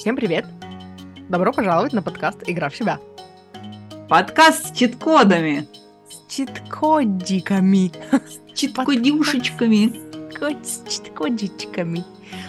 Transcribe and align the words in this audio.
Всем 0.00 0.16
привет! 0.16 0.46
Добро 1.28 1.52
пожаловать 1.52 1.92
на 1.92 2.00
подкаст 2.00 2.38
«Игра 2.46 2.70
в 2.70 2.74
себя». 2.74 2.98
Подкаст 4.08 4.68
с 4.68 4.72
чит-кодами. 4.72 5.68
С 6.08 6.34
чит-кодиками. 6.34 7.92
С 8.10 8.58
чит-кодюшечками. 8.58 9.92
С 10.64 10.88
чит-кодичками. 10.88 12.02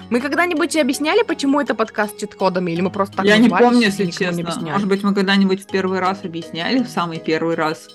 Мы 0.09 0.21
когда-нибудь 0.21 0.77
объясняли, 0.77 1.23
почему 1.23 1.59
это 1.59 1.75
подкаст 1.75 2.15
с 2.15 2.21
чит-кодами, 2.21 2.71
или 2.71 2.79
мы 2.79 2.89
просто 2.89 3.17
так 3.17 3.25
Я 3.25 3.37
не 3.37 3.49
помню, 3.49 3.81
если 3.81 4.05
не 4.05 4.13
честно. 4.13 4.43
объясняли? 4.43 4.71
Может 4.71 4.87
быть, 4.87 5.03
мы 5.03 5.13
когда-нибудь 5.13 5.63
в 5.63 5.67
первый 5.67 5.99
раз 5.99 6.23
объясняли, 6.23 6.81
в 6.81 6.87
самый 6.87 7.19
первый 7.19 7.55
раз. 7.55 7.89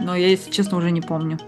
Но 0.00 0.16
я, 0.16 0.26
если 0.26 0.50
честно, 0.50 0.78
уже 0.78 0.90
не 0.90 1.02
помню. 1.02 1.38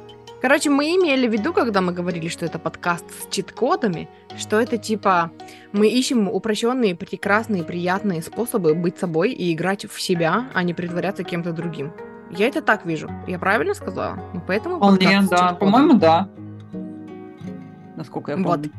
Короче, 0.44 0.68
мы 0.68 0.94
имели 0.94 1.26
в 1.26 1.32
виду, 1.32 1.54
когда 1.54 1.80
мы 1.80 1.94
говорили, 1.94 2.28
что 2.28 2.44
это 2.44 2.58
подкаст 2.58 3.06
с 3.18 3.34
чит-кодами, 3.34 4.10
что 4.36 4.60
это 4.60 4.76
типа 4.76 5.32
мы 5.72 5.88
ищем 5.88 6.28
упрощенные, 6.28 6.94
прекрасные, 6.94 7.64
приятные 7.64 8.20
способы 8.20 8.74
быть 8.74 8.98
собой 8.98 9.32
и 9.32 9.54
играть 9.54 9.86
в 9.86 9.98
себя, 9.98 10.50
а 10.52 10.62
не 10.62 10.74
притворяться 10.74 11.24
кем-то 11.24 11.52
другим. 11.52 11.94
Я 12.30 12.46
это 12.46 12.60
так 12.60 12.84
вижу. 12.84 13.10
Я 13.26 13.38
правильно 13.38 13.72
сказала? 13.72 14.16
Ну, 14.34 14.42
поэтому 14.46 14.76
Вполне, 14.76 15.22
да. 15.30 15.54
По-моему, 15.54 15.94
да. 15.94 16.28
Насколько 17.96 18.32
я 18.32 18.36
Вот. 18.36 18.44
помню. 18.44 18.70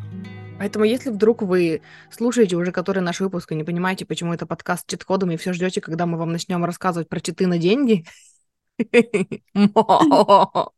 Поэтому, 0.60 0.86
если 0.86 1.10
вдруг 1.10 1.42
вы 1.42 1.82
слушаете 2.12 2.58
уже 2.58 2.74
который 2.74 3.02
наш 3.02 3.22
выпуск 3.22 3.52
и 3.54 3.56
не 3.56 3.64
понимаете, 3.64 4.06
почему 4.06 4.36
это 4.36 4.46
подкаст 4.46 4.84
с 4.84 4.92
чит-кодами, 4.92 5.34
и 5.34 5.38
все 5.38 5.52
ждете, 5.52 5.82
когда 5.82 6.06
мы 6.06 6.20
вам 6.20 6.32
начнем 6.32 6.64
рассказывать 6.64 7.10
про 7.10 7.20
читы 7.20 7.48
на 7.48 7.58
деньги. 7.58 8.06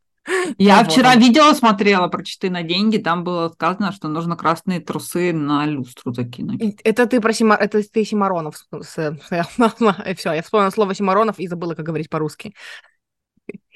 Я 0.57 0.83
Вот 0.83 0.91
вчера 0.91 1.15
видео 1.15 1.53
смотрела 1.53 2.07
про 2.07 2.23
читы 2.23 2.49
на 2.49 2.63
деньги, 2.63 2.97
там 2.97 3.23
было 3.23 3.49
сказано, 3.49 3.91
что 3.91 4.07
нужно 4.07 4.35
красные 4.35 4.79
трусы 4.79 5.31
на 5.33 5.65
люстру 5.65 6.13
закинуть. 6.13 6.61
Это 6.83 7.05
ты 7.07 7.21
про 7.21 7.33
Сима... 7.33 7.55
Это 7.55 7.81
ты 7.81 8.03
Симаронов. 8.03 8.55
Все, 8.83 9.17
я 9.31 10.41
вспомнила 10.41 10.69
слово 10.69 10.93
Симаронов 10.95 11.39
и 11.39 11.47
забыла, 11.47 11.75
как 11.75 11.85
говорить 11.85 12.09
по-русски. 12.09 12.53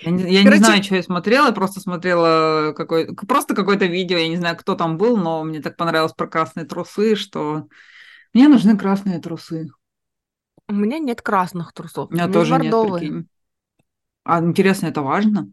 Я 0.02 0.11
не, 0.11 0.23
я 0.23 0.39
не 0.39 0.44
Короче- 0.45 0.64
знаю, 0.66 0.84
что 0.84 0.95
я 0.95 1.03
смотрела, 1.03 1.45
я 1.48 1.52
просто 1.53 1.80
смотрела 1.80 2.73
какой, 2.76 3.16
просто 3.16 3.56
какое-то 3.56 3.86
видео, 3.86 4.17
я 4.17 4.28
не 4.28 4.38
знаю, 4.38 4.58
кто 4.58 4.76
там 4.76 4.98
был, 4.98 5.16
но 5.16 5.44
мне 5.44 5.61
так 5.61 5.78
понравилось 5.78 6.14
про 6.14 6.28
красные 6.28 6.66
трусы, 6.66 7.16
что 7.16 7.67
мне 8.33 8.48
нужны 8.48 8.78
красные 8.78 9.20
трусы. 9.20 9.70
У 10.67 10.73
меня 10.73 11.00
нет 11.00 11.22
красных 11.22 11.73
трусов. 11.73 12.09
У 12.09 12.14
меня 12.14 12.23
есть 12.23 12.33
тоже 12.33 12.54
нет, 12.54 12.72
бордовые. 12.72 13.00
прикинь. 13.00 13.28
А 14.23 14.39
интересно, 14.39 14.88
это 14.88 15.02
важно? 15.02 15.52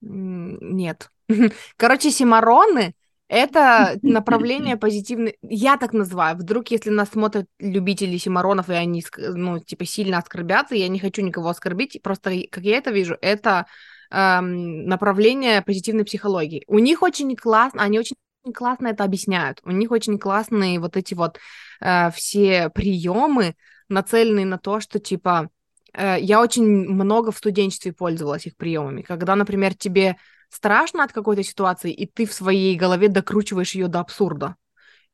Нет. 0.00 1.10
Короче, 1.76 2.10
симароны— 2.10 2.94
это 3.28 3.98
направление 4.02 4.76
позитивное. 4.76 5.34
Я 5.42 5.76
так 5.76 5.92
называю. 5.92 6.36
Вдруг, 6.36 6.68
если 6.68 6.90
нас 6.90 7.10
смотрят 7.10 7.46
любители 7.58 8.16
симаронов, 8.16 8.68
и 8.68 8.74
они, 8.74 9.04
ну, 9.16 9.58
типа, 9.58 9.84
сильно 9.84 10.18
оскорбятся, 10.18 10.74
я 10.74 10.88
не 10.88 10.98
хочу 10.98 11.22
никого 11.22 11.48
оскорбить, 11.48 12.00
просто, 12.02 12.32
как 12.50 12.64
я 12.64 12.76
это 12.76 12.90
вижу, 12.90 13.16
это 13.20 13.66
эм, 14.10 14.86
направление 14.86 15.62
позитивной 15.62 16.04
психологии. 16.04 16.64
У 16.66 16.78
них 16.78 17.02
очень 17.02 17.36
классно, 17.36 17.82
они 17.82 17.98
очень 17.98 18.16
классно 18.54 18.88
это 18.88 19.04
объясняют. 19.04 19.60
У 19.64 19.70
них 19.70 19.90
очень 19.90 20.18
классные 20.18 20.80
вот 20.80 20.96
эти 20.96 21.14
вот 21.14 21.38
э, 21.80 22.10
все 22.12 22.70
приемы, 22.70 23.54
нацеленные 23.88 24.46
на 24.46 24.58
то, 24.58 24.80
что, 24.80 24.98
типа, 24.98 25.50
я 25.94 26.40
очень 26.40 26.64
много 26.64 27.32
в 27.32 27.38
студенчестве 27.38 27.92
пользовалась 27.92 28.46
их 28.46 28.56
приемами. 28.56 29.02
Когда, 29.02 29.36
например, 29.36 29.74
тебе 29.74 30.16
страшно 30.48 31.04
от 31.04 31.12
какой-то 31.12 31.42
ситуации, 31.42 31.92
и 31.92 32.06
ты 32.06 32.26
в 32.26 32.32
своей 32.32 32.76
голове 32.76 33.08
докручиваешь 33.08 33.74
ее 33.74 33.88
до 33.88 34.00
абсурда, 34.00 34.56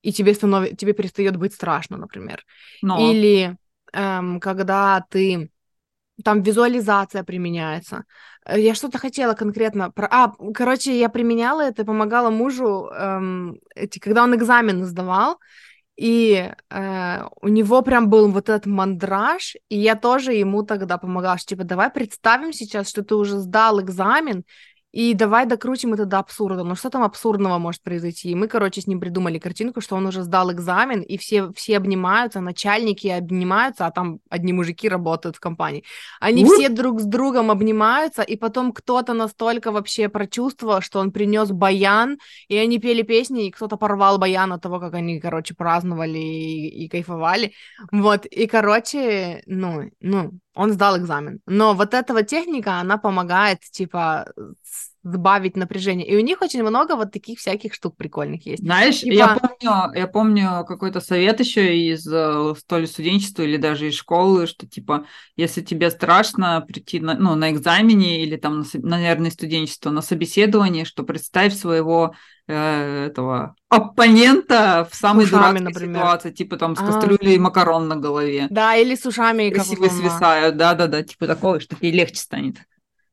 и 0.03 0.13
тебе, 0.13 0.35
станов... 0.35 0.77
тебе 0.77 0.93
перестает 0.93 1.37
быть 1.37 1.55
страшно, 1.55 1.97
например. 1.97 2.45
Но 2.83 3.11
Или 3.11 3.57
эм, 3.93 4.41
когда 4.41 5.05
ты 5.11 5.51
там 6.25 6.43
визуализация 6.43 7.25
применяется. 7.25 8.05
Э, 8.45 8.59
Я 8.61 8.75
что-то 8.75 8.99
хотела 8.99 9.35
конкретно 9.35 9.91
про. 9.91 10.09
А, 10.11 10.33
короче, 10.55 10.99
я 10.99 11.09
применяла 11.09 11.63
это, 11.63 11.85
помогала 11.85 12.31
мужу, 12.31 12.89
эм, 12.89 13.59
эти, 13.75 13.99
когда 13.99 14.23
он 14.25 14.35
экзамен 14.35 14.85
сдавал, 14.85 15.39
и 15.97 16.53
э, 16.71 17.23
у 17.41 17.49
него 17.49 17.83
прям 17.83 18.11
был 18.11 18.31
вот 18.31 18.49
этот 18.49 18.67
мандраж, 18.67 19.57
и 19.69 19.79
я 19.79 19.95
тоже 19.97 20.35
ему 20.35 20.63
тогда 20.63 20.99
помогала, 20.99 21.39
что 21.39 21.49
типа 21.49 21.65
давай 21.65 21.91
представим 21.91 22.53
сейчас, 22.53 22.89
что 22.89 23.03
ты 23.03 23.15
уже 23.15 23.39
сдал 23.39 23.81
экзамен, 23.81 24.45
и 24.97 25.13
давай 25.13 25.45
докрутим 25.45 25.93
это 25.93 26.07
до 26.07 26.19
абсурда. 26.19 26.65
Ну 26.65 26.75
что 26.75 26.89
там 26.89 27.03
абсурдного 27.03 27.59
может 27.59 27.83
произойти? 27.83 28.31
И 28.31 28.35
мы, 28.35 28.49
короче, 28.49 28.81
с 28.81 28.87
ним 28.87 28.99
придумали 28.99 29.39
картинку, 29.39 29.83
что 29.83 29.97
он 29.97 30.07
уже 30.07 30.23
сдал 30.23 30.51
экзамен, 30.51 31.03
и 31.03 31.19
все, 31.19 31.53
все 31.53 31.77
обнимаются, 31.77 32.41
начальники 32.41 33.07
обнимаются, 33.09 33.85
а 33.87 33.91
там 33.91 34.21
одни 34.31 34.55
мужики 34.55 34.89
работают 34.89 35.37
в 35.37 35.41
компании. 35.41 35.85
Они 36.19 36.47
Ух. 36.47 36.55
все 36.55 36.71
друг 36.71 37.01
с 37.01 37.05
другом 37.05 37.51
обнимаются, 37.51 38.23
и 38.23 38.37
потом 38.37 38.73
кто-то 38.73 39.13
настолько 39.13 39.71
вообще 39.71 40.09
прочувствовал, 40.09 40.81
что 40.81 41.01
он 41.01 41.13
принес 41.13 41.51
баян, 41.51 42.17
и 42.49 42.57
они 42.57 42.79
пели 42.79 43.03
песни, 43.03 43.49
и 43.49 43.51
кто-то 43.51 43.77
порвал 43.77 44.17
баян 44.17 44.51
от 44.55 44.63
того, 44.63 44.81
как 44.81 44.95
они, 44.95 45.21
короче, 45.21 45.55
праздновали 45.55 46.19
и, 46.19 46.85
и 46.85 46.89
кайфовали. 46.89 47.53
Вот, 47.93 48.25
и, 48.25 48.47
короче, 48.47 49.43
ну, 49.45 49.91
ну, 50.01 50.33
он 50.57 50.73
сдал 50.73 50.99
экзамен. 50.99 51.41
Но 51.47 51.75
вот 51.75 51.95
эта 51.95 52.13
вот 52.15 52.27
техника, 52.27 52.81
она 52.81 52.99
помогает, 52.99 53.61
типа, 53.61 54.33
сбавить 55.07 55.57
напряжение. 55.57 56.07
И 56.07 56.17
у 56.17 56.21
них 56.21 56.43
очень 56.43 56.63
много 56.63 56.97
вот 56.97 57.13
таких 57.13 57.39
всяких 57.39 57.75
штук 57.75 57.97
прикольных 57.97 58.45
есть. 58.47 58.63
знаешь, 58.63 59.01
типа- 59.01 59.15
я 59.15 59.29
помню, 59.39 59.99
я 59.99 60.07
помню 60.07 60.65
какой-то 60.67 61.01
совет 61.01 61.41
еще 61.41 61.77
из 61.79 62.07
э, 62.07 62.55
то 62.67 62.79
ли 62.79 62.87
студенчества 62.87 63.43
или 63.43 63.57
даже 63.57 63.89
из 63.89 63.95
школы, 63.95 64.47
что 64.47 64.67
типа, 64.67 65.07
если 65.37 65.61
тебе 65.63 65.91
страшно 65.91 66.61
прийти 66.67 67.01
на, 67.01 67.15
ну, 67.15 67.35
на 67.37 67.51
экзамене 67.53 68.23
или 68.23 68.37
там, 68.37 68.61
на, 68.75 68.97
наверное, 68.97 69.31
студенчество, 69.31 69.91
на 69.91 70.03
собеседование, 70.03 70.85
что 70.85 71.05
представь 71.05 71.55
своего 71.55 72.15
э, 72.49 73.07
этого 73.07 73.55
оппонента 73.69 74.89
в 74.91 74.95
самой 74.95 75.25
ушами, 75.25 75.59
дурацкой 75.59 75.63
например. 75.63 75.97
ситуации, 75.97 76.31
типа 76.31 76.57
там 76.57 76.77
с 76.77 76.81
А. 76.81 76.87
кастрюлей 76.87 77.39
макарон 77.39 77.89
на 77.89 77.97
голове. 77.97 78.47
Да, 78.51 78.77
или 78.77 78.95
с 78.95 79.05
ушами, 79.07 79.51
Тома. 79.51 79.89
свисают, 79.91 80.57
да-да-да, 80.57 81.03
типа 81.03 81.27
такого, 81.27 81.61
что 81.61 81.75
тебе 81.77 81.91
легче 81.93 82.17
станет. 82.21 82.57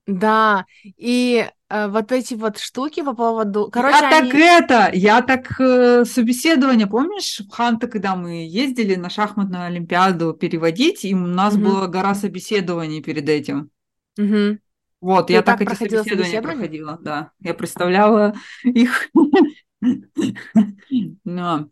Да, 0.05 0.65
и 0.83 1.49
э, 1.69 1.87
вот 1.87 2.11
эти 2.11 2.33
вот 2.33 2.57
штуки 2.57 3.01
по 3.01 3.13
поводу... 3.13 3.69
Короче, 3.71 3.97
я 3.99 4.17
они... 4.19 4.31
так 4.31 4.39
это, 4.39 4.91
я 4.93 5.21
так 5.21 5.59
э, 5.61 6.03
собеседование, 6.05 6.87
помнишь, 6.87 7.39
в 7.39 7.49
Ханты, 7.49 7.87
когда 7.87 8.15
мы 8.15 8.45
ездили 8.45 8.95
на 8.95 9.09
шахматную 9.09 9.65
олимпиаду 9.65 10.33
переводить, 10.33 11.05
и 11.05 11.15
у 11.15 11.19
нас 11.19 11.55
Мгм. 11.55 11.63
была 11.63 11.87
гора 11.87 12.15
собеседований 12.15 13.01
перед 13.01 13.29
этим. 13.29 13.69
Мгм. 14.17 14.59
Вот, 14.99 15.27
Ты 15.27 15.33
я 15.33 15.41
так 15.41 15.59
так 15.59 15.69
эти 15.69 15.77
собеседования 15.77 16.15
собеседование? 16.15 16.41
проходила, 16.41 16.99
да. 17.01 17.31
Я 17.41 17.53
представляла 17.53 18.33
их. 18.63 19.09
Но, 21.23 21.69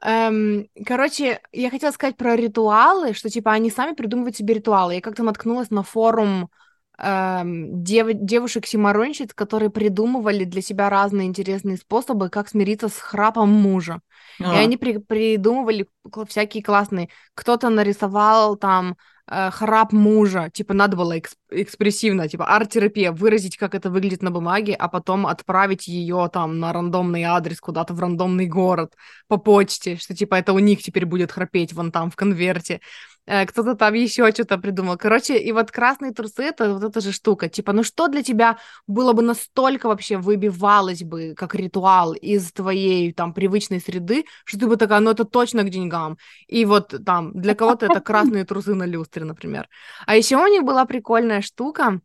Эм, 0.00 0.68
короче, 0.86 1.40
я 1.52 1.70
хотела 1.70 1.90
сказать 1.90 2.16
про 2.16 2.36
ритуалы, 2.36 3.14
что 3.14 3.28
типа 3.30 3.52
они 3.52 3.70
сами 3.70 3.94
придумывают 3.94 4.36
себе 4.36 4.54
ритуалы. 4.54 4.94
Я 4.94 5.00
как-то 5.00 5.22
наткнулась 5.22 5.70
на 5.70 5.82
форум 5.82 6.50
эм, 6.98 7.82
дев- 7.82 8.12
девушек-симаронщиц, 8.12 9.34
которые 9.34 9.70
придумывали 9.70 10.44
для 10.44 10.62
себя 10.62 10.88
разные 10.88 11.26
интересные 11.26 11.76
способы, 11.76 12.28
как 12.28 12.48
смириться 12.48 12.88
с 12.88 12.96
храпом 12.98 13.48
мужа. 13.50 14.00
И 14.38 14.44
а, 14.44 14.60
они 14.60 14.76
при- 14.76 14.98
придумывали 14.98 15.88
всякие 16.28 16.62
классные. 16.62 17.08
Кто-то 17.34 17.68
нарисовал 17.68 18.56
там 18.56 18.96
э, 19.30 19.50
храп 19.50 19.92
мужа, 19.92 20.50
типа 20.52 20.74
надо 20.74 20.96
было 20.96 21.16
экс- 21.16 21.36
экспрессивно, 21.50 22.28
типа 22.28 22.46
арт-терапия, 22.46 23.12
выразить, 23.12 23.56
как 23.56 23.74
это 23.74 23.90
выглядит 23.90 24.22
на 24.22 24.30
бумаге, 24.30 24.74
а 24.74 24.88
потом 24.88 25.26
отправить 25.26 25.88
ее 25.88 26.28
там 26.32 26.58
на 26.58 26.72
рандомный 26.72 27.24
адрес 27.24 27.60
куда-то 27.60 27.94
в 27.94 28.00
рандомный 28.00 28.46
город 28.46 28.94
по 29.28 29.36
почте, 29.36 29.96
что 29.96 30.14
типа 30.14 30.36
это 30.36 30.52
у 30.52 30.58
них 30.58 30.82
теперь 30.82 31.06
будет 31.06 31.32
храпеть 31.32 31.72
вон 31.72 31.92
там 31.92 32.10
в 32.10 32.16
конверте. 32.16 32.80
Э, 33.28 33.44
Кто-то 33.46 33.74
там 33.74 33.92
еще 33.94 34.30
что-то 34.32 34.56
придумал. 34.58 34.96
Короче, 34.96 35.36
и 35.38 35.52
вот 35.52 35.70
красные 35.70 36.12
трусы 36.12 36.44
это 36.44 36.72
вот 36.72 36.82
эта 36.82 37.00
же 37.00 37.12
штука. 37.12 37.48
Типа, 37.48 37.72
ну 37.74 37.82
что 37.82 38.08
для 38.08 38.22
тебя 38.22 38.58
было 38.86 39.12
бы 39.12 39.22
настолько 39.22 39.88
вообще 39.88 40.16
выбивалось 40.16 41.02
бы 41.02 41.34
как 41.36 41.54
ритуал 41.54 42.14
из 42.14 42.50
твоей 42.52 43.12
там 43.12 43.34
привычной 43.34 43.80
среды, 43.80 44.24
что 44.44 44.58
ты 44.58 44.66
бы 44.66 44.76
такая, 44.76 45.00
ну 45.00 45.10
это 45.10 45.24
точно 45.24 45.62
к 45.62 45.68
деньгам. 45.70 46.16
И 46.46 46.64
вот 46.64 46.94
там 47.04 47.32
для 47.34 47.54
кого-то 47.54 47.86
это 47.86 48.00
красные 48.00 48.44
трусы 48.46 48.74
на 48.74 48.84
люстре, 48.86 49.24
например. 49.24 49.68
А 50.06 50.16
еще 50.16 50.36
у 50.36 50.46
них 50.46 50.62
была 50.62 50.86
прикольная 50.86 51.42
штука. 51.42 52.00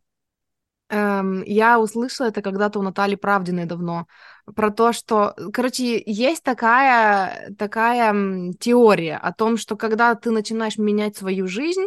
Эм, 0.90 1.42
я 1.44 1.80
услышала 1.80 2.28
это 2.28 2.42
когда-то 2.42 2.78
у 2.78 2.82
Натальи 2.82 3.16
Правдиной 3.16 3.64
давно 3.64 4.06
про 4.54 4.70
то, 4.70 4.92
что, 4.92 5.34
короче, 5.52 6.02
есть 6.04 6.42
такая 6.42 7.54
такая 7.58 8.52
теория 8.60 9.16
о 9.16 9.32
том, 9.32 9.56
что 9.56 9.76
когда 9.76 10.14
ты 10.14 10.30
начинаешь 10.30 10.76
менять 10.76 11.16
свою 11.16 11.46
жизнь, 11.46 11.86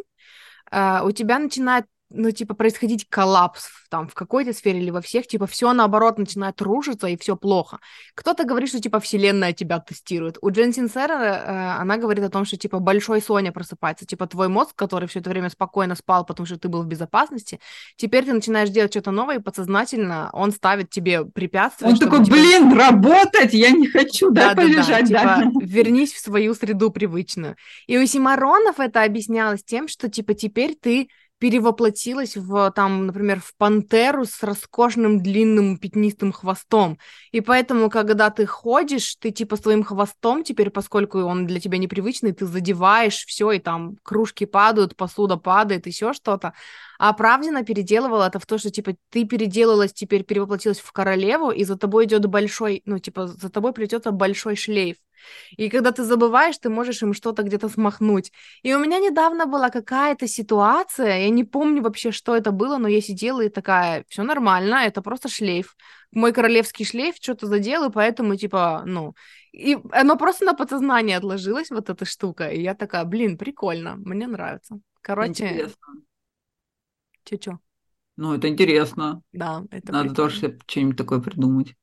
э, 0.72 1.02
у 1.04 1.12
тебя 1.12 1.40
начинает 1.40 1.86
ну, 2.09 2.31
типа, 2.31 2.54
происходить 2.54 3.07
коллапс 3.09 3.68
там 3.89 4.07
в 4.07 4.13
какой-то 4.13 4.54
сфере 4.54 4.80
или 4.80 4.92
во 4.92 5.01
всех, 5.01 5.27
типа, 5.27 5.45
все 5.48 5.74
наоборот 5.74 6.18
начинает 6.18 6.62
рушиться 6.62 7.07
и 7.07 7.18
все 7.18 7.36
плохо. 7.36 7.80
Кто-то 8.15 8.45
говорит, 8.45 8.69
что, 8.69 8.80
типа, 8.80 9.00
вселенная 9.00 9.54
тебя 9.54 9.80
тестирует. 9.80 10.38
У 10.42 10.50
Джен 10.50 10.74
Синсера, 10.74 11.13
э, 11.13 11.81
она 11.81 11.98
говорит 11.98 12.24
о 12.24 12.30
том, 12.30 12.45
что, 12.45 12.57
типа, 12.57 12.80
большой 12.80 13.21
Соня 13.21 13.51
просыпается, 13.51 14.06
типа, 14.06 14.27
твой 14.27 14.48
мозг, 14.48 14.75
который 14.75 15.07
все 15.07 15.19
это 15.19 15.30
время 15.30 15.50
спокойно 15.50 15.95
спал, 15.95 16.25
потому 16.25 16.45
что 16.45 16.57
ты 16.57 16.69
был 16.69 16.83
в 16.83 16.88
безопасности, 16.88 17.59
теперь 17.98 18.25
ты 18.25 18.33
начинаешь 18.33 18.69
делать 18.69 18.92
что-то 18.92 19.12
новое, 19.12 19.38
и 19.38 19.42
подсознательно 19.42 20.30
он 20.33 20.51
ставит 20.51 20.89
тебе 20.89 21.25
препятствия, 21.25 21.88
Он 21.88 21.95
чтобы, 21.95 22.12
такой, 22.12 22.25
типа, 22.25 22.38
блин, 22.38 22.74
работать 22.74 23.53
я 23.53 23.71
не 23.71 23.88
хочу, 23.88 24.31
дай 24.31 24.56
полежать, 24.56 25.10
да. 25.10 25.42
типа, 25.42 25.51
вернись 25.62 26.13
в 26.13 26.19
свою 26.19 26.53
среду 26.53 26.89
привычную. 26.89 27.56
И 27.86 27.98
у 27.98 28.06
Симаронов 28.06 28.80
это 28.80 29.03
объяснялось 29.03 29.63
тем, 29.63 29.88
что, 29.88 30.10
типа, 30.10 30.33
теперь 30.33 30.75
ты 30.75 31.10
перевоплотилась 31.39 32.36
в, 32.36 32.72
там, 32.72 33.06
например, 33.07 33.39
в 33.39 33.56
пантеру 33.57 34.25
с 34.25 34.42
роскошным 34.44 35.22
длинным 35.22 35.78
пятнистым 35.78 36.31
хвостом. 36.31 36.98
И 37.31 37.42
поэтому, 37.42 37.89
когда 37.89 38.30
ты 38.30 38.45
ходишь, 38.45 39.16
ты, 39.16 39.31
типа, 39.31 39.56
своим 39.56 39.84
хвостом 39.84 40.44
теперь, 40.44 40.69
поскольку 40.69 41.19
он 41.19 41.45
для 41.45 41.60
тебя 41.60 41.78
непривычный, 41.78 42.31
ты 42.31 42.45
задеваешь 42.45 43.25
все, 43.25 43.51
и 43.51 43.60
там 43.60 43.98
кружки 44.04 44.45
падают, 44.45 44.95
посуда 44.95 45.38
падает, 45.38 45.88
еще 45.88 46.13
что-то. 46.13 46.54
А 47.00 47.13
Правдина 47.13 47.63
переделывала 47.63 48.28
это 48.28 48.39
в 48.39 48.45
то, 48.45 48.57
что, 48.57 48.72
типа, 48.72 48.95
ты 49.10 49.25
переделалась, 49.25 49.94
теперь 49.94 50.24
перевоплотилась 50.24 50.80
в 50.80 50.92
королеву, 50.92 51.51
и 51.51 51.63
за 51.63 51.78
тобой 51.78 52.06
идет 52.06 52.25
большой, 52.25 52.81
ну, 52.86 53.00
типа, 53.00 53.28
за 53.28 53.50
тобой 53.50 53.74
плетется 53.74 54.12
большой 54.12 54.56
шлейф. 54.56 54.98
И 55.58 55.69
когда 55.69 55.92
ты 55.92 56.04
забываешь, 56.04 56.58
ты 56.58 56.69
можешь 56.69 57.02
им 57.02 57.14
что-то 57.14 57.44
где-то 57.44 57.69
смахнуть. 57.69 58.31
И 58.64 58.74
у 58.74 58.80
меня 58.80 59.00
недавно 59.00 59.46
была 59.46 59.69
какая-то 59.69 60.28
ситуация, 60.28 61.19
я 61.19 61.30
не 61.30 61.44
помню 61.44 61.81
вообще, 61.81 62.12
что 62.12 62.36
это 62.36 62.52
было, 62.52 62.78
но 62.78 62.88
я 62.88 63.02
сидела 63.02 63.42
и 63.42 63.50
такая, 63.50 64.04
все 64.08 64.24
нормально, 64.24 64.75
это 64.86 65.02
просто 65.02 65.30
шлейф. 65.30 65.75
Мой 66.12 66.31
королевский 66.34 66.86
шлейф 66.86 67.16
что-то 67.22 67.48
задел, 67.48 67.86
и 67.90 67.92
поэтому, 67.92 68.36
типа, 68.36 68.84
ну... 68.86 69.14
И 69.54 69.78
оно 69.92 70.18
просто 70.18 70.46
на 70.46 70.54
подсознание 70.54 71.18
отложилось, 71.18 71.72
вот 71.72 71.90
эта 71.90 72.06
штука. 72.06 72.50
И 72.50 72.62
я 72.62 72.75
такая, 72.75 73.06
блин, 73.06 73.38
прикольно, 73.38 73.96
мне 73.96 74.28
нравится. 74.28 74.80
Короче, 75.02 75.31
Интересно. 75.31 75.94
чё-чё. 77.24 77.60
Ну, 78.18 78.34
это 78.36 78.48
интересно. 78.48 79.22
Да, 79.31 79.63
это 79.72 79.92
Надо 79.92 80.10
прикольно. 80.10 80.16
тоже 80.16 80.58
что-нибудь 80.68 80.98
такое 80.98 81.20
придумать. 81.20 81.75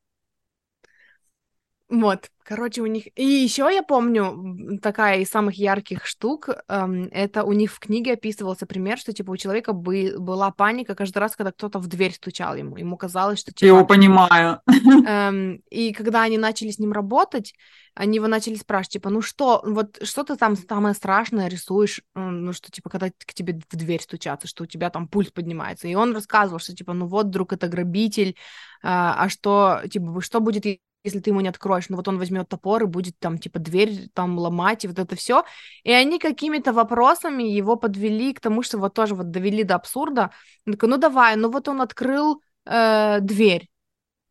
Вот, 1.90 2.30
короче, 2.42 2.80
у 2.80 2.86
них... 2.86 3.06
И 3.14 3.24
еще 3.24 3.68
я 3.70 3.82
помню, 3.82 4.78
такая 4.80 5.20
из 5.20 5.28
самых 5.28 5.56
ярких 5.56 6.06
штук, 6.06 6.48
эм, 6.68 7.08
это 7.12 7.44
у 7.44 7.52
них 7.52 7.70
в 7.70 7.78
книге 7.78 8.14
описывался 8.14 8.64
пример, 8.64 8.96
что, 8.96 9.12
типа, 9.12 9.30
у 9.30 9.36
человека 9.36 9.74
бы... 9.74 10.14
была 10.18 10.50
паника 10.50 10.94
каждый 10.94 11.18
раз, 11.18 11.36
когда 11.36 11.52
кто-то 11.52 11.78
в 11.78 11.86
дверь 11.86 12.14
стучал 12.14 12.56
ему. 12.56 12.76
Ему 12.78 12.96
казалось, 12.96 13.40
что, 13.40 13.52
Я 13.60 13.68
его 13.68 13.80
типа... 13.80 13.94
понимаю. 13.94 14.60
эм, 15.06 15.62
и 15.70 15.92
когда 15.92 16.22
они 16.22 16.38
начали 16.38 16.70
с 16.70 16.78
ним 16.78 16.92
работать, 16.92 17.52
они 17.94 18.16
его 18.16 18.28
начали 18.28 18.54
спрашивать, 18.54 18.94
типа, 18.94 19.10
ну 19.10 19.20
что, 19.20 19.62
вот 19.64 19.98
что 20.02 20.24
ты 20.24 20.36
там 20.36 20.56
самое 20.56 20.94
страшное 20.94 21.48
рисуешь, 21.48 22.00
ну 22.14 22.54
что, 22.54 22.70
типа, 22.70 22.88
когда 22.88 23.10
к 23.10 23.34
тебе 23.34 23.60
в 23.70 23.76
дверь 23.76 24.00
стучатся, 24.00 24.48
что 24.48 24.64
у 24.64 24.66
тебя 24.66 24.88
там 24.88 25.06
пульс 25.06 25.30
поднимается. 25.30 25.86
И 25.86 25.94
он 25.94 26.14
рассказывал, 26.14 26.60
что, 26.60 26.74
типа, 26.74 26.94
ну 26.94 27.06
вот, 27.06 27.26
вдруг 27.26 27.52
это 27.52 27.68
грабитель, 27.68 28.36
а, 28.82 29.22
а 29.22 29.28
что, 29.28 29.82
типа, 29.88 30.20
что 30.22 30.40
будет, 30.40 30.64
если 31.04 31.20
ты 31.20 31.30
ему 31.30 31.40
не 31.40 31.48
откроешь? 31.48 31.88
Ну 31.88 31.96
вот 31.96 32.08
он 32.08 32.18
возьмет 32.18 32.48
топор 32.48 32.82
и 32.82 32.86
будет 32.86 33.18
там, 33.18 33.38
типа, 33.38 33.58
дверь 33.58 34.08
там 34.14 34.38
ломать, 34.38 34.84
и 34.84 34.88
вот 34.88 34.98
это 34.98 35.14
все. 35.16 35.44
И 35.84 35.92
они 35.92 36.18
какими-то 36.18 36.72
вопросами 36.72 37.42
его 37.44 37.76
подвели 37.76 38.32
к 38.32 38.40
тому, 38.40 38.62
что 38.62 38.78
вот 38.78 38.94
тоже 38.94 39.14
вот 39.14 39.30
довели 39.30 39.62
до 39.64 39.76
абсурда. 39.76 40.30
Он 40.66 40.72
такой, 40.72 40.88
ну 40.88 40.96
давай, 40.96 41.36
ну 41.36 41.50
вот 41.50 41.68
он 41.68 41.82
открыл 41.82 42.40
э, 42.64 43.20
дверь 43.20 43.68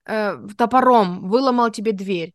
э, 0.06 0.38
топором, 0.58 1.30
выломал 1.30 1.72
тебе 1.72 1.92
дверь. 1.92 2.34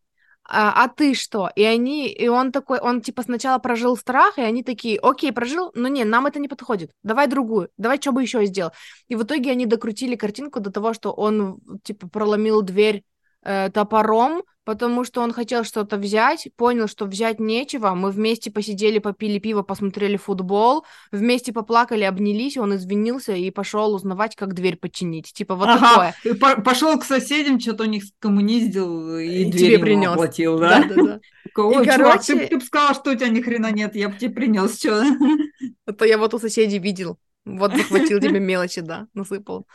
А, 0.51 0.83
а 0.83 0.87
ты 0.87 1.13
что? 1.13 1.51
И 1.55 1.63
они, 1.63 2.07
и 2.07 2.27
он 2.27 2.51
такой, 2.51 2.79
он 2.79 3.01
типа 3.01 3.21
сначала 3.21 3.59
прожил 3.59 3.95
страх, 3.95 4.39
и 4.39 4.41
они 4.41 4.63
такие, 4.63 4.97
окей, 4.99 5.31
прожил, 5.31 5.71
но 5.75 5.87
не, 5.87 6.03
нам 6.05 6.25
это 6.25 6.39
не 6.39 6.47
подходит, 6.47 6.91
давай 7.03 7.27
другую, 7.27 7.69
давай 7.77 8.01
что 8.01 8.11
бы 8.11 8.23
еще 8.23 8.43
сделал. 8.45 8.71
И 9.09 9.15
в 9.15 9.23
итоге 9.23 9.51
они 9.51 9.67
докрутили 9.67 10.15
картинку 10.15 10.59
до 10.59 10.71
того, 10.71 10.93
что 10.95 11.11
он 11.11 11.59
типа 11.83 12.09
проломил 12.09 12.63
дверь 12.63 13.03
э, 13.43 13.69
топором, 13.71 14.43
потому 14.65 15.03
что 15.03 15.21
он 15.21 15.33
хотел 15.33 15.63
что-то 15.63 15.97
взять, 15.97 16.47
понял, 16.55 16.87
что 16.87 17.05
взять 17.05 17.39
нечего, 17.39 17.95
мы 17.95 18.11
вместе 18.11 18.51
посидели, 18.51 18.99
попили 18.99 19.39
пиво, 19.39 19.63
посмотрели 19.63 20.15
футбол, 20.17 20.85
вместе 21.11 21.51
поплакали, 21.51 22.03
обнялись, 22.03 22.57
он 22.57 22.75
извинился 22.75 23.33
и 23.33 23.49
пошел 23.49 23.95
узнавать, 23.95 24.35
как 24.35 24.53
дверь 24.53 24.75
починить. 24.77 25.33
Типа 25.33 25.55
вот 25.55 25.65
такое. 25.67 26.13
Ага, 26.23 26.35
по- 26.39 26.61
пошел 26.61 26.99
к 26.99 27.03
соседям, 27.05 27.59
что-то 27.59 27.83
у 27.83 27.87
них 27.87 28.03
скоммуниздил 28.03 29.17
и, 29.17 29.43
И 29.43 29.45
дверь 29.45 29.71
тебе 29.75 29.79
принес. 29.79 30.11
оплатил, 30.11 30.59
да? 30.59 30.83
Такой, 31.45 31.65
Ой, 31.77 31.83
И, 31.87 31.89
чувак, 31.89 32.21
ты, 32.23 32.33
короче- 32.33 32.47
ты 32.47 32.57
бы 32.57 32.61
сказал, 32.63 32.93
что 32.93 33.11
у 33.11 33.15
тебя 33.15 33.29
ни 33.29 33.41
хрена 33.41 33.71
нет, 33.71 33.95
я 33.95 34.09
бы 34.09 34.17
тебе 34.17 34.31
принес 34.31 34.77
что. 34.77 35.03
А 35.87 35.93
то 35.93 36.05
я 36.05 36.17
вот 36.19 36.33
у 36.35 36.39
соседей 36.39 36.77
видел. 36.79 37.17
Вот 37.45 37.75
захватил 37.75 38.19
тебе 38.19 38.39
мелочи, 38.39 38.81
да, 38.81 39.07
насыпал. 39.15 39.65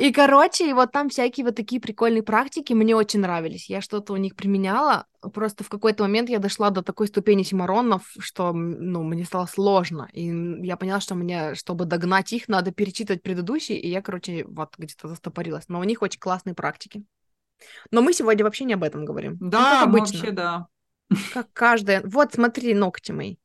И, 0.00 0.12
короче, 0.12 0.70
и 0.70 0.72
вот 0.72 0.92
там 0.92 1.10
всякие 1.10 1.44
вот 1.44 1.56
такие 1.56 1.78
прикольные 1.78 2.22
практики 2.22 2.72
мне 2.72 2.96
очень 2.96 3.20
нравились. 3.20 3.68
Я 3.68 3.82
что-то 3.82 4.14
у 4.14 4.16
них 4.16 4.34
применяла. 4.34 5.04
Просто 5.34 5.62
в 5.62 5.68
какой-то 5.68 6.04
момент 6.04 6.30
я 6.30 6.38
дошла 6.38 6.70
до 6.70 6.80
такой 6.80 7.06
ступени 7.08 7.42
симаронов, 7.42 8.10
что, 8.18 8.54
ну, 8.54 9.02
мне 9.02 9.26
стало 9.26 9.44
сложно. 9.44 10.08
И 10.14 10.24
я 10.66 10.78
поняла, 10.78 11.00
что 11.00 11.14
мне, 11.14 11.54
чтобы 11.54 11.84
догнать 11.84 12.32
их, 12.32 12.48
надо 12.48 12.70
перечитывать 12.72 13.22
предыдущие. 13.22 13.78
И 13.78 13.90
я, 13.90 14.00
короче, 14.00 14.46
вот 14.46 14.74
где-то 14.78 15.06
застопорилась. 15.06 15.68
Но 15.68 15.78
у 15.78 15.84
них 15.84 16.00
очень 16.00 16.18
классные 16.18 16.54
практики. 16.54 17.04
Но 17.90 18.00
мы 18.00 18.14
сегодня 18.14 18.42
вообще 18.42 18.64
не 18.64 18.72
об 18.72 18.84
этом 18.84 19.04
говорим. 19.04 19.36
Ну, 19.38 19.50
Да, 19.50 19.82
обычно. 19.82 20.16
вообще, 20.16 20.30
да. 20.30 20.66
Как 21.34 21.52
каждая... 21.52 22.00
Вот, 22.06 22.32
смотри, 22.32 22.72
ногти 22.72 23.12
мои. 23.12 23.36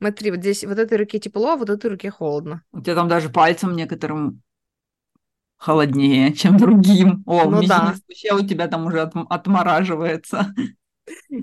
Смотри, 0.00 0.32
вот 0.32 0.40
здесь 0.40 0.64
вот 0.64 0.78
этой 0.78 0.98
руке 0.98 1.18
тепло, 1.18 1.52
а 1.52 1.56
вот 1.56 1.70
этой 1.70 1.90
руке 1.90 2.10
холодно. 2.10 2.62
У 2.72 2.82
тебя 2.82 2.94
там 2.94 3.08
даже 3.08 3.30
пальцем 3.30 3.74
некоторым 3.74 4.42
холоднее, 5.64 6.32
чем 6.34 6.56
другим. 6.58 7.22
О, 7.26 7.48
Ну 7.50 7.62
да. 7.62 7.96
мизинец 7.96 8.02
вообще 8.08 8.34
у 8.34 8.46
тебя 8.46 8.68
там 8.68 8.86
уже 8.86 8.98
отм- 9.02 9.26
отмораживается. 9.28 10.54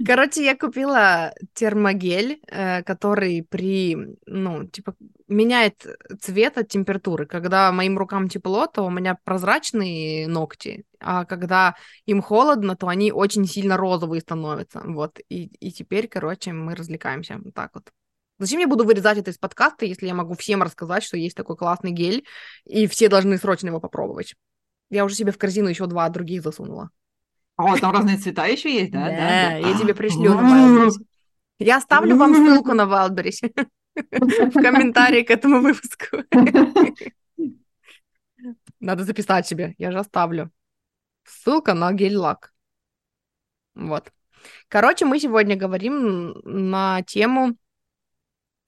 Короче, 0.06 0.44
я 0.46 0.56
купила 0.58 1.34
термогель, 1.54 2.40
э, 2.48 2.82
который 2.84 3.44
при, 3.44 3.96
ну, 4.26 4.66
типа, 4.68 4.96
меняет 5.28 5.86
цвет 6.20 6.58
от 6.58 6.68
температуры. 6.70 7.26
Когда 7.26 7.72
моим 7.72 7.98
рукам 7.98 8.28
тепло, 8.28 8.68
то 8.68 8.84
у 8.86 8.90
меня 8.90 9.18
прозрачные 9.24 10.28
ногти, 10.28 10.86
а 11.00 11.26
когда 11.26 11.76
им 12.06 12.22
холодно, 12.22 12.76
то 12.76 12.88
они 12.88 13.12
очень 13.12 13.46
сильно 13.46 13.78
розовые 13.78 14.22
становятся. 14.22 14.82
Вот. 14.86 15.20
И, 15.30 15.46
и 15.60 15.72
теперь, 15.72 16.08
короче, 16.08 16.54
мы 16.54 16.76
развлекаемся. 16.76 17.40
Вот 17.44 17.54
так 17.54 17.72
вот. 17.76 17.92
Зачем 18.42 18.60
я 18.60 18.68
буду 18.68 18.86
вырезать 18.86 19.20
это 19.20 19.30
из 19.30 19.38
подкаста, 19.38 19.86
если 19.86 20.08
я 20.08 20.16
могу 20.16 20.34
всем 20.34 20.64
рассказать, 20.64 21.04
что 21.04 21.16
есть 21.16 21.38
такой 21.38 21.56
классный 21.56 21.92
гель, 21.92 22.26
и 22.66 22.88
все 22.88 23.08
должны 23.08 23.38
срочно 23.38 23.68
его 23.68 23.80
попробовать? 23.80 24.34
Я 24.90 25.06
уже 25.06 25.14
себе 25.14 25.32
в 25.32 25.38
корзину 25.38 25.70
еще 25.70 25.86
два 25.86 26.10
других 26.10 26.42
засунула. 26.42 26.90
О, 27.56 27.78
там 27.78 27.92
разные 27.92 28.18
цвета 28.18 28.48
еще 28.48 28.74
есть, 28.74 28.92
да? 28.92 29.06
Да, 29.06 29.58
я 29.58 29.78
тебе 29.78 29.94
пришлю 29.94 30.34
на. 30.34 30.42
Wildberries. 30.42 31.06
Я 31.60 31.78
оставлю 31.78 32.16
вам 32.18 32.34
ссылку 32.34 32.74
на 32.74 32.86
Wildberries 32.86 33.70
в 33.96 34.54
комментарии 34.54 35.22
к 35.22 35.30
этому 35.30 35.62
выпуску. 35.62 36.24
Надо 38.80 39.04
записать 39.04 39.46
себе, 39.46 39.76
я 39.78 39.92
же 39.92 40.00
оставлю. 40.00 40.50
Ссылка 41.26 41.76
на 41.76 41.94
гель-лак. 41.94 42.52
Вот. 43.76 44.12
Короче, 44.68 45.06
мы 45.06 45.20
сегодня 45.20 45.56
говорим 45.56 46.42
на 46.44 47.04
тему... 47.04 47.56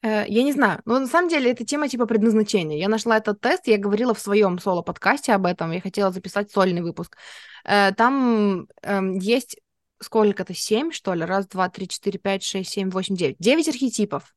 э, 0.04 0.26
Я 0.28 0.44
не 0.44 0.52
знаю, 0.54 0.82
но 0.86 1.00
на 1.00 1.08
самом 1.08 1.30
деле 1.30 1.52
это 1.52 1.66
тема 1.66 1.88
типа 1.88 2.06
предназначения. 2.06 2.78
Я 2.78 2.90
нашла 2.90 3.18
этот 3.18 3.42
тест, 3.42 3.68
я 3.68 3.78
говорила 3.78 4.14
в 4.14 4.20
своем 4.20 4.60
соло-подкасте 4.60 5.34
об 5.34 5.46
этом, 5.46 5.72
я 5.72 5.82
хотела 5.82 6.12
записать 6.12 6.52
сольный 6.52 6.82
выпуск. 6.82 7.18
Э, 7.66 7.92
Там 7.94 8.68
эм, 8.84 9.18
есть 9.20 9.58
сколько-то, 10.02 10.54
семь, 10.54 10.92
что 10.92 11.14
ли? 11.14 11.24
Раз, 11.26 11.48
два, 11.48 11.70
три, 11.70 11.88
четыре, 11.88 12.20
пять, 12.20 12.44
шесть, 12.44 12.72
семь, 12.72 12.90
восемь, 12.90 13.16
девять. 13.16 13.38
Девять 13.40 13.70
архетипов, 13.70 14.36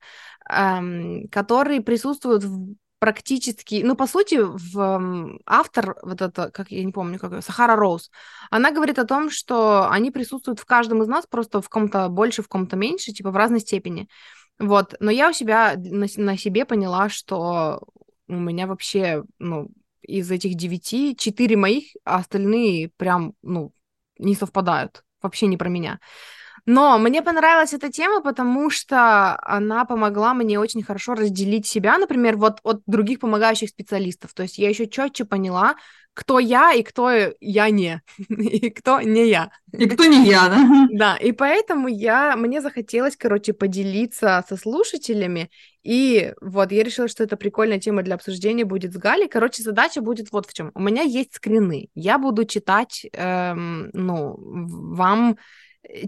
эм, 0.51 1.29
которые 1.31 1.81
присутствуют 1.83 2.45
в 2.45 2.75
практически, 2.99 3.83
ну, 3.85 3.95
по 3.95 4.07
сути, 4.07 4.39
в 4.41 4.79
эм, 4.79 5.41
автор, 5.45 5.97
вот 6.03 6.23
это, 6.23 6.51
как 6.51 6.71
я 6.71 6.83
не 6.83 6.93
помню, 6.93 7.19
как 7.19 7.33
её, 7.33 7.43
Сахара 7.43 7.77
Роуз, 7.77 8.11
она 8.51 8.71
говорит 8.73 8.99
о 8.99 9.05
том, 9.05 9.31
что 9.31 9.91
они 9.91 10.11
присутствуют 10.11 10.61
в 10.61 10.65
каждом 10.65 11.03
из 11.03 11.07
нас, 11.09 11.27
просто 11.27 11.61
в 11.61 11.69
ком-то 11.69 12.09
больше, 12.09 12.43
в 12.43 12.49
ком-то 12.49 12.75
меньше, 12.77 13.13
типа 13.13 13.31
в 13.31 13.37
разной 13.37 13.61
степени. 13.61 14.09
Вот, 14.59 14.95
но 15.01 15.11
я 15.11 15.31
у 15.31 15.33
себя 15.33 15.75
на, 15.77 16.07
на 16.17 16.37
себе 16.37 16.65
поняла, 16.65 17.09
что 17.09 17.83
у 18.29 18.35
меня 18.35 18.67
вообще, 18.67 19.25
ну, 19.39 19.69
из 20.03 20.31
этих 20.31 20.55
девяти, 20.55 21.15
четыре 21.17 21.57
моих, 21.57 21.85
а 22.05 22.17
остальные 22.17 22.91
прям, 22.97 23.35
ну, 23.43 23.73
не 24.19 24.35
совпадают. 24.35 25.05
Вообще 25.21 25.47
не 25.47 25.57
про 25.57 25.69
меня. 25.69 26.01
Но 26.67 26.99
мне 26.99 27.23
понравилась 27.23 27.73
эта 27.73 27.91
тема, 27.91 28.21
потому 28.21 28.71
что 28.71 29.39
она 29.43 29.85
помогла 29.85 30.35
мне 30.35 30.59
очень 30.59 30.83
хорошо 30.83 31.15
разделить 31.15 31.67
себя, 31.67 31.97
например, 31.97 32.37
вот 32.37 32.59
от 32.65 32.83
других 32.87 33.21
помогающих 33.21 33.69
специалистов. 33.69 34.35
То 34.35 34.43
есть 34.43 34.59
я 34.59 34.69
еще 34.69 34.89
четче 34.89 35.25
поняла, 35.25 35.77
кто 36.13 36.39
я 36.39 36.73
и 36.73 36.83
кто 36.83 37.11
я 37.41 37.71
не, 37.71 38.01
и 38.29 38.71
кто 38.71 39.01
не 39.01 39.29
я. 39.29 39.51
И 39.71 39.87
кто 39.87 40.07
не 40.07 40.27
я, 40.27 40.49
да? 40.49 40.89
Да, 40.91 41.17
и 41.17 41.31
поэтому 41.31 41.89
я, 41.89 42.35
мне 42.37 42.61
захотелось, 42.61 43.17
короче, 43.17 43.53
поделиться 43.53 44.43
со 44.49 44.57
слушателями, 44.57 45.51
и 45.85 46.33
вот 46.41 46.73
я 46.73 46.83
решила, 46.83 47.07
что 47.07 47.23
это 47.23 47.37
прикольная 47.37 47.79
тема 47.79 48.03
для 48.03 48.15
обсуждения 48.17 48.65
будет 48.65 48.93
с 48.93 48.97
Галей. 48.97 49.29
Короче, 49.29 49.63
задача 49.63 50.01
будет 50.01 50.33
вот 50.33 50.47
в 50.47 50.53
чем. 50.53 50.73
У 50.75 50.81
меня 50.81 51.03
есть 51.03 51.35
скрины, 51.35 51.91
я 51.95 52.19
буду 52.19 52.45
читать, 52.45 53.07
эм, 53.13 53.91
ну, 53.93 54.35
вам 54.39 55.37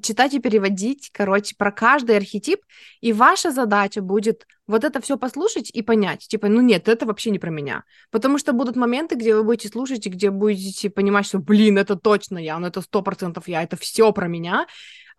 читать 0.03 0.35
и 0.35 0.41
переводить, 0.41 1.11
короче, 1.13 1.55
про 1.57 1.73
каждый 1.73 2.17
архетип, 2.17 2.61
и 3.01 3.13
ваша 3.13 3.51
задача 3.51 4.03
будет 4.03 4.47
вот 4.67 4.85
это 4.85 5.01
все 5.01 5.17
послушать 5.17 5.71
и 5.71 5.83
понять, 5.83 6.27
типа, 6.29 6.49
ну 6.49 6.61
нет, 6.61 6.89
это 6.89 7.07
вообще 7.07 7.31
не 7.31 7.39
про 7.39 7.51
меня, 7.51 7.85
потому 8.11 8.39
что 8.39 8.53
будут 8.53 8.77
моменты, 8.77 9.15
где 9.15 9.35
вы 9.35 9.43
будете 9.43 9.69
слушать 9.69 10.07
и 10.07 10.11
где 10.11 10.31
будете 10.31 10.91
понимать, 10.91 11.27
что, 11.27 11.39
блин, 11.39 11.79
это 11.79 11.97
точно 11.97 12.39
я, 12.39 12.59
ну 12.59 12.67
это 12.67 12.81
сто 12.83 13.03
процентов 13.03 13.49
я, 13.49 13.63
это 13.63 13.77
все 13.77 14.13
про 14.13 14.29
меня, 14.29 14.67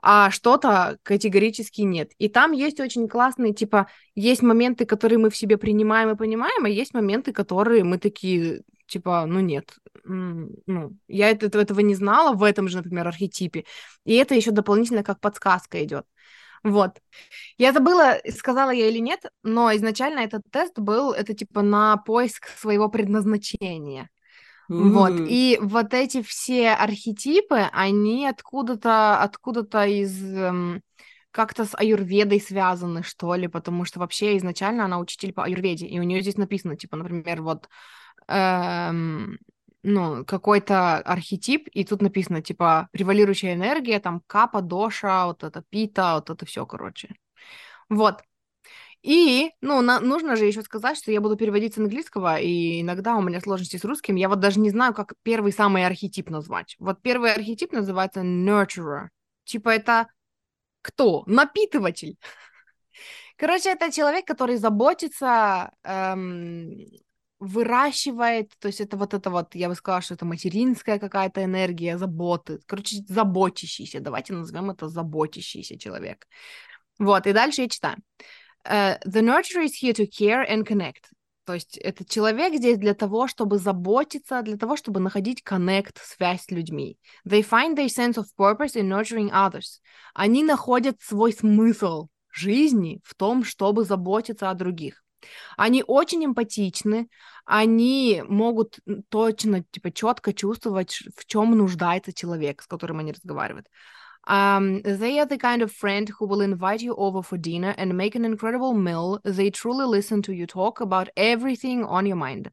а 0.01 0.31
что-то 0.31 0.97
категорически 1.03 1.81
нет. 1.81 2.11
И 2.19 2.29
там 2.29 2.51
есть 2.53 2.79
очень 2.79 3.07
классные, 3.07 3.53
типа, 3.53 3.87
есть 4.15 4.41
моменты, 4.41 4.85
которые 4.85 5.17
мы 5.17 5.29
в 5.29 5.35
себе 5.35 5.57
принимаем 5.57 6.11
и 6.11 6.15
понимаем, 6.15 6.65
а 6.65 6.69
есть 6.69 6.93
моменты, 6.93 7.33
которые 7.33 7.83
мы 7.83 7.97
такие, 7.97 8.61
типа, 8.89 9.25
ну 9.25 9.39
нет, 9.39 9.75
ну, 10.03 10.95
я 11.07 11.29
это, 11.29 11.57
этого 11.59 11.79
не 11.79 11.95
знала 11.95 12.35
в 12.35 12.43
этом 12.43 12.67
же, 12.67 12.77
например, 12.77 13.07
архетипе, 13.07 13.65
и 14.05 14.15
это 14.15 14.35
еще 14.35 14.51
дополнительно 14.51 15.03
как 15.03 15.19
подсказка 15.19 15.83
идет. 15.83 16.05
Вот. 16.63 16.99
Я 17.57 17.71
забыла, 17.71 18.17
сказала 18.37 18.71
я 18.71 18.89
или 18.89 18.99
нет, 18.99 19.21
но 19.43 19.73
изначально 19.75 20.19
этот 20.19 20.41
тест 20.51 20.77
был, 20.77 21.13
это 21.13 21.33
типа 21.33 21.61
на 21.61 21.97
поиск 21.97 22.47
своего 22.47 22.89
предназначения. 22.89 24.09
Mm-hmm. 24.69 24.89
Вот. 24.89 25.13
И 25.29 25.57
вот 25.61 25.93
эти 25.93 26.21
все 26.21 26.71
архетипы, 26.71 27.69
они 27.71 28.27
откуда-то, 28.27 29.21
откуда-то 29.21 29.85
из 29.85 30.21
эм, 30.21 30.83
как-то 31.31 31.65
с 31.65 31.75
аюрведой 31.75 32.39
связаны, 32.39 33.03
что 33.03 33.33
ли, 33.35 33.47
потому 33.47 33.85
что 33.85 33.99
вообще 33.99 34.37
изначально 34.37 34.85
она 34.85 34.99
учитель 34.99 35.33
по 35.33 35.45
аюрведе, 35.45 35.87
и 35.87 35.99
у 35.99 36.03
нее 36.03 36.21
здесь 36.21 36.37
написано, 36.37 36.75
типа, 36.75 36.97
например, 36.97 37.41
вот 37.41 37.67
эм, 38.29 39.39
ну, 39.83 40.25
какой-то 40.25 40.97
архетип, 40.99 41.67
и 41.73 41.85
тут 41.85 42.01
написано, 42.01 42.41
типа, 42.41 42.89
превалирующая 42.91 43.53
энергия, 43.55 43.99
там, 43.99 44.21
капа, 44.27 44.61
доша, 44.61 45.25
вот 45.27 45.43
это 45.43 45.63
пита, 45.69 46.15
вот 46.15 46.29
это 46.29 46.45
все, 46.45 46.65
короче. 46.65 47.15
Вот. 47.89 48.21
И, 49.01 49.51
ну, 49.61 49.81
на, 49.81 49.99
нужно 50.01 50.35
же 50.35 50.45
еще 50.45 50.61
сказать, 50.61 50.97
что 50.97 51.11
я 51.11 51.21
буду 51.21 51.37
переводить 51.37 51.73
с 51.75 51.77
английского, 51.77 52.37
и 52.39 52.81
иногда 52.81 53.15
у 53.15 53.21
меня 53.21 53.39
сложности 53.39 53.77
с 53.77 53.85
русским. 53.85 54.15
Я 54.15 54.27
вот 54.29 54.39
даже 54.41 54.59
не 54.59 54.69
знаю, 54.71 54.93
как 54.93 55.13
первый 55.23 55.53
самый 55.53 55.85
архетип 55.85 56.29
назвать. 56.29 56.75
Вот 56.79 57.01
первый 57.01 57.33
архетип 57.33 57.71
называется 57.71 58.21
nurturer. 58.21 59.07
Типа 59.45 59.69
это 59.69 60.07
кто? 60.81 61.23
Напитыватель. 61.27 62.17
Короче, 63.37 63.71
это 63.71 63.91
человек, 63.91 64.25
который 64.25 64.57
заботится 64.57 65.71
эм, 65.83 66.75
выращивает, 67.39 68.51
то 68.59 68.67
есть 68.67 68.81
это 68.81 68.97
вот 68.97 69.13
это 69.13 69.29
вот, 69.29 69.55
я 69.55 69.69
бы 69.69 69.75
сказала, 69.75 70.01
что 70.01 70.13
это 70.13 70.25
материнская 70.25 70.99
какая-то 70.99 71.43
энергия 71.43 71.97
заботы, 71.97 72.59
короче, 72.65 72.97
заботящийся, 73.07 73.99
давайте 73.99 74.33
назовем 74.33 74.71
это 74.71 74.89
заботящийся 74.89 75.77
человек. 75.77 76.27
Вот, 76.97 77.27
и 77.27 77.33
дальше 77.33 77.61
я 77.61 77.69
читаю. 77.69 77.97
Uh, 78.67 78.99
the 79.05 79.21
nurturer 79.21 79.63
is 79.63 79.73
here 79.81 79.93
to 79.93 80.05
care 80.05 80.45
and 80.45 80.65
connect. 80.65 81.05
То 81.45 81.53
есть 81.53 81.77
этот 81.77 82.07
человек 82.09 82.53
здесь 82.53 82.77
для 82.77 82.93
того, 82.93 83.27
чтобы 83.27 83.57
заботиться, 83.57 84.43
для 84.43 84.57
того, 84.57 84.75
чтобы 84.75 84.99
находить 84.99 85.41
connect, 85.43 85.95
связь 86.03 86.43
с 86.43 86.51
людьми. 86.51 86.99
They 87.25 87.41
find 87.41 87.75
their 87.75 87.87
sense 87.87 88.17
of 88.17 88.25
purpose 88.37 88.75
in 88.75 88.87
nurturing 88.87 89.31
others. 89.31 89.81
Они 90.13 90.43
находят 90.43 91.01
свой 91.01 91.33
смысл 91.33 92.09
жизни 92.31 93.01
в 93.03 93.15
том, 93.15 93.43
чтобы 93.43 93.85
заботиться 93.85 94.51
о 94.51 94.53
других. 94.53 95.03
Они 95.57 95.83
очень 95.85 96.25
эмпатичны, 96.25 97.09
они 97.45 98.23
могут 98.27 98.79
точно, 99.09 99.63
типа, 99.71 99.91
четко 99.91 100.33
чувствовать, 100.33 101.03
в 101.15 101.25
чем 101.25 101.57
нуждается 101.57 102.13
человек, 102.13 102.61
с 102.61 102.67
которым 102.67 102.99
они 102.99 103.11
разговаривают. 103.11 103.67
Um, 104.27 104.83
they 104.83 105.17
are 105.17 105.25
the 105.25 105.37
kind 105.37 105.63
of 105.63 105.71
friend 105.71 106.09
who 106.09 106.27
will 106.27 106.41
invite 106.41 106.81
you 106.81 106.93
over 106.95 107.23
for 107.23 107.37
dinner 107.37 107.73
and 107.77 107.97
make 107.97 108.15
an 108.15 108.25
incredible 108.25 108.73
meal. 108.73 109.19
They 109.23 109.49
truly 109.49 109.85
listen 109.85 110.21
to 110.23 110.33
you 110.33 110.45
talk 110.45 110.81
about 110.81 111.09
everything 111.15 111.83
on 111.83 112.05
your 112.05 112.17
mind. 112.17 112.51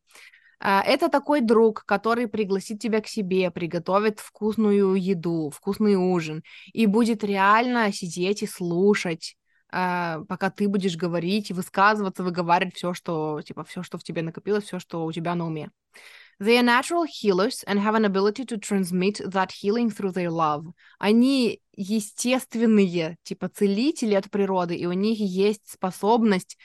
Uh, 0.59 0.83
это 0.87 1.11
такой 1.11 1.43
друг, 1.43 1.85
который 1.85 2.29
пригласит 2.29 2.81
тебя 2.81 3.03
к 3.03 3.09
себе, 3.09 3.51
приготовит 3.51 4.21
вкусную 4.21 4.95
еду, 4.95 5.51
вкусный 5.51 5.97
ужин, 5.97 6.43
и 6.73 6.87
будет 6.87 7.23
реально 7.23 7.93
сидеть 7.93 8.43
и 8.43 8.47
слушать 8.47 9.37
пока 9.71 10.51
ты 10.51 10.69
будешь 10.69 10.97
говорить, 10.97 11.51
высказываться, 11.51 12.23
выговаривать 12.23 12.77
все, 12.77 12.95
что, 12.95 13.41
типа, 13.43 13.65
все, 13.65 13.83
что 13.83 13.99
в 13.99 14.05
тебе 14.05 14.23
накопилось, 14.23 14.65
все, 14.65 14.79
что 14.79 15.05
у 15.05 15.13
тебя 15.13 15.35
на 15.35 15.47
уме. 15.47 15.71
They 16.39 16.59
are 16.59 16.63
natural 16.63 17.05
healers 17.07 17.65
and 17.67 17.81
have 17.81 17.95
an 17.95 18.05
ability 18.05 18.45
to 18.45 18.59
transmit 18.59 19.23
that 19.25 19.53
healing 19.53 19.89
through 19.91 20.13
their 20.13 20.31
love. 20.31 20.65
Они 20.99 21.63
естественные, 21.75 23.17
типа, 23.23 23.49
целители 23.49 24.15
от 24.15 24.31
природы, 24.31 24.77
и 24.77 24.87
у 24.87 24.93
них 24.93 25.19
есть 25.19 25.67
способность 25.71 26.59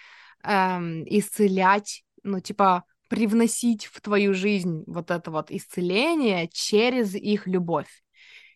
эм, 0.43 1.03
исцелять, 1.05 2.03
ну, 2.23 2.41
типа, 2.41 2.83
привносить 3.07 3.85
в 3.85 4.01
твою 4.01 4.33
жизнь 4.33 4.83
вот 4.87 5.09
это 5.09 5.31
вот 5.31 5.51
исцеление 5.51 6.49
через 6.51 7.15
их 7.15 7.47
любовь. 7.47 8.03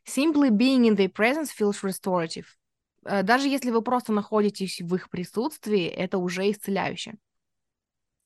Simply 0.06 0.50
being 0.50 0.86
in 0.86 0.96
their 0.96 1.10
presence 1.10 1.50
feels 1.50 1.82
restorative. 1.82 2.46
Э, 3.06 3.24
даже 3.24 3.48
если 3.48 3.72
вы 3.72 3.82
просто 3.82 4.12
находитесь 4.12 4.82
в 4.82 4.94
их 4.96 5.10
присутствии, 5.10 5.86
это 5.86 6.18
уже 6.18 6.50
исцеляюще. 6.52 7.16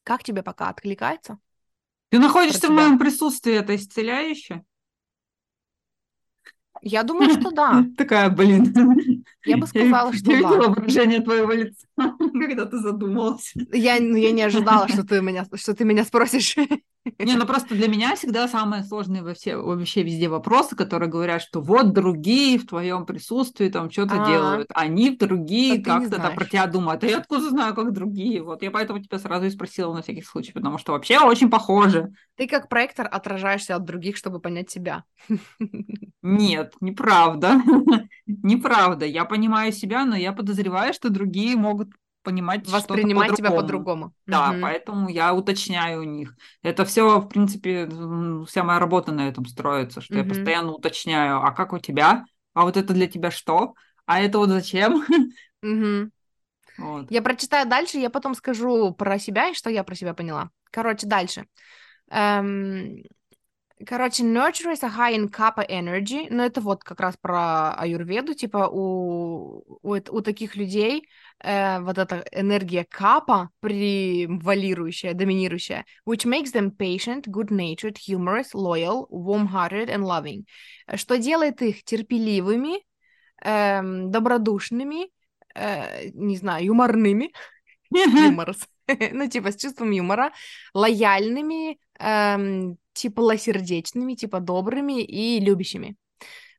Как 0.04 0.24
тебе 0.24 0.42
пока 0.42 0.70
откликается? 0.70 1.38
Ты 2.10 2.18
находишься 2.20 2.68
в 2.70 2.72
моем 2.72 2.98
присутствии, 2.98 3.54
это 3.54 3.76
исцеляюще? 3.76 4.64
Я 6.82 7.04
думаю, 7.04 7.30
что 7.32 7.52
да. 7.52 7.86
Такая, 7.98 8.30
блин. 8.30 9.24
Я 9.46 9.58
бы 9.58 9.68
сказала, 9.68 10.14
что 10.14 10.32
я 10.32 10.42
да. 10.42 10.50
видела 10.50 10.70
выражение 10.70 11.20
твоего 11.20 11.52
лица, 11.52 11.86
когда 11.98 12.66
ты 12.66 12.78
задумалась. 12.78 13.54
Я, 13.74 14.00
ну, 14.00 14.16
я 14.16 14.32
не 14.32 14.42
ожидала, 14.42 14.88
что 14.88 15.04
ты 15.04 15.22
меня, 15.22 15.46
что 15.56 15.76
ты 15.76 15.84
меня 15.84 16.06
спросишь. 16.06 16.56
Не, 17.18 17.36
ну 17.36 17.46
просто 17.46 17.76
для 17.76 17.88
меня 17.88 18.16
всегда 18.16 18.48
самые 18.48 18.84
сложные 18.84 19.24
во 19.24 19.34
все, 19.34 19.58
вообще 19.58 20.04
везде 20.04 20.30
вопросы, 20.30 20.76
которые 20.76 21.10
говорят, 21.10 21.42
что 21.42 21.62
вот 21.62 21.94
другие 21.94 22.60
в 22.60 22.68
твоем 22.68 23.06
присутствии 23.06 23.70
там 23.70 23.90
что-то 23.90 24.16
А-а-а. 24.16 24.28
делают, 24.28 24.68
они 24.74 25.16
другие 25.16 25.84
как-то 25.84 26.18
да, 26.18 26.32
про 26.32 26.46
тебя 26.46 26.68
думают. 26.68 27.04
А 27.04 27.08
я 27.08 27.18
откуда 27.18 27.50
знаю, 27.50 27.74
как 27.74 27.92
другие? 27.94 28.42
Вот 28.42 28.62
я 28.62 28.72
поэтому 28.72 29.00
тебя 29.00 29.20
сразу 29.20 29.46
и 29.46 29.50
спросила 29.50 29.94
на 29.94 30.02
всякий 30.02 30.22
случай, 30.22 30.52
потому 30.52 30.78
что 30.78 30.92
вообще 30.92 31.20
очень 31.20 31.50
похоже. 31.50 32.12
Ты 32.36 32.48
как 32.48 32.70
проектор 32.70 33.08
отражаешься 33.10 33.76
от 33.76 33.86
других, 33.86 34.18
чтобы 34.18 34.40
понять 34.40 34.70
себя. 34.70 35.04
Нет, 36.22 36.74
неправда. 36.82 37.62
неправда. 38.28 39.06
Я 39.06 39.26
понимаю 39.26 39.72
себя, 39.72 40.06
но 40.06 40.16
я 40.16 40.34
подозреваю, 40.34 40.94
что 40.94 41.10
другие 41.10 41.56
могут 41.56 41.90
понимать 42.24 42.68
воспринимать 42.68 43.36
тебя 43.36 43.52
по-другому. 43.52 44.14
Да, 44.26 44.52
угу. 44.52 44.62
поэтому 44.62 45.10
я 45.10 45.34
уточняю 45.34 46.02
у 46.02 46.04
них. 46.04 46.36
Это 46.62 46.86
все, 46.86 47.20
в 47.20 47.28
принципе, 47.28 47.90
вся 48.48 48.64
моя 48.64 48.80
работа 48.80 49.12
на 49.12 49.28
этом 49.28 49.46
строится, 49.46 50.02
что 50.02 50.16
угу. 50.16 50.24
я 50.24 50.28
постоянно 50.28 50.72
уточняю, 50.74 51.42
а 51.42 51.52
как 51.52 51.74
у 51.74 51.80
тебя? 51.80 52.26
А 52.54 52.64
вот 52.64 52.78
это 52.78 52.94
для 52.94 53.08
тебя 53.08 53.32
что? 53.32 53.74
А 54.06 54.20
это 54.20 54.38
вот 54.40 54.50
зачем? 54.50 55.06
Угу. 55.64 56.12
Вот. 56.78 57.12
Я 57.12 57.22
прочитаю 57.22 57.68
дальше, 57.68 57.98
я 57.98 58.10
потом 58.10 58.34
скажу 58.34 58.94
про 58.94 59.20
себя 59.20 59.50
и 59.50 59.54
что 59.54 59.70
я 59.70 59.84
про 59.84 59.96
себя 59.96 60.14
поняла. 60.14 60.50
Короче, 60.72 61.08
дальше. 61.08 61.46
Эм, 62.10 63.04
Короче, 63.86 64.24
nurture 64.24 64.74
is 64.74 64.84
a 64.84 64.90
high 64.90 65.14
in 65.14 65.30
kappa 65.30 65.66
energy, 65.70 66.28
но 66.30 66.44
это 66.44 66.60
вот 66.60 66.84
как 66.84 67.00
раз 67.00 67.16
про 67.16 67.74
аюрведу, 67.76 68.34
типа 68.34 68.68
у, 68.70 69.64
у, 69.82 69.94
у 69.94 70.22
таких 70.22 70.58
людей 70.58 71.08
э, 71.42 71.80
вот 71.80 71.98
эта 71.98 72.26
энергия 72.34 72.84
капа 72.84 73.52
превалирующая, 73.62 75.14
доминирующая, 75.14 75.86
which 76.06 76.26
makes 76.26 76.52
them 76.52 76.72
patient, 76.72 77.28
good-natured, 77.28 77.98
humorous, 77.98 78.54
loyal, 78.54 79.08
warm-hearted 79.10 79.88
and 79.88 80.04
loving, 80.04 80.44
что 80.96 81.18
делает 81.18 81.62
их 81.62 81.86
терпеливыми, 81.86 82.84
э, 83.42 83.82
добродушными, 83.82 85.10
э, 85.56 86.10
не 86.10 86.36
знаю, 86.36 86.66
юморными, 86.66 87.32
юморос, 87.92 88.68
ну 89.14 89.30
типа 89.30 89.54
с 89.54 89.56
чувством 89.56 89.92
юмора, 89.92 90.34
лояльными, 90.74 91.80
эм, 91.98 92.78
теплосердечными, 93.00 94.16
типа 94.16 94.40
добрыми 94.40 95.02
и 95.04 95.40
любящими. 95.40 95.96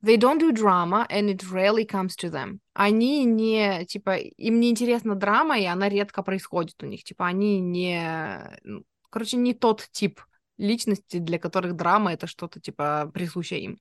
They 0.02 0.16
don't 0.16 0.40
do 0.40 0.50
drama, 0.50 1.06
and 1.10 1.28
it 1.28 1.42
rarely 1.50 1.84
comes 1.84 2.16
to 2.16 2.30
them. 2.30 2.60
Они 2.72 3.24
не, 3.24 3.84
типа, 3.84 4.16
им 4.16 4.58
не 4.58 4.70
интересна 4.70 5.14
драма, 5.14 5.58
и 5.58 5.66
она 5.66 5.90
редко 5.90 6.22
происходит 6.22 6.82
у 6.82 6.86
них. 6.86 7.04
Типа, 7.04 7.26
они 7.26 7.60
не, 7.60 8.58
ну, 8.64 8.82
короче, 9.10 9.36
не 9.36 9.52
тот 9.52 9.86
тип 9.92 10.20
личности, 10.56 11.18
для 11.18 11.38
которых 11.38 11.76
драма— 11.76 12.12
это 12.14 12.26
что-то, 12.26 12.60
типа, 12.60 13.10
присущее 13.12 13.60
им. 13.60 13.78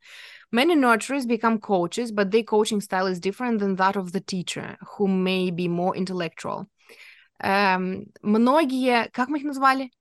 Many 0.52 0.76
nurturers 0.76 1.26
become 1.26 1.60
coaches, 1.60 2.12
but 2.12 2.32
their 2.32 2.44
coaching 2.44 2.82
style 2.82 3.08
is 3.08 3.20
different 3.22 3.60
than 3.60 3.78
that 3.78 3.96
of 3.96 4.12
the 4.12 4.20
teacher, 4.20 4.78
who 4.82 5.08
may 5.08 5.52
be 5.52 5.70
more 5.70 5.96
intellectual. 5.96 6.66
Эм, 7.42 8.08
многие, 8.22 9.10
как 9.12 9.30
мы 9.30 9.38
их 9.38 9.46
назвали? 9.46 9.92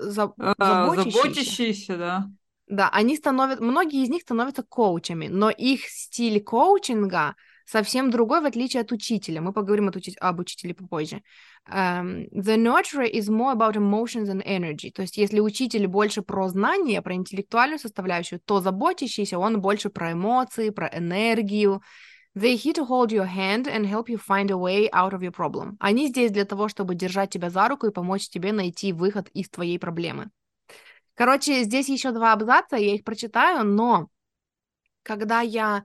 За, 0.00 0.32
а, 0.38 0.54
заботящиеся. 0.58 1.22
заботящиеся, 1.22 1.96
да. 1.96 2.30
Да, 2.68 2.90
они 2.90 3.16
становятся, 3.16 3.64
многие 3.64 4.02
из 4.02 4.10
них 4.10 4.22
становятся 4.22 4.62
коучами, 4.62 5.28
но 5.28 5.50
их 5.50 5.88
стиль 5.88 6.42
коучинга 6.42 7.34
совсем 7.64 8.10
другой, 8.10 8.40
в 8.40 8.46
отличие 8.46 8.82
от 8.82 8.92
учителя. 8.92 9.40
Мы 9.40 9.52
поговорим 9.52 9.88
от 9.88 9.96
учи- 9.96 10.16
об 10.20 10.40
учителе 10.40 10.74
попозже. 10.74 11.22
Um, 11.70 12.26
the 12.32 12.56
nurturer 12.56 13.10
is 13.10 13.28
more 13.28 13.52
about 13.52 13.76
emotions 13.76 14.28
and 14.28 14.42
energy. 14.46 14.90
То 14.90 15.02
есть 15.02 15.18
если 15.18 15.40
учитель 15.40 15.86
больше 15.86 16.22
про 16.22 16.48
знания, 16.48 17.02
про 17.02 17.14
интеллектуальную 17.14 17.78
составляющую, 17.78 18.40
то 18.40 18.60
заботящийся 18.60 19.38
он 19.38 19.60
больше 19.60 19.90
про 19.90 20.12
эмоции, 20.12 20.70
про 20.70 20.88
энергию. 20.88 21.82
They 22.38 22.54
here 22.54 22.74
to 22.74 22.84
hold 22.84 23.10
your 23.10 23.26
hand 23.26 23.66
and 23.66 23.84
help 23.84 24.08
you 24.08 24.16
find 24.16 24.52
a 24.52 24.56
way 24.56 24.88
out 24.92 25.12
of 25.12 25.22
your 25.22 25.32
problem. 25.32 25.76
Они 25.80 26.06
здесь 26.06 26.30
для 26.30 26.44
того, 26.44 26.68
чтобы 26.68 26.94
держать 26.94 27.30
тебя 27.30 27.50
за 27.50 27.66
руку 27.66 27.88
и 27.88 27.92
помочь 27.92 28.28
тебе 28.28 28.52
найти 28.52 28.92
выход 28.92 29.28
из 29.34 29.48
твоей 29.48 29.76
проблемы. 29.76 30.30
Короче, 31.14 31.64
здесь 31.64 31.88
еще 31.88 32.12
два 32.12 32.32
абзаца, 32.32 32.76
я 32.76 32.94
их 32.94 33.02
прочитаю, 33.02 33.64
но 33.64 34.08
когда 35.02 35.40
я... 35.40 35.84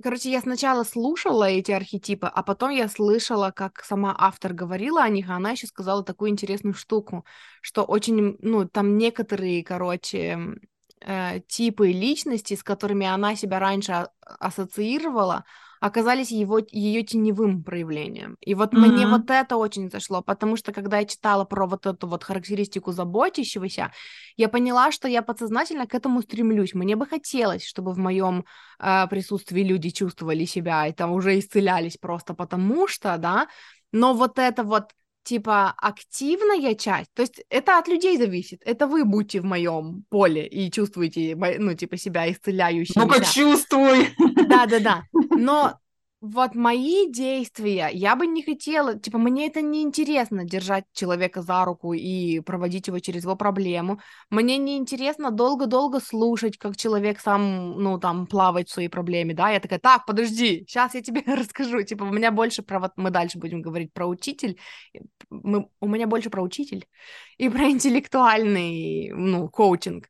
Короче, 0.00 0.30
я 0.30 0.40
сначала 0.40 0.84
слушала 0.84 1.50
эти 1.50 1.72
архетипы, 1.72 2.28
а 2.28 2.44
потом 2.44 2.70
я 2.70 2.88
слышала, 2.88 3.50
как 3.50 3.82
сама 3.82 4.14
автор 4.16 4.52
говорила 4.52 5.02
о 5.02 5.08
них, 5.08 5.28
а 5.28 5.34
она 5.34 5.50
еще 5.50 5.66
сказала 5.66 6.04
такую 6.04 6.30
интересную 6.30 6.74
штуку, 6.74 7.24
что 7.60 7.82
очень, 7.82 8.36
ну, 8.40 8.68
там 8.68 8.96
некоторые, 8.98 9.64
короче, 9.64 10.60
э, 11.00 11.40
типы 11.48 11.90
личности, 11.90 12.54
с 12.54 12.62
которыми 12.62 13.04
она 13.04 13.34
себя 13.34 13.58
раньше 13.58 14.08
ассоциировала, 14.20 15.44
оказались 15.80 16.30
его, 16.30 16.58
ее 16.70 17.02
теневым 17.02 17.62
проявлением. 17.62 18.36
И 18.40 18.54
вот 18.54 18.72
mm-hmm. 18.72 18.78
мне 18.78 19.06
вот 19.06 19.30
это 19.30 19.56
очень 19.56 19.90
зашло, 19.90 20.22
потому 20.22 20.56
что 20.56 20.72
когда 20.72 20.98
я 20.98 21.04
читала 21.04 21.44
про 21.44 21.66
вот 21.66 21.86
эту 21.86 22.06
вот 22.06 22.24
характеристику 22.24 22.92
заботящегося, 22.92 23.92
я 24.36 24.48
поняла, 24.48 24.90
что 24.92 25.08
я 25.08 25.22
подсознательно 25.22 25.86
к 25.86 25.94
этому 25.94 26.22
стремлюсь. 26.22 26.74
Мне 26.74 26.96
бы 26.96 27.06
хотелось, 27.06 27.64
чтобы 27.64 27.92
в 27.92 27.98
моем 27.98 28.44
э, 28.78 29.06
присутствии 29.08 29.62
люди 29.62 29.90
чувствовали 29.90 30.44
себя 30.44 30.86
и 30.86 30.92
там 30.92 31.12
уже 31.12 31.38
исцелялись 31.38 31.96
просто 31.96 32.34
потому 32.34 32.88
что, 32.88 33.16
да, 33.18 33.48
но 33.92 34.14
вот 34.14 34.38
это 34.38 34.62
вот 34.62 34.92
типа 35.28 35.74
активная 35.76 36.74
часть, 36.74 37.12
то 37.14 37.20
есть 37.20 37.44
это 37.50 37.78
от 37.78 37.86
людей 37.86 38.16
зависит. 38.16 38.62
Это 38.64 38.86
вы 38.86 39.04
будьте 39.04 39.42
в 39.42 39.44
моем 39.44 40.04
поле 40.08 40.46
и 40.46 40.70
чувствуете, 40.70 41.36
ну, 41.36 41.74
типа 41.74 41.98
себя 41.98 42.30
исцеляющим. 42.32 43.02
Ну-ка, 43.02 43.22
чувствуй! 43.22 44.14
Да-да-да. 44.48 45.02
Но 45.12 45.78
вот 46.20 46.56
мои 46.56 47.10
действия, 47.12 47.90
я 47.92 48.16
бы 48.16 48.26
не 48.26 48.42
хотела, 48.42 48.98
типа, 48.98 49.18
мне 49.18 49.46
это 49.46 49.60
не 49.60 49.82
интересно 49.82 50.44
держать 50.44 50.84
человека 50.92 51.42
за 51.42 51.64
руку 51.64 51.92
и 51.92 52.40
проводить 52.40 52.88
его 52.88 52.98
через 52.98 53.22
его 53.22 53.36
проблему. 53.36 54.00
Мне 54.28 54.56
не 54.58 54.78
интересно 54.78 55.30
долго-долго 55.30 56.00
слушать, 56.00 56.58
как 56.58 56.76
человек 56.76 57.20
сам, 57.20 57.80
ну, 57.80 58.00
там, 58.00 58.26
плавает 58.26 58.68
в 58.68 58.72
своей 58.72 58.88
проблеме, 58.88 59.32
да. 59.32 59.50
Я 59.50 59.60
такая, 59.60 59.78
так, 59.78 60.06
подожди, 60.06 60.64
сейчас 60.66 60.94
я 60.94 61.02
тебе 61.02 61.22
расскажу. 61.26 61.82
Типа, 61.84 62.02
у 62.02 62.12
меня 62.12 62.32
больше 62.32 62.62
про, 62.62 62.80
вот 62.80 62.92
мы 62.96 63.10
дальше 63.10 63.38
будем 63.38 63.62
говорить 63.62 63.92
про 63.92 64.06
учитель, 64.06 64.58
мы, 65.30 65.68
у 65.80 65.86
меня 65.86 66.08
больше 66.08 66.30
про 66.30 66.42
учитель 66.42 66.86
и 67.36 67.48
про 67.48 67.68
интеллектуальный, 67.70 69.12
ну, 69.14 69.48
коучинг. 69.48 70.08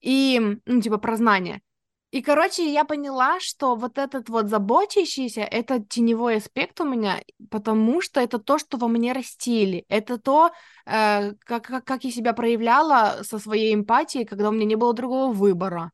И, 0.00 0.40
ну, 0.66 0.80
типа, 0.80 0.98
про 0.98 1.16
знания. 1.16 1.62
И, 2.12 2.20
короче, 2.20 2.70
я 2.70 2.84
поняла, 2.84 3.40
что 3.40 3.74
вот 3.74 3.96
этот 3.96 4.28
вот 4.28 4.48
заботящийся, 4.48 5.40
это 5.40 5.80
теневой 5.80 6.36
аспект 6.36 6.78
у 6.82 6.84
меня, 6.84 7.22
потому 7.50 8.02
что 8.02 8.20
это 8.20 8.38
то, 8.38 8.58
что 8.58 8.76
во 8.76 8.86
мне 8.86 9.12
растили. 9.12 9.86
Это 9.88 10.18
то, 10.18 10.52
э, 10.84 11.32
как, 11.40 11.64
как, 11.64 11.84
как 11.86 12.04
я 12.04 12.10
себя 12.10 12.34
проявляла 12.34 13.22
со 13.22 13.38
своей 13.38 13.74
эмпатией, 13.74 14.26
когда 14.26 14.50
у 14.50 14.52
меня 14.52 14.66
не 14.66 14.76
было 14.76 14.92
другого 14.92 15.32
выбора. 15.32 15.90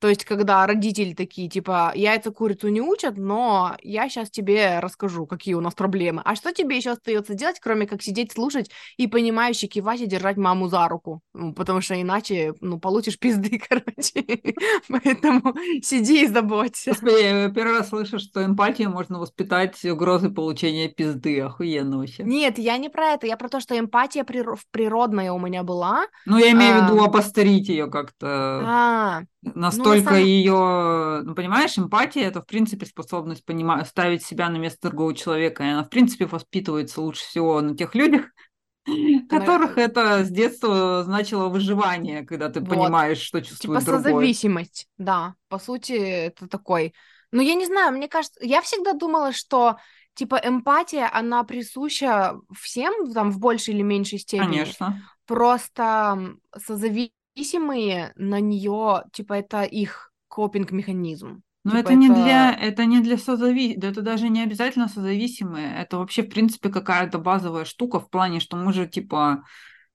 То 0.00 0.08
есть, 0.08 0.24
когда 0.24 0.66
родители 0.66 1.12
такие, 1.12 1.48
типа, 1.48 1.92
яйца 1.94 2.30
курицу 2.30 2.68
не 2.68 2.80
учат, 2.80 3.18
но 3.18 3.76
я 3.82 4.08
сейчас 4.08 4.30
тебе 4.30 4.80
расскажу, 4.80 5.26
какие 5.26 5.54
у 5.54 5.60
нас 5.60 5.74
проблемы. 5.74 6.22
А 6.24 6.34
что 6.34 6.52
тебе 6.52 6.76
еще 6.76 6.90
остается 6.90 7.34
делать, 7.34 7.60
кроме 7.60 7.86
как 7.86 8.02
сидеть, 8.02 8.32
слушать 8.32 8.70
и 8.96 9.06
понимающе 9.06 9.66
кивать 9.66 10.00
и 10.00 10.06
держать 10.06 10.38
маму 10.38 10.68
за 10.68 10.88
руку? 10.88 11.20
Ну, 11.34 11.52
потому 11.52 11.82
что 11.82 12.00
иначе, 12.00 12.54
ну, 12.60 12.80
получишь 12.80 13.18
пизды, 13.18 13.60
короче. 13.68 14.24
Поэтому 14.88 15.54
сиди 15.82 16.24
и 16.24 16.26
заботься. 16.26 16.96
Я 17.02 17.50
первый 17.50 17.78
раз 17.78 17.90
слышу, 17.90 18.18
что 18.18 18.42
эмпатию 18.42 18.90
можно 18.90 19.18
воспитать 19.18 19.84
угрозой 19.84 20.30
получения 20.30 20.88
пизды. 20.88 21.40
Охуенно 21.40 21.98
вообще. 21.98 22.22
Нет, 22.22 22.58
я 22.58 22.78
не 22.78 22.88
про 22.88 23.08
это. 23.08 23.26
Я 23.26 23.36
про 23.36 23.50
то, 23.50 23.60
что 23.60 23.78
эмпатия 23.78 24.24
природная 24.24 25.32
у 25.32 25.38
меня 25.38 25.62
была. 25.62 26.06
Ну, 26.24 26.38
я 26.38 26.52
имею 26.52 26.80
в 26.80 26.84
виду 26.84 27.04
обострить 27.04 27.68
ее 27.68 27.90
как-то. 27.90 28.62
А, 28.64 29.22
Настолько 29.42 30.10
ну, 30.10 30.16
самом... 30.16 30.24
ее, 30.24 31.22
ну 31.24 31.34
понимаешь, 31.34 31.78
эмпатия 31.78 32.28
это 32.28 32.42
в 32.42 32.46
принципе 32.46 32.84
способность 32.84 33.44
понимать, 33.44 33.88
ставить 33.88 34.22
себя 34.22 34.50
на 34.50 34.58
место 34.58 34.88
другого 34.88 35.14
человека, 35.14 35.64
и 35.64 35.68
она 35.68 35.82
в 35.82 35.88
принципе 35.88 36.26
воспитывается 36.26 37.00
лучше 37.00 37.24
всего 37.24 37.60
на 37.62 37.74
тех 37.74 37.94
людях, 37.94 38.26
которых 39.30 39.78
она... 39.78 39.82
это 39.82 40.24
с 40.24 40.28
детства 40.28 41.04
значило 41.04 41.48
выживание, 41.48 42.22
когда 42.22 42.50
ты 42.50 42.60
вот. 42.60 42.68
понимаешь, 42.68 43.18
что 43.18 43.40
чувствует 43.40 43.80
типа 43.80 43.92
другой. 43.92 44.12
созависимость, 44.12 44.88
да, 44.98 45.34
по 45.48 45.58
сути 45.58 45.92
это 45.92 46.46
такой. 46.46 46.92
Ну 47.32 47.40
я 47.40 47.54
не 47.54 47.64
знаю, 47.64 47.92
мне 47.92 48.08
кажется, 48.08 48.44
я 48.44 48.60
всегда 48.60 48.92
думала, 48.92 49.32
что 49.32 49.78
типа 50.14 50.38
эмпатия, 50.44 51.08
она 51.10 51.44
присуща 51.44 52.38
всем 52.54 53.10
там 53.14 53.30
в 53.30 53.38
большей 53.38 53.72
или 53.72 53.82
меньшей 53.82 54.18
степени. 54.18 54.58
Конечно. 54.58 55.02
Просто 55.24 56.36
созависимость 56.54 57.14
зависимые 57.40 58.12
на 58.16 58.40
нее, 58.40 59.04
типа, 59.12 59.34
это 59.34 59.62
их 59.62 60.12
копинг-механизм. 60.28 61.42
Но 61.64 61.72
типа 61.72 61.80
это, 61.80 61.94
не 61.94 62.08
для, 62.08 62.54
это 62.54 62.84
не 62.86 63.00
для 63.00 63.18
созави... 63.18 63.74
это 63.74 64.00
даже 64.00 64.28
не 64.28 64.42
обязательно 64.42 64.88
созависимые, 64.88 65.74
это 65.76 65.98
вообще, 65.98 66.22
в 66.22 66.28
принципе, 66.28 66.70
какая-то 66.70 67.18
базовая 67.18 67.64
штука 67.64 68.00
в 68.00 68.08
плане, 68.08 68.40
что 68.40 68.56
мы 68.56 68.72
же, 68.72 68.86
типа, 68.86 69.44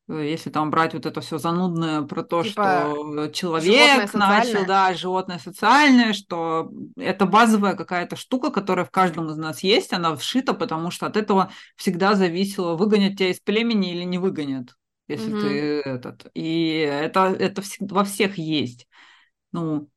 э, 0.08 0.29
если 0.29 0.51
там 0.51 0.69
брать 0.69 0.93
вот 0.93 1.08
это 1.08 1.21
все 1.21 1.39
занудное 1.39 2.03
про 2.03 2.23
то, 2.23 2.43
типа, 2.43 2.93
что 2.93 3.27
человек 3.29 4.13
начал, 4.13 4.65
да, 4.67 4.93
животное 4.93 5.39
социальное, 5.39 6.13
что 6.13 6.69
это 6.97 7.25
базовая 7.25 7.75
какая-то 7.75 8.15
штука, 8.15 8.51
которая 8.51 8.86
в 8.86 8.91
каждом 8.91 9.31
из 9.31 9.38
нас 9.38 9.63
есть, 9.63 9.91
она 9.91 10.15
вшита, 10.15 10.53
потому 10.53 10.91
что 10.91 11.08
от 11.08 11.17
этого 11.17 11.51
всегда 11.75 12.13
зависело, 12.13 12.75
выгонят 12.75 13.17
тебя 13.17 13.29
из 13.29 13.39
племени 13.39 13.91
или 13.91 14.03
не 14.03 14.19
выгонят 14.19 14.75
если 15.08 15.32
угу. 15.32 15.41
ты 15.41 15.82
этот. 15.82 16.28
И 16.34 16.78
это, 16.78 17.36
это 17.38 17.62
во 17.80 18.04
всех 18.04 18.38
есть. 18.38 18.88
Ну, 19.52 19.89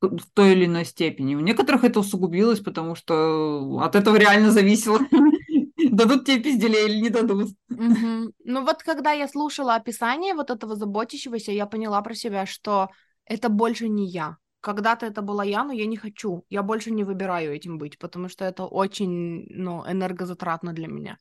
в 0.00 0.30
той 0.34 0.52
или 0.52 0.66
иной 0.66 0.84
степени. 0.84 1.34
У 1.34 1.40
некоторых 1.40 1.84
это 1.84 2.00
усугубилось, 2.00 2.60
потому 2.60 2.94
что 2.94 3.78
от 3.80 3.96
этого 3.96 4.16
реально 4.16 4.50
зависело, 4.50 5.00
дадут 5.90 6.26
тебе 6.26 6.42
пизделей 6.42 6.86
или 6.86 7.00
не 7.00 7.10
дадут. 7.10 7.50
Ну 7.68 8.64
вот 8.64 8.82
когда 8.82 9.12
я 9.12 9.28
слушала 9.28 9.74
описание 9.74 10.34
вот 10.34 10.50
этого 10.50 10.76
заботящегося, 10.76 11.52
я 11.52 11.66
поняла 11.66 12.02
про 12.02 12.14
себя, 12.14 12.46
что 12.46 12.90
это 13.24 13.48
больше 13.48 13.88
не 13.88 14.06
я. 14.08 14.36
Когда-то 14.60 15.06
это 15.06 15.20
была 15.20 15.44
я, 15.44 15.62
но 15.62 15.72
я 15.72 15.86
не 15.86 15.96
хочу. 15.96 16.44
Я 16.48 16.62
больше 16.62 16.90
не 16.90 17.04
выбираю 17.04 17.54
этим 17.54 17.78
быть, 17.78 17.98
потому 17.98 18.28
что 18.28 18.44
это 18.44 18.64
очень 18.64 19.46
ну, 19.50 19.84
энергозатратно 19.86 20.72
для 20.72 20.88
меня. 20.88 21.18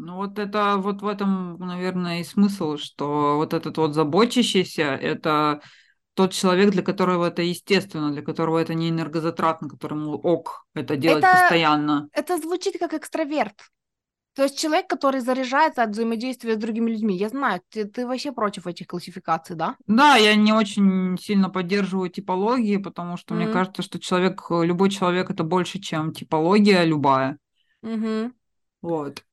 Ну 0.00 0.14
вот 0.14 0.38
это 0.38 0.76
вот 0.76 1.02
в 1.02 1.06
этом, 1.06 1.58
наверное, 1.58 2.20
и 2.20 2.24
смысл, 2.24 2.76
что 2.76 3.36
вот 3.36 3.52
этот 3.52 3.76
вот 3.78 3.94
заботящийся, 3.94 4.94
это 4.94 5.60
тот 6.14 6.32
человек, 6.32 6.70
для 6.70 6.82
которого 6.82 7.26
это 7.26 7.42
естественно, 7.42 8.12
для 8.12 8.22
которого 8.22 8.58
это 8.58 8.74
не 8.74 8.90
энергозатратно, 8.90 9.68
которому 9.68 10.12
ок 10.14 10.66
это 10.74 10.96
делать 10.96 11.24
это, 11.24 11.32
постоянно. 11.32 12.08
Это 12.12 12.38
звучит 12.38 12.78
как 12.78 12.94
экстраверт. 12.94 13.54
То 14.34 14.44
есть 14.44 14.56
человек, 14.56 14.86
который 14.86 15.20
заряжается 15.20 15.82
от 15.82 15.90
взаимодействия 15.90 16.54
с 16.54 16.58
другими 16.58 16.92
людьми. 16.92 17.16
Я 17.16 17.28
знаю, 17.28 17.60
ты, 17.68 17.84
ты 17.84 18.06
вообще 18.06 18.30
против 18.30 18.68
этих 18.68 18.86
классификаций, 18.86 19.56
да? 19.56 19.74
Да, 19.88 20.14
я 20.14 20.36
не 20.36 20.52
очень 20.52 21.18
сильно 21.18 21.50
поддерживаю 21.50 22.08
типологии, 22.08 22.76
потому 22.76 23.16
что 23.16 23.34
mm-hmm. 23.34 23.38
мне 23.38 23.52
кажется, 23.52 23.82
что 23.82 23.98
человек, 23.98 24.44
любой 24.48 24.90
человек 24.90 25.28
это 25.30 25.42
больше, 25.42 25.80
чем 25.80 26.12
типология 26.12 26.84
любая. 26.84 27.38
Mm-hmm. 27.82 28.30
Вот 28.82 29.24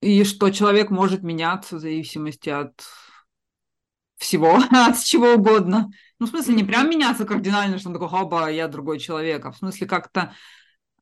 и 0.00 0.24
что 0.24 0.50
человек 0.50 0.90
может 0.90 1.22
меняться 1.22 1.76
в 1.76 1.80
зависимости 1.80 2.48
от 2.48 2.82
всего, 4.16 4.56
от 4.70 4.98
чего 5.02 5.34
угодно. 5.34 5.90
Ну, 6.18 6.26
в 6.26 6.30
смысле, 6.30 6.54
не 6.54 6.64
прям 6.64 6.90
меняться 6.90 7.24
кардинально, 7.24 7.78
что 7.78 7.88
он 7.88 7.94
такой, 7.94 8.08
хоба, 8.08 8.50
я 8.50 8.68
другой 8.68 8.98
человек, 8.98 9.44
а 9.44 9.52
в 9.52 9.56
смысле 9.56 9.86
как-то 9.86 10.34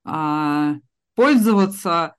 а, 0.04 0.74
пользоваться 1.14 2.16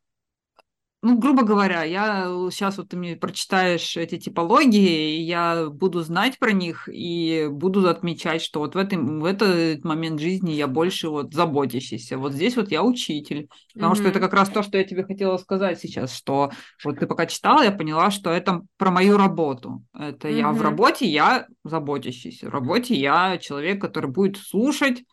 ну, 1.08 1.18
грубо 1.18 1.44
говоря, 1.44 1.84
я 1.84 2.26
сейчас 2.52 2.78
вот 2.78 2.90
ты 2.90 2.98
мне 2.98 3.16
прочитаешь 3.16 3.96
эти 3.96 4.18
типологии, 4.18 5.22
я 5.22 5.70
буду 5.70 6.02
знать 6.02 6.38
про 6.38 6.52
них 6.52 6.90
и 6.92 7.48
буду 7.50 7.88
отмечать, 7.88 8.42
что 8.42 8.60
вот 8.60 8.76
в, 8.76 8.78
этом, 8.78 9.22
в 9.22 9.26
этот 9.26 9.86
момент 9.86 10.20
жизни 10.20 10.52
я 10.52 10.68
больше 10.68 11.08
вот 11.08 11.34
заботящийся. 11.34 12.18
Вот 12.18 12.34
здесь 12.34 12.58
вот 12.58 12.72
я 12.72 12.84
учитель. 12.84 13.48
Потому 13.74 13.94
mm-hmm. 13.94 13.96
что 13.96 14.08
это 14.10 14.20
как 14.20 14.34
раз 14.34 14.50
то, 14.50 14.64
что 14.64 14.78
я 14.78 14.84
тебе 14.84 15.06
хотела 15.06 15.38
сказать 15.38 15.80
сейчас, 15.80 16.14
что 16.14 16.52
вот 16.84 17.00
ты 17.00 17.08
пока 17.08 17.26
читала, 17.26 17.64
я 17.64 17.72
поняла, 17.72 18.12
что 18.12 18.30
это 18.30 18.64
про 18.76 18.92
мою 18.92 19.16
работу. 19.16 19.86
Это 19.98 20.28
mm-hmm. 20.28 20.38
я 20.38 20.52
в 20.52 20.62
работе, 20.62 21.06
я 21.06 21.48
заботящийся. 21.64 22.48
В 22.48 22.52
работе 22.52 22.96
я 22.96 23.38
человек, 23.38 23.80
который 23.80 24.12
будет 24.12 24.36
слушать 24.36 25.06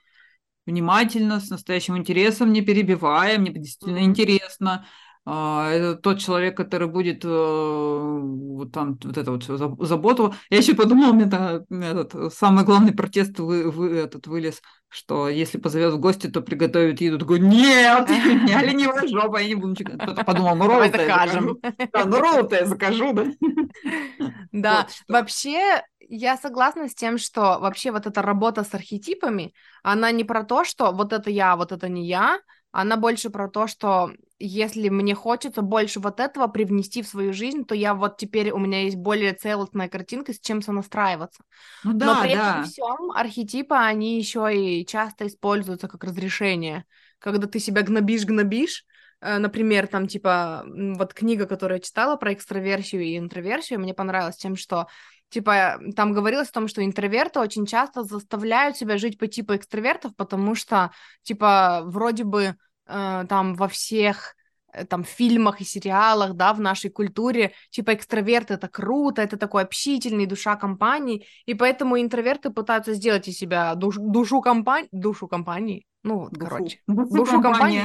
внимательно, 0.66 1.38
с 1.38 1.50
настоящим 1.50 1.96
интересом, 1.96 2.52
не 2.52 2.62
перебивая, 2.62 3.38
мне 3.38 3.52
действительно 3.52 3.98
mm-hmm. 3.98 4.06
интересно 4.06 4.86
это 5.26 5.96
тот 5.96 6.18
человек, 6.18 6.54
который 6.54 6.86
будет 6.86 7.24
э, 7.24 7.28
вот 7.28 8.72
там 8.72 8.98
вот 9.02 9.16
это 9.16 9.30
вот 9.30 9.44
заботу. 9.44 10.34
Я 10.50 10.58
еще 10.58 10.74
подумала, 10.74 11.12
мне 11.12 11.26
там 11.26 11.62
этот 11.70 12.34
самый 12.34 12.64
главный 12.64 12.92
протест 12.92 13.38
вы, 13.38 13.70
вы, 13.70 13.96
этот 13.96 14.26
вылез, 14.26 14.60
что 14.88 15.30
если 15.30 15.56
позовет 15.56 15.94
в 15.94 15.98
гости, 15.98 16.26
то 16.26 16.42
приготовит 16.42 17.00
еду. 17.00 17.18
Такой, 17.18 17.40
нет, 17.40 18.06
я 18.48 18.62
ленивая 18.62 19.08
жопа, 19.08 19.38
я 19.38 19.48
не 19.48 19.54
буду 19.54 19.68
ничего. 19.68 19.96
Кто-то 19.96 20.24
подумал, 20.24 20.56
ну 20.56 20.66
ролл 20.66 20.82
закажем. 20.90 21.58
Да, 21.62 22.04
ну 22.04 22.20
ролл 22.20 22.48
я 22.50 22.66
закажу, 22.66 23.12
да. 23.14 23.26
Да, 24.52 24.86
вообще 25.08 25.82
я 26.00 26.36
согласна 26.36 26.88
с 26.88 26.94
тем, 26.94 27.18
что 27.18 27.58
вообще 27.60 27.90
вот 27.90 28.06
эта 28.06 28.22
работа 28.22 28.62
с 28.62 28.74
архетипами, 28.74 29.54
она 29.82 30.10
не 30.12 30.22
про 30.22 30.44
то, 30.44 30.64
что 30.64 30.92
вот 30.92 31.12
это 31.12 31.30
я, 31.30 31.56
вот 31.56 31.72
это 31.72 31.88
не 31.88 32.06
я, 32.06 32.38
она 32.70 32.96
больше 32.96 33.30
про 33.30 33.48
то, 33.48 33.66
что 33.66 34.12
если 34.38 34.88
мне 34.88 35.14
хочется 35.14 35.62
больше 35.62 36.00
вот 36.00 36.20
этого 36.20 36.48
привнести 36.48 37.02
в 37.02 37.08
свою 37.08 37.32
жизнь, 37.32 37.64
то 37.64 37.74
я 37.74 37.94
вот 37.94 38.16
теперь 38.16 38.50
у 38.50 38.58
меня 38.58 38.82
есть 38.82 38.96
более 38.96 39.32
целостная 39.32 39.88
картинка, 39.88 40.32
с 40.32 40.40
чем 40.40 40.60
сонастраиваться. 40.60 41.44
Ну, 41.84 41.92
да, 41.92 42.06
Но 42.06 42.22
при 42.22 42.34
да. 42.34 42.50
этом 42.50 42.64
всем 42.64 43.10
архетипы, 43.12 43.74
они 43.74 44.18
еще 44.18 44.50
и 44.52 44.86
часто 44.86 45.26
используются 45.26 45.88
как 45.88 46.02
разрешение. 46.04 46.84
Когда 47.18 47.46
ты 47.46 47.58
себя 47.60 47.82
гнобишь-гнобишь, 47.82 48.84
э, 49.20 49.38
например, 49.38 49.86
там, 49.86 50.08
типа, 50.08 50.64
вот 50.66 51.14
книга, 51.14 51.46
которую 51.46 51.78
я 51.78 51.82
читала 51.82 52.16
про 52.16 52.32
экстраверсию 52.32 53.02
и 53.02 53.16
интроверсию, 53.16 53.80
мне 53.80 53.94
понравилась 53.94 54.36
тем, 54.36 54.56
что 54.56 54.88
типа, 55.30 55.80
там 55.96 56.12
говорилось 56.12 56.50
о 56.50 56.52
том, 56.52 56.68
что 56.68 56.84
интроверты 56.84 57.40
очень 57.40 57.66
часто 57.66 58.04
заставляют 58.04 58.76
себя 58.76 58.98
жить 58.98 59.18
по 59.18 59.26
типу 59.26 59.56
экстравертов, 59.56 60.14
потому 60.16 60.54
что, 60.54 60.92
типа, 61.22 61.82
вроде 61.86 62.22
бы 62.22 62.56
э, 62.86 63.24
там 63.28 63.54
во 63.54 63.68
всех 63.68 64.34
э, 64.72 64.84
там 64.84 65.04
фильмах 65.04 65.60
и 65.60 65.64
сериалах, 65.64 66.34
да, 66.34 66.52
в 66.52 66.60
нашей 66.60 66.90
культуре, 66.90 67.52
типа 67.70 67.94
экстраверт 67.94 68.50
это 68.50 68.68
круто, 68.68 69.22
это 69.22 69.36
такой 69.36 69.62
общительный, 69.62 70.26
душа 70.26 70.56
компании, 70.56 71.26
и 71.46 71.54
поэтому 71.54 72.00
интроверты 72.00 72.50
пытаются 72.50 72.94
сделать 72.94 73.28
из 73.28 73.36
себя 73.36 73.74
душ, 73.74 73.96
душу 73.98 74.40
компании, 74.40 74.88
душу 74.92 75.28
компании, 75.28 75.86
ну 76.02 76.20
вот, 76.20 76.32
душу. 76.32 76.46
короче, 76.46 76.80
душу 76.86 77.40
компании, 77.40 77.84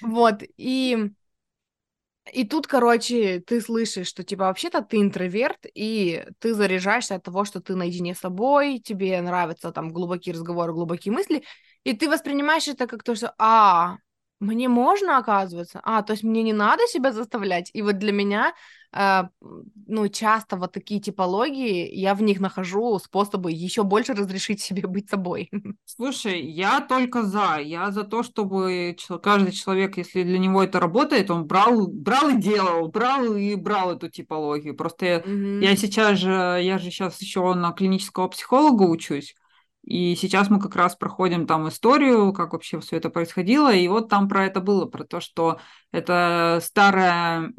вот, 0.02 0.42
и 0.56 1.10
и 2.32 2.44
тут, 2.44 2.66
короче, 2.66 3.40
ты 3.40 3.60
слышишь, 3.60 4.06
что, 4.06 4.22
типа, 4.22 4.44
вообще-то 4.44 4.82
ты 4.82 4.98
интроверт, 4.98 5.66
и 5.74 6.24
ты 6.38 6.54
заряжаешься 6.54 7.16
от 7.16 7.24
того, 7.24 7.44
что 7.44 7.60
ты 7.60 7.74
наедине 7.74 8.14
с 8.14 8.18
собой, 8.18 8.78
тебе 8.78 9.20
нравятся 9.20 9.72
там 9.72 9.90
глубокие 9.90 10.34
разговоры, 10.34 10.72
глубокие 10.72 11.12
мысли, 11.12 11.42
и 11.84 11.94
ты 11.94 12.08
воспринимаешь 12.08 12.68
это 12.68 12.86
как 12.86 13.02
то, 13.02 13.14
что, 13.14 13.34
а, 13.38 13.96
мне 14.40 14.68
можно, 14.68 15.18
оказывается, 15.18 15.80
а, 15.84 16.02
то 16.02 16.14
есть 16.14 16.24
мне 16.24 16.42
не 16.42 16.54
надо 16.54 16.86
себя 16.86 17.12
заставлять. 17.12 17.70
И 17.74 17.82
вот 17.82 17.98
для 17.98 18.10
меня, 18.10 18.54
э, 18.90 19.24
ну, 19.86 20.08
часто 20.08 20.56
вот 20.56 20.72
такие 20.72 20.98
типологии, 20.98 21.94
я 21.94 22.14
в 22.14 22.22
них 22.22 22.40
нахожу 22.40 22.98
способы 22.98 23.52
еще 23.52 23.82
больше 23.82 24.14
разрешить 24.14 24.62
себе 24.62 24.86
быть 24.86 25.10
собой. 25.10 25.50
Слушай, 25.84 26.40
я 26.40 26.80
только 26.80 27.22
за. 27.22 27.58
Я 27.60 27.90
за 27.90 28.04
то, 28.04 28.22
чтобы 28.22 28.96
каждый 29.22 29.52
человек, 29.52 29.98
если 29.98 30.22
для 30.22 30.38
него 30.38 30.62
это 30.62 30.80
работает, 30.80 31.30
он 31.30 31.44
брал, 31.44 31.86
брал 31.88 32.30
и 32.30 32.40
делал, 32.40 32.88
брал 32.88 33.34
и 33.34 33.54
брал 33.56 33.92
эту 33.92 34.08
типологию. 34.08 34.74
Просто 34.74 35.06
mm-hmm. 35.06 35.62
я 35.62 35.76
сейчас 35.76 36.18
же, 36.18 36.30
я 36.62 36.78
же 36.78 36.90
сейчас 36.90 37.20
еще 37.20 37.52
на 37.52 37.72
клинического 37.72 38.28
психолога 38.28 38.84
учусь. 38.84 39.34
И 39.82 40.14
сейчас 40.14 40.50
мы 40.50 40.60
как 40.60 40.76
раз 40.76 40.94
проходим 40.94 41.46
там 41.46 41.68
историю, 41.68 42.32
как 42.32 42.52
вообще 42.52 42.80
все 42.80 42.96
это 42.96 43.08
происходило, 43.08 43.72
и 43.74 43.88
вот 43.88 44.08
там 44.08 44.28
про 44.28 44.44
это 44.44 44.60
было, 44.60 44.84
про 44.84 45.04
то, 45.04 45.20
что 45.20 45.58
это 45.90 46.60
старая, 46.62 47.52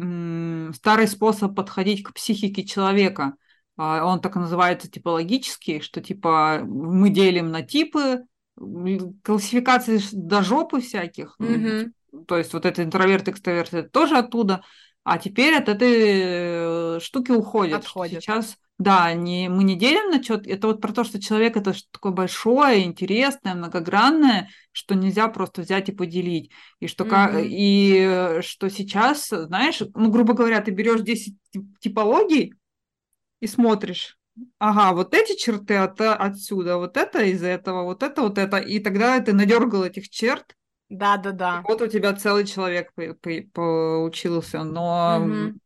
старый 0.73 1.07
способ 1.07 1.55
подходить 1.55 2.03
к 2.03 2.13
психике 2.13 2.63
человека. 2.63 3.33
А, 3.75 4.05
он 4.05 4.21
так 4.21 4.35
называется 4.35 4.89
типологический, 4.89 5.81
что 5.81 5.99
типа 6.01 6.61
мы 6.63 7.09
делим 7.09 7.49
на 7.49 7.63
типы, 7.63 8.23
классификации 9.23 9.99
до 10.11 10.43
жопы 10.43 10.81
всяких. 10.81 11.35
Mm-hmm. 11.39 11.91
То 12.27 12.37
есть 12.37 12.53
вот 12.53 12.65
это 12.65 12.83
интроверт, 12.83 13.27
экстраверт, 13.29 13.73
это 13.73 13.89
тоже 13.89 14.17
оттуда. 14.17 14.63
А 15.03 15.17
теперь 15.17 15.55
от 15.55 15.67
этой 15.67 16.97
э, 16.97 16.99
штуки 17.01 17.31
уходят. 17.31 17.79
Отходит. 17.79 18.21
Сейчас 18.21 18.57
да, 18.81 19.13
не, 19.13 19.47
мы 19.47 19.63
не 19.63 19.75
делим 19.75 20.09
на 20.09 20.23
что 20.23 20.41
Это 20.43 20.67
вот 20.67 20.81
про 20.81 20.91
то, 20.91 21.03
что 21.03 21.21
человек 21.21 21.55
это 21.55 21.73
что 21.73 21.87
такое 21.91 22.11
большое, 22.11 22.83
интересное, 22.83 23.53
многогранное, 23.53 24.49
что 24.71 24.95
нельзя 24.95 25.27
просто 25.27 25.61
взять 25.61 25.89
и 25.89 25.91
поделить. 25.91 26.51
И 26.79 26.87
что, 26.87 27.03
mm-hmm. 27.03 27.43
и 27.45 28.41
что 28.41 28.69
сейчас, 28.69 29.29
знаешь, 29.29 29.83
ну, 29.93 30.09
грубо 30.09 30.33
говоря, 30.33 30.61
ты 30.61 30.71
берешь 30.71 31.01
10 31.01 31.35
типологий 31.79 32.55
и 33.39 33.45
смотришь. 33.45 34.17
Ага, 34.57 34.95
вот 34.95 35.13
эти 35.13 35.37
черты 35.37 35.75
от, 35.75 36.01
отсюда, 36.01 36.77
вот 36.77 36.97
это 36.97 37.21
из 37.21 37.43
этого, 37.43 37.83
вот 37.83 38.01
это, 38.01 38.23
вот 38.23 38.39
это. 38.39 38.57
И 38.57 38.79
тогда 38.79 39.19
ты 39.19 39.33
надергал 39.33 39.83
этих 39.83 40.09
черт. 40.09 40.55
Да, 40.89 41.17
да, 41.17 41.31
да. 41.31 41.63
Вот 41.67 41.81
у 41.81 41.87
тебя 41.87 42.13
целый 42.13 42.47
человек 42.47 42.91
получился. 43.53 44.63
Но 44.63 45.19
mm-hmm 45.21 45.60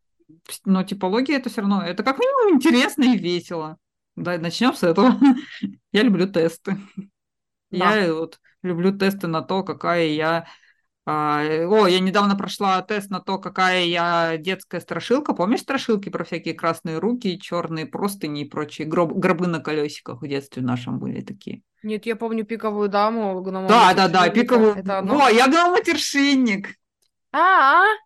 но 0.65 0.83
типология 0.83 1.37
это 1.37 1.49
все 1.49 1.61
равно, 1.61 1.83
это 1.83 2.03
как 2.03 2.19
минимум 2.19 2.55
интересно 2.55 3.03
и 3.03 3.17
весело. 3.17 3.77
Да, 4.15 4.37
начнем 4.37 4.73
с 4.73 4.83
этого. 4.83 5.15
я 5.91 6.03
люблю 6.03 6.27
тесты. 6.27 6.77
Да. 7.71 7.95
Я 7.95 8.13
вот 8.13 8.39
люблю 8.63 8.97
тесты 8.97 9.27
на 9.27 9.41
то, 9.41 9.63
какая 9.63 10.07
я... 10.07 10.47
А, 11.07 11.41
о, 11.41 11.85
я 11.85 11.99
недавно 11.99 12.35
прошла 12.35 12.81
тест 12.81 13.11
на 13.11 13.19
то, 13.19 13.37
какая 13.37 13.83
я 13.85 14.37
детская 14.37 14.79
страшилка. 14.79 15.33
Помнишь 15.33 15.59
страшилки 15.59 16.09
про 16.09 16.23
всякие 16.23 16.55
красные 16.55 16.97
руки, 16.97 17.39
черные 17.39 17.85
простыни 17.85 18.41
и 18.41 18.49
прочие 18.49 18.87
гроб, 18.87 19.13
гробы 19.13 19.45
на 19.45 19.59
колесиках 19.59 20.21
в 20.21 20.27
детстве 20.27 20.63
нашем 20.63 20.97
были 20.97 21.21
такие? 21.21 21.61
Нет, 21.83 22.07
я 22.07 22.15
помню 22.15 22.43
пиковую 22.43 22.89
даму. 22.89 23.39
Да, 23.67 23.93
да, 23.93 24.07
да, 24.07 24.29
пиковую. 24.29 24.73
О, 24.73 25.29
я 25.29 25.47
гноматершинник. 25.47 26.69
А, 27.31 27.37
-а, 27.37 27.83
-а. 27.83 28.04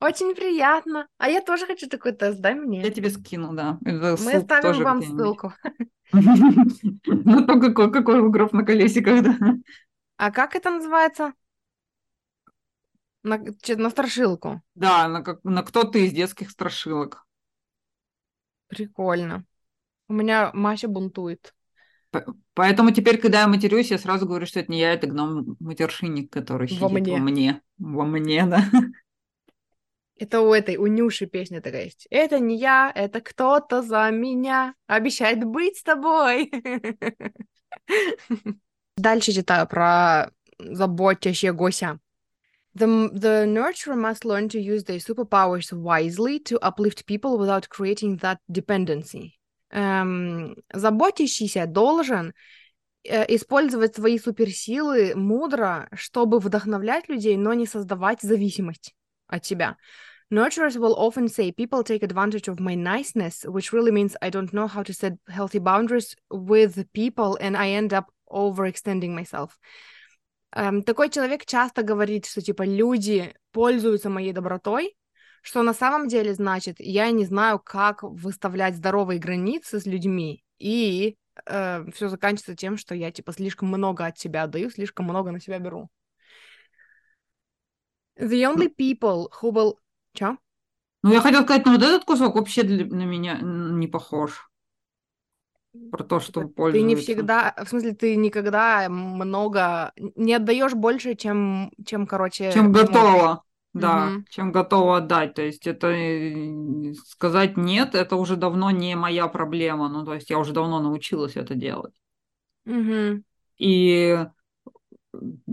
Очень 0.00 0.34
приятно. 0.34 1.08
А 1.18 1.28
я 1.28 1.40
тоже 1.40 1.66
хочу 1.66 1.88
такой 1.88 2.12
тест, 2.12 2.40
дай 2.40 2.54
мне. 2.54 2.82
Я 2.82 2.90
тебе 2.90 3.10
скину, 3.10 3.54
да. 3.54 3.78
Мы 3.82 4.10
оставим 4.12 4.82
вам 4.82 5.02
ссылку. 5.02 5.52
На 6.12 7.42
то, 7.42 7.60
какой, 7.60 7.90
какой 7.90 8.30
гроб 8.30 8.52
на 8.52 8.64
колесиках, 8.64 9.22
да. 9.22 9.36
А 10.16 10.30
как 10.30 10.54
это 10.54 10.70
называется? 10.70 11.32
На, 13.22 13.40
на 13.76 13.90
страшилку. 13.90 14.62
Да, 14.74 15.08
на, 15.08 15.22
как, 15.22 15.42
на 15.42 15.62
кто-то 15.62 15.98
из 15.98 16.12
детских 16.12 16.50
страшилок. 16.50 17.26
Прикольно. 18.68 19.44
У 20.08 20.12
меня 20.12 20.50
Мася 20.54 20.86
бунтует. 20.86 21.52
Поэтому 22.54 22.92
теперь, 22.92 23.18
когда 23.18 23.40
я 23.40 23.48
матерюсь, 23.48 23.90
я 23.90 23.98
сразу 23.98 24.26
говорю, 24.26 24.46
что 24.46 24.60
это 24.60 24.70
не 24.70 24.78
я, 24.78 24.94
это 24.94 25.06
гном-матершинник, 25.06 26.32
который 26.32 26.68
во 26.78 26.88
сидит 26.88 26.90
мне. 26.90 27.12
во 27.12 27.18
мне. 27.18 27.62
Во 27.78 28.04
мне, 28.06 28.46
да. 28.46 28.64
Это 30.18 30.40
у 30.40 30.52
этой, 30.54 30.76
у 30.76 30.86
Нюши 30.86 31.26
песня 31.26 31.60
такая 31.60 31.84
есть. 31.84 32.06
Это 32.10 32.38
не 32.38 32.56
я, 32.56 32.90
это 32.94 33.20
кто-то 33.20 33.82
за 33.82 34.10
меня 34.10 34.74
обещает 34.86 35.44
быть 35.44 35.76
с 35.76 35.82
тобой. 35.82 36.50
Дальше 38.96 39.32
читаю 39.32 39.66
про 39.66 40.30
заботящегося. 40.58 42.00
The, 42.74 43.10
the 43.12 43.46
nurturer 43.46 43.96
must 43.96 44.24
learn 44.24 44.48
to 44.50 44.60
use 44.60 44.84
their 44.84 44.98
superpowers 44.98 45.72
wisely 45.72 46.38
to 46.40 46.58
uplift 46.60 47.06
people 47.06 47.38
without 47.38 47.68
creating 47.68 48.18
that 48.18 48.38
dependency. 48.50 49.32
Эм, 49.70 50.56
заботящийся 50.72 51.66
должен 51.66 52.34
э, 53.04 53.34
использовать 53.34 53.94
свои 53.94 54.18
суперсилы 54.18 55.14
мудро, 55.14 55.88
чтобы 55.92 56.38
вдохновлять 56.38 57.08
людей, 57.08 57.36
но 57.36 57.54
не 57.54 57.66
создавать 57.66 58.20
зависимость 58.22 58.94
от 59.26 59.42
тебя. 59.42 59.76
Nurturers 60.32 60.76
will 60.76 60.94
often 60.96 61.28
say 61.28 61.52
people 61.52 61.84
take 61.84 62.02
advantage 62.02 62.48
of 62.48 62.58
my 62.58 62.74
niceness, 62.74 63.44
which 63.44 63.72
really 63.72 63.92
means 63.92 64.16
I 64.20 64.30
don't 64.30 64.52
know 64.52 64.66
how 64.66 64.82
to 64.82 64.92
set 64.92 65.12
healthy 65.28 65.60
boundaries 65.60 66.16
with 66.30 66.92
people 66.92 67.38
and 67.40 67.56
I 67.56 67.70
end 67.70 67.92
up 67.92 68.06
overextending 68.28 69.14
myself. 69.14 69.58
Um, 70.52 70.82
такой 70.82 71.10
человек 71.10 71.44
часто 71.44 71.82
говорит, 71.82 72.26
что 72.26 72.40
типа 72.40 72.64
люди 72.64 73.34
пользуются 73.52 74.08
моей 74.08 74.32
добротой, 74.32 74.96
что 75.42 75.62
на 75.62 75.74
самом 75.74 76.08
деле 76.08 76.34
значит, 76.34 76.76
я 76.80 77.10
не 77.10 77.24
знаю, 77.24 77.60
как 77.60 78.02
выставлять 78.02 78.74
здоровые 78.74 79.20
границы 79.20 79.78
с 79.78 79.86
людьми, 79.86 80.42
и 80.58 81.16
э, 81.46 81.84
все 81.92 82.08
заканчивается 82.08 82.56
тем, 82.56 82.76
что 82.76 82.94
я 82.94 83.12
типа 83.12 83.32
слишком 83.32 83.68
много 83.68 84.06
от 84.06 84.18
себя 84.18 84.44
отдаю, 84.44 84.70
слишком 84.70 85.04
много 85.04 85.30
на 85.30 85.40
себя 85.40 85.58
беру. 85.60 85.88
The 88.18 88.44
only 88.44 88.68
people 88.74 89.30
who 89.40 89.52
will... 89.52 89.78
Чё? 90.18 90.36
Ну, 91.02 91.12
я 91.12 91.20
хотела 91.22 91.42
сказать, 91.44 91.64
ну 91.66 91.72
вот 91.72 91.82
этот 91.82 92.04
кусок 92.04 92.34
вообще 92.34 92.62
для, 92.62 92.84
на 92.86 93.04
меня 93.04 93.38
не 93.42 93.86
похож. 93.86 94.50
Про 95.90 96.04
то, 96.04 96.20
что 96.20 96.42
Ты 96.42 96.48
пользуется. 96.48 96.82
не 96.82 96.96
всегда, 96.96 97.54
в 97.64 97.68
смысле, 97.68 97.94
ты 97.94 98.16
никогда 98.16 98.88
много, 98.88 99.92
не 100.16 100.34
отдаешь 100.34 100.74
больше, 100.74 101.14
чем, 101.14 101.70
чем, 101.84 102.06
короче, 102.06 102.44
Чем 102.48 102.72
готова, 102.72 103.42
да, 103.72 104.14
Мгм. 104.14 104.26
чем 104.28 104.52
готова 104.52 104.98
отдать. 104.98 105.34
То 105.34 105.42
есть 105.42 105.66
это 105.66 105.88
э, 105.88 106.92
сказать 107.06 107.56
нет, 107.56 107.94
это 107.94 108.16
уже 108.16 108.36
давно 108.36 108.70
не 108.70 108.94
моя 108.96 109.28
проблема. 109.28 109.88
Ну, 109.88 110.04
то 110.04 110.14
есть 110.14 110.30
я 110.30 110.38
уже 110.38 110.52
давно 110.52 110.80
научилась 110.80 111.36
это 111.36 111.54
делать. 111.54 111.94
Мгм. 112.64 113.22
И 113.58 114.26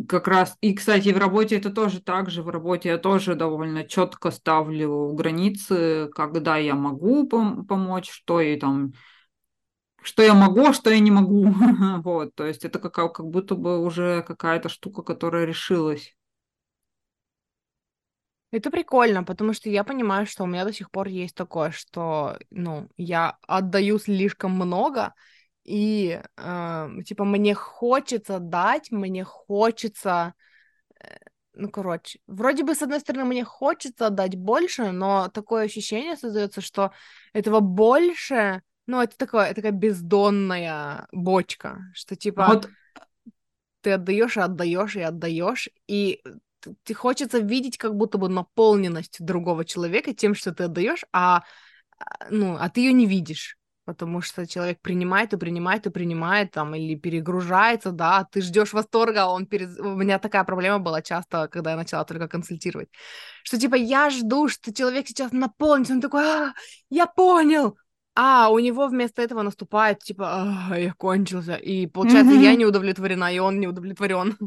как 0.08 0.28
раз, 0.28 0.58
и, 0.62 0.74
кстати, 0.74 1.10
в 1.10 1.18
работе 1.18 1.58
это 1.58 1.70
тоже 1.72 2.02
так 2.02 2.30
же. 2.30 2.44
В 2.44 2.50
работе 2.50 2.90
я 2.90 2.98
тоже 2.98 3.36
довольно 3.36 3.84
четко 3.86 4.32
ставлю 4.32 5.14
границы, 5.14 6.10
когда 6.14 6.58
я 6.58 6.76
могу 6.76 7.28
пом- 7.28 7.66
помочь, 7.66 8.10
что 8.12 8.40
и 8.42 8.58
там, 8.60 8.94
что 10.02 10.22
я 10.24 10.34
могу, 10.34 10.66
а 10.68 10.74
что 10.74 10.90
я 10.92 11.00
не 11.00 11.12
могу. 11.12 11.46
Вот, 12.04 12.36
то 12.36 12.46
есть 12.46 12.64
это 12.66 12.80
как, 12.80 12.94
как 13.16 13.26
будто 13.26 13.56
бы 13.56 13.80
уже 13.84 14.22
какая-то 14.24 14.70
штука, 14.70 15.02
которая 15.04 15.46
решилась. 15.46 16.16
Это 18.52 18.70
прикольно, 18.70 19.24
потому 19.24 19.54
что 19.54 19.70
я 19.70 19.84
понимаю, 19.84 20.28
что 20.28 20.44
у 20.44 20.48
меня 20.48 20.64
до 20.64 20.72
сих 20.74 20.92
пор 20.92 21.08
есть 21.08 21.36
такое, 21.36 21.72
что, 21.72 22.38
ну, 22.52 22.88
я 22.98 23.38
отдаю 23.48 23.98
слишком 24.00 24.52
много, 24.52 25.14
и, 25.64 26.22
э, 26.38 26.90
типа, 27.06 27.26
мне 27.26 27.54
хочется 27.54 28.40
дать, 28.40 28.92
мне 28.92 29.24
хочется, 29.24 30.34
э, 31.00 31.18
ну, 31.54 31.70
короче, 31.70 32.20
вроде 32.28 32.64
бы, 32.64 32.76
с 32.76 32.82
одной 32.82 33.00
стороны, 33.00 33.26
мне 33.26 33.44
хочется 33.44 34.08
отдать 34.08 34.36
больше, 34.36 34.92
но 34.92 35.30
такое 35.30 35.66
ощущение 35.66 36.18
создается, 36.18 36.62
что 36.62 36.92
этого 37.34 37.60
больше, 37.60 38.62
ну, 38.88 39.02
это 39.02 39.18
такое, 39.18 39.46
это 39.46 39.56
такая 39.56 39.72
бездонная 39.72 41.08
бочка, 41.12 41.82
что, 41.94 42.16
типа, 42.16 42.48
Вот. 42.48 42.70
ты 43.82 43.92
отдаешь 43.92 44.38
и 44.38 44.42
отдаешь 44.42 44.96
и 44.96 45.02
отдаешь, 45.02 45.70
и 45.88 46.22
ты 46.84 46.94
хочется 46.94 47.40
видеть 47.40 47.78
как 47.78 47.96
будто 47.96 48.18
бы 48.18 48.30
наполненность 48.30 49.18
другого 49.20 49.66
человека 49.66 50.14
тем, 50.14 50.34
что 50.36 50.54
ты 50.54 50.64
отдаешь, 50.64 51.06
а 51.12 51.44
а, 52.00 52.28
ну, 52.30 52.58
а 52.60 52.70
ты 52.70 52.82
ее 52.82 52.94
не 52.94 53.06
видишь, 53.06 53.58
потому 53.86 54.22
что 54.22 54.48
человек 54.48 54.80
принимает 54.82 55.34
и 55.34 55.38
принимает 55.38 55.86
и 55.88 55.90
принимает 55.90 56.52
там 56.52 56.74
или 56.76 56.96
перегружается, 56.96 57.92
да, 57.92 58.28
ты 58.32 58.42
ждешь 58.42 58.74
восторга, 58.74 59.28
он 59.28 59.46
перез... 59.46 59.78
у 59.80 59.96
меня 59.96 60.20
такая 60.20 60.44
проблема 60.44 60.80
была 60.80 61.02
часто, 61.02 61.48
когда 61.48 61.72
я 61.72 61.78
начала 61.78 62.04
только 62.06 62.28
консультировать, 62.28 62.90
что 63.44 63.60
типа 63.60 63.76
я 63.76 64.10
жду, 64.10 64.48
что 64.48 64.74
человек 64.74 65.08
сейчас 65.08 65.32
наполнится, 65.32 65.94
он 65.94 66.02
такой, 66.02 66.24
а, 66.24 66.54
я 66.90 67.06
понял, 67.08 67.78
а 68.16 68.50
у 68.50 68.60
него 68.60 68.88
вместо 68.88 69.22
этого 69.22 69.42
наступает 69.42 70.00
типа, 70.00 70.68
а, 70.72 70.80
я 70.80 70.94
кончился, 70.94 71.56
и 71.56 71.88
получается 71.88 72.34
я 72.34 72.54
Мгм. 72.54 72.60
не 72.60 72.66
удовлетворена, 72.66 73.34
и 73.34 73.40
он 73.40 73.60
не 73.60 73.68
удовлетворен. 73.68 74.38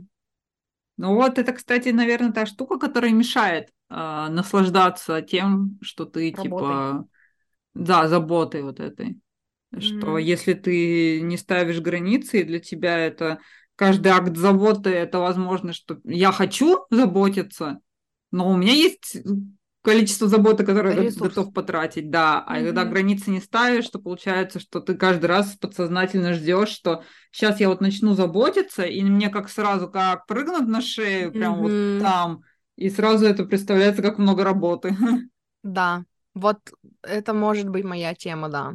Ну 0.97 1.15
вот 1.15 1.39
это, 1.39 1.53
кстати, 1.53 1.91
наверное, 1.91 2.33
та 2.33 2.47
штука, 2.47 2.79
которая 2.79 3.13
мешает 3.13 3.71
а, 3.89 4.29
наслаждаться 4.31 5.21
тем, 5.21 5.79
что 5.83 6.07
ты 6.07 6.33
Работой. 6.33 6.43
типа, 6.43 7.09
да, 7.75 8.09
заботой 8.09 8.63
вот 8.63 8.81
этой. 8.81 9.21
Что 9.79 10.17
Мгм. 10.17 10.19
если 10.19 10.55
ты 10.55 11.21
не 11.21 11.37
ставишь 11.37 11.81
границы, 11.81 12.41
и 12.41 12.45
для 12.45 12.61
тебя 12.61 12.99
это 12.99 13.41
каждый 13.77 14.09
акт 14.09 14.37
заботы, 14.37 14.91
это 14.91 15.19
возможно, 15.19 15.73
что 15.73 15.99
я 16.05 16.33
хочу 16.33 16.87
заботиться, 16.91 17.81
но 18.31 18.51
у 18.51 18.57
меня 18.57 18.73
есть 18.73 19.19
количество 19.83 20.29
заботы, 20.29 20.65
которое 20.65 21.05
я 21.05 21.11
готов 21.13 21.53
потратить, 21.53 22.11
да. 22.11 22.41
А 22.43 22.55
когда 22.57 22.85
Мгм. 22.85 22.91
границы 22.91 23.31
не 23.31 23.41
ставишь, 23.41 23.89
то 23.89 23.99
получается, 24.01 24.59
что 24.59 24.81
ты 24.81 24.95
каждый 24.97 25.27
раз 25.27 25.57
подсознательно 25.57 26.33
ждешь, 26.35 26.71
что 26.71 27.05
сейчас 27.31 27.61
я 27.61 27.69
вот 27.69 27.81
начну 27.81 28.15
заботиться, 28.15 28.83
и 28.85 29.03
мне 29.03 29.29
как 29.29 29.49
сразу 29.49 29.89
как 29.89 30.27
прыгнут 30.27 30.67
на 30.69 30.81
шею, 30.81 31.35
прям 31.35 31.59
вот 31.59 31.75
Мгм. 31.75 31.99
там, 31.99 32.41
и 32.77 32.91
сразу 32.91 33.27
это 33.27 33.45
представляется 33.45 34.03
как 34.03 34.19
много 34.19 34.43
работы. 34.43 34.97
Да, 35.63 36.05
вот 36.35 36.59
это 37.03 37.35
может 37.35 37.69
быть 37.69 37.85
моя 37.85 38.15
тема, 38.15 38.49
да. 38.49 38.75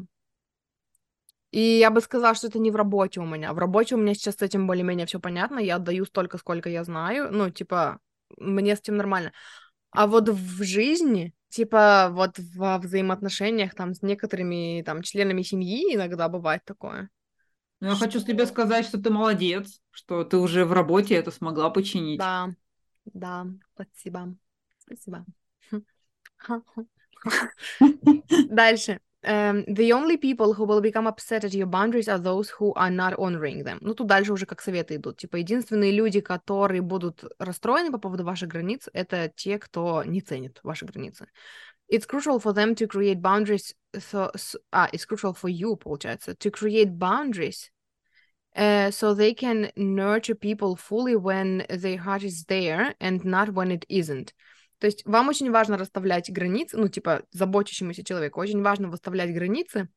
И 1.51 1.59
я 1.59 1.91
бы 1.91 1.99
сказала, 2.01 2.33
что 2.33 2.47
это 2.47 2.59
не 2.59 2.71
в 2.71 2.75
работе 2.75 3.19
у 3.19 3.25
меня. 3.25 3.53
В 3.53 3.57
работе 3.57 3.95
у 3.95 3.97
меня 3.97 4.13
сейчас 4.13 4.35
с 4.35 4.41
этим 4.41 4.67
более-менее 4.67 5.05
все 5.05 5.19
понятно. 5.19 5.59
Я 5.59 5.75
отдаю 5.75 6.05
столько, 6.05 6.37
сколько 6.37 6.69
я 6.69 6.83
знаю. 6.83 7.29
Ну, 7.31 7.49
типа, 7.49 7.99
мне 8.37 8.75
с 8.75 8.79
этим 8.79 8.95
нормально. 8.97 9.33
А 9.91 10.07
вот 10.07 10.29
в 10.29 10.63
жизни, 10.63 11.33
типа, 11.49 12.09
вот 12.13 12.39
во 12.55 12.77
взаимоотношениях 12.77 13.75
там 13.75 13.93
с 13.93 14.01
некоторыми 14.01 14.81
там 14.85 15.01
членами 15.01 15.41
семьи 15.41 15.93
иногда 15.93 16.29
бывает 16.29 16.63
такое. 16.63 17.09
Но 17.81 17.89
я 17.89 17.95
хочу 17.95 18.21
тебе 18.21 18.45
Что- 18.45 18.53
сказать, 18.53 18.85
что 18.85 19.01
ты 19.01 19.09
молодец, 19.09 19.81
что 19.89 20.23
ты 20.23 20.37
уже 20.37 20.63
в 20.63 20.71
работе 20.71 21.15
это 21.15 21.31
смогла 21.31 21.69
починить. 21.69 22.19
Да, 22.19 22.53
да, 23.05 23.47
спасибо. 23.73 24.35
Спасибо. 24.79 25.25
Дальше. 28.49 29.01
Эм, 29.22 29.64
the 29.66 29.92
only 29.92 30.16
people 30.16 30.54
who 30.54 30.64
will 30.64 30.80
become 30.80 31.08
upset 31.08 31.44
at 31.44 31.52
your 31.52 31.66
boundaries 31.66 32.08
are 32.08 32.18
those 32.18 32.48
who 32.48 32.72
are 32.74 32.90
not 32.90 33.18
honoring 33.18 33.64
them. 33.64 33.78
Ну, 33.80 33.92
тут 33.94 34.06
дальше 34.06 34.32
уже 34.32 34.46
как 34.46 34.60
советы 34.60 34.96
идут. 34.96 35.16
Типа, 35.16 35.36
единственные 35.36 35.90
люди, 35.90 36.20
которые 36.20 36.80
будут 36.80 37.24
расстроены 37.40 37.90
по 37.90 37.98
поводу 37.98 38.22
ваших 38.24 38.48
границ, 38.48 38.88
это 38.92 39.32
те, 39.34 39.58
кто 39.58 40.04
не 40.04 40.20
ценит 40.20 40.60
ваши 40.62 40.84
границы. 40.84 41.26
It's 41.90 42.06
crucial 42.06 42.38
for 42.38 42.52
them 42.52 42.74
to 42.76 42.86
create 42.86 43.20
boundaries, 43.20 43.74
so, 43.94 44.30
so- 44.36 44.60
а, 44.70 44.88
it's 44.92 45.04
crucial 45.04 45.34
for 45.34 45.48
you, 45.48 45.76
получается, 45.76 46.34
to 46.36 46.50
create 46.50 46.96
boundaries 46.96 47.70
uh, 48.56 48.90
so 48.90 49.12
they 49.12 49.34
can 49.34 49.70
nurture 49.76 50.34
people 50.34 50.76
fully 50.76 51.16
when 51.16 51.66
their 51.68 51.98
heart 51.98 52.22
is 52.22 52.44
there 52.44 52.94
and 53.00 53.24
not 53.24 53.52
when 53.54 53.70
it 53.70 53.84
isn't. 53.88 54.32
То 54.81 54.87
есть 54.87 55.05
вам 55.05 55.29
очень 55.29 55.51
важно 55.51 55.77
расставлять 55.77 56.31
границы, 56.31 56.75
ну, 56.75 56.87
типа, 56.87 57.21
заботящемуся 57.29 58.03
человеку 58.03 58.39
очень 58.39 58.63
важно 58.63 58.89
выставлять 58.89 59.31
границы, 59.31 59.89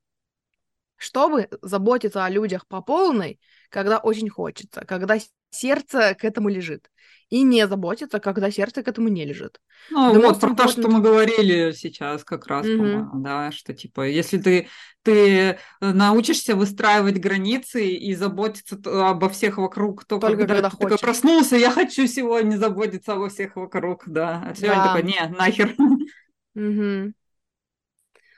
чтобы 0.97 1.49
заботиться 1.63 2.23
о 2.23 2.29
людях 2.29 2.67
по 2.67 2.83
полной, 2.83 3.41
когда 3.71 3.97
очень 3.97 4.29
хочется, 4.29 4.85
когда 4.85 5.17
сердце 5.49 6.15
к 6.15 6.23
этому 6.23 6.51
лежит, 6.51 6.91
и 7.39 7.43
не 7.43 7.67
заботиться, 7.69 8.21
когда 8.21 8.51
сердце 8.51 8.83
к 8.83 8.89
этому 8.89 9.09
не 9.09 9.25
лежит. 9.25 9.61
Ну, 9.91 10.15
The 10.15 10.21
вот 10.23 10.41
про 10.41 10.55
то, 10.55 10.67
что 10.67 10.89
мы 10.89 11.01
говорили 11.01 11.71
сейчас 11.73 12.25
как 12.25 12.47
раз, 12.47 12.71
Мгм. 12.71 12.71
по-моему, 12.71 13.21
да, 13.23 13.53
что 13.53 13.75
типа, 13.75 14.09
если 14.09 14.39
ты, 14.39 14.69
ты 15.03 15.59
научишься 15.81 16.57
выстраивать 16.57 17.19
границы 17.21 17.87
и 17.89 18.15
заботиться 18.15 18.77
обо 19.11 19.29
всех 19.29 19.59
вокруг, 19.59 20.05
то 20.07 20.19
Только 20.19 20.47
когда, 20.47 20.47
когда 20.47 20.71
ты 20.71 20.71
хочешь. 20.71 20.99
проснулся, 20.99 21.57
я 21.57 21.71
хочу 21.71 22.07
сегодня 22.07 22.57
заботиться 22.57 23.13
обо 23.13 23.29
всех 23.29 23.57
вокруг, 23.57 24.05
да. 24.07 24.43
А 24.47 24.55
сегодня 24.55 24.83
Да. 24.83 24.83
такой, 24.83 25.03
не, 25.03 25.21
нахер. 25.29 25.75
Мгм. 26.55 27.15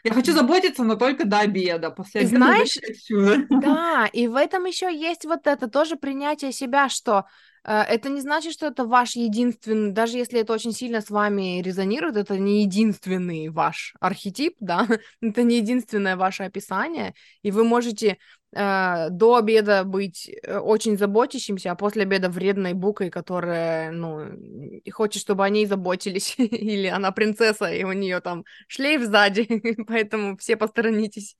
Я 0.04 0.12
хочу 0.14 0.32
заботиться, 0.32 0.85
но 0.85 0.94
только 0.96 1.24
до 1.26 1.40
обеда. 1.40 1.90
После 1.90 2.22
обеда 2.22 2.52
знаешь, 2.52 2.78
хочу, 2.87 3.20
да. 3.20 3.46
Да, 3.50 4.06
и 4.12 4.28
в 4.28 4.37
этом 4.37 4.64
еще 4.66 4.94
есть 4.94 5.24
вот 5.24 5.46
это 5.46 5.68
тоже 5.68 5.96
принятие 5.96 6.52
себя, 6.52 6.88
что 6.88 7.18
э, 7.20 7.24
это 7.72 8.09
не 8.09 8.20
значит, 8.20 8.52
что 8.52 8.66
это 8.66 8.85
ваш 8.85 9.16
единственный, 9.16 9.90
даже 9.90 10.18
если 10.18 10.40
это 10.40 10.52
очень 10.52 10.72
сильно 10.72 11.00
с 11.00 11.11
вами 11.11 11.61
резонирует, 11.62 12.16
это 12.16 12.38
не 12.38 12.62
единственный 12.62 13.48
ваш 13.48 13.94
архетип, 14.00 14.55
да, 14.61 14.87
это 15.20 15.42
не 15.42 15.57
единственное 15.57 16.16
ваше 16.16 16.44
описание, 16.44 17.14
и 17.42 17.50
вы 17.50 17.64
можете 17.64 18.18
э, 18.52 19.09
до 19.11 19.37
обеда 19.37 19.83
быть 19.83 20.29
э, 20.29 20.59
очень 20.59 20.96
заботящимся, 20.96 21.72
а 21.72 21.74
после 21.74 22.02
обеда 22.02 22.29
вредной 22.29 22.72
букой, 22.72 23.11
которая, 23.11 23.90
ну, 23.90 24.81
хочет, 24.92 25.20
чтобы 25.22 25.44
о 25.44 25.48
ней 25.48 25.66
заботились, 25.66 26.35
или 26.38 26.87
она 26.87 27.11
принцесса, 27.11 27.66
и 27.66 27.83
у 27.83 27.92
нее 27.92 28.20
там 28.20 28.44
шлейф 28.68 29.02
сзади, 29.02 29.48
поэтому 29.88 30.37
все 30.37 30.57
посторонитесь. 30.57 31.37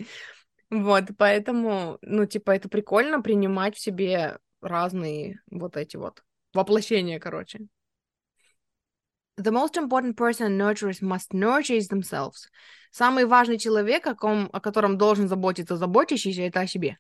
Вот, 0.71 1.05
поэтому, 1.17 1.99
ну, 2.03 2.27
типа, 2.27 2.51
это 2.51 2.69
прикольно 2.69 3.23
принимать 3.23 3.77
в 3.77 3.81
себе 3.81 4.39
разные 4.61 5.41
вот 5.51 5.77
эти 5.77 5.97
вот 5.97 6.23
воплощения, 6.53 7.19
короче. 7.21 7.61
The 9.39 9.53
most 9.53 9.77
important 9.77 10.17
person 10.17 10.57
nurturers 10.57 11.03
must 11.03 11.35
nurture 11.35 11.77
is 11.77 11.89
themselves. 11.89 12.49
Самый 12.91 13.27
важный 13.27 13.59
человек, 13.59 14.07
о, 14.07 14.15
ком, 14.15 14.49
о 14.53 14.61
котором 14.61 14.97
должен 14.97 15.29
заботиться 15.29 15.77
заботящийся, 15.77 16.43
это 16.43 16.61
о 16.61 16.67
себе. 16.67 16.99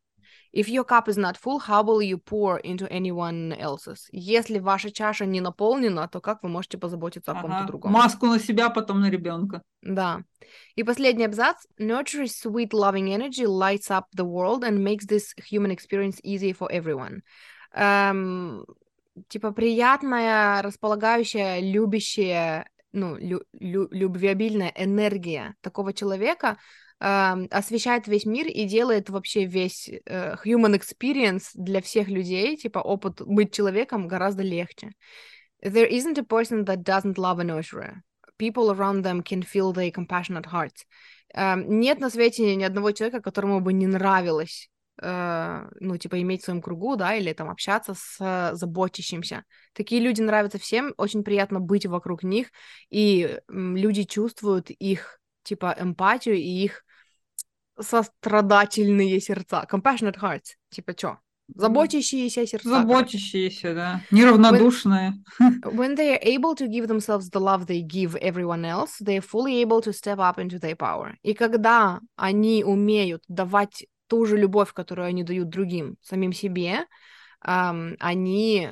If 0.56 0.68
your 0.70 0.84
cup 0.84 1.06
is 1.06 1.18
not 1.18 1.36
full, 1.36 1.58
how 1.58 1.82
will 1.82 2.00
you 2.00 2.16
pour 2.16 2.58
into 2.64 2.88
anyone 2.90 3.52
else's? 3.60 4.08
Если 4.10 4.58
ваша 4.58 4.90
чаша 4.90 5.26
не 5.26 5.42
наполнена, 5.42 6.08
то 6.08 6.22
как 6.22 6.42
вы 6.42 6.48
можете 6.48 6.78
позаботиться 6.78 7.32
о 7.32 7.42
ком-то 7.42 7.64
другом? 7.66 7.92
Маску 7.92 8.26
на 8.26 8.38
себя, 8.38 8.70
потом 8.70 9.00
на 9.00 9.10
ребенка. 9.10 9.60
Да. 9.82 10.22
И 10.74 10.82
последний 10.82 11.26
абзац. 11.26 11.66
Nurture's 11.78 12.32
sweet 12.42 12.70
loving 12.70 13.08
energy 13.14 13.44
lights 13.44 13.90
up 13.90 14.04
the 14.16 14.24
world 14.24 14.64
and 14.64 14.82
makes 14.82 15.04
this 15.06 15.34
human 15.50 15.70
experience 15.70 16.18
easy 16.24 16.54
for 16.54 16.70
everyone. 16.70 17.20
Эм, 17.74 18.64
типа 19.28 19.52
приятная, 19.52 20.62
располагающая, 20.62 21.60
любящая, 21.60 22.66
ну, 22.92 23.18
лю- 23.18 23.44
лю- 23.52 23.88
любвеобильная 23.90 24.72
энергия 24.74 25.54
такого 25.60 25.92
человека 25.92 26.56
освещает 26.98 28.08
весь 28.08 28.24
мир 28.24 28.46
и 28.46 28.64
делает 28.64 29.10
вообще 29.10 29.44
весь 29.44 29.88
э, 29.88 30.34
human 30.44 30.78
experience 30.78 31.50
для 31.52 31.82
всех 31.82 32.08
людей, 32.08 32.56
типа 32.56 32.78
опыт 32.78 33.20
быть 33.20 33.52
человеком 33.52 34.08
гораздо 34.08 34.42
легче. 34.42 34.92
There 35.62 35.88
isn't 35.90 36.18
a 36.18 36.24
person 36.24 36.64
that 36.64 36.82
doesn't 36.82 37.16
love 37.16 37.38
a 37.38 37.44
nurturer. 37.44 38.02
People 38.38 38.70
around 38.70 39.02
them 39.02 39.22
can 39.22 39.42
feel 39.42 39.72
their 39.72 39.90
compassionate 39.90 40.46
hearts. 40.46 40.86
Нет 41.34 42.00
на 42.00 42.08
свете 42.08 42.56
ни 42.56 42.64
одного 42.64 42.92
человека, 42.92 43.20
которому 43.20 43.60
бы 43.60 43.74
не 43.74 43.86
нравилось 43.86 44.70
э, 45.02 45.68
ну, 45.80 45.98
типа, 45.98 46.20
иметь 46.22 46.42
в 46.42 46.44
своем 46.46 46.62
кругу, 46.62 46.96
да, 46.96 47.14
или 47.14 47.32
там 47.34 47.50
общаться 47.50 47.94
с 47.94 48.52
заботящимся. 48.54 49.44
Такие 49.74 50.00
люди 50.00 50.22
нравятся 50.22 50.58
всем, 50.58 50.94
очень 50.96 51.22
приятно 51.22 51.60
быть 51.60 51.84
вокруг 51.84 52.22
них, 52.22 52.48
и 52.88 53.38
люди 53.48 54.04
чувствуют 54.04 54.70
их, 54.70 55.20
типа, 55.42 55.76
эмпатию 55.78 56.36
и 56.36 56.64
их 56.64 56.85
сострадательные 57.78 59.20
сердца. 59.20 59.66
Compassionate 59.70 60.18
hearts. 60.18 60.56
Типа, 60.70 60.94
чё? 60.94 61.18
Заботящиеся 61.54 62.46
сердца. 62.46 62.68
Заботящиеся, 62.68 63.74
да. 63.74 64.00
Неравнодушные. 64.10 65.14
When 65.62 65.94
they 65.94 66.12
are 66.12 66.22
able 66.22 66.56
to 66.56 66.66
give 66.66 66.88
themselves 66.88 67.30
the 67.30 67.40
love 67.40 67.66
they 67.66 67.82
give 67.82 68.16
everyone 68.16 68.64
else, 68.64 69.00
they 69.00 69.18
are 69.18 69.20
fully 69.20 69.62
able 69.62 69.80
to 69.82 69.92
step 69.92 70.18
up 70.18 70.38
into 70.38 70.58
their 70.58 70.76
power. 70.76 71.14
И 71.22 71.34
когда 71.34 72.00
они 72.16 72.64
умеют 72.64 73.22
давать 73.28 73.86
ту 74.08 74.26
же 74.26 74.36
любовь, 74.36 74.72
которую 74.72 75.06
они 75.06 75.22
дают 75.22 75.48
другим, 75.48 75.96
самим 76.02 76.32
себе, 76.32 76.86
ам, 77.40 77.94
они 78.00 78.70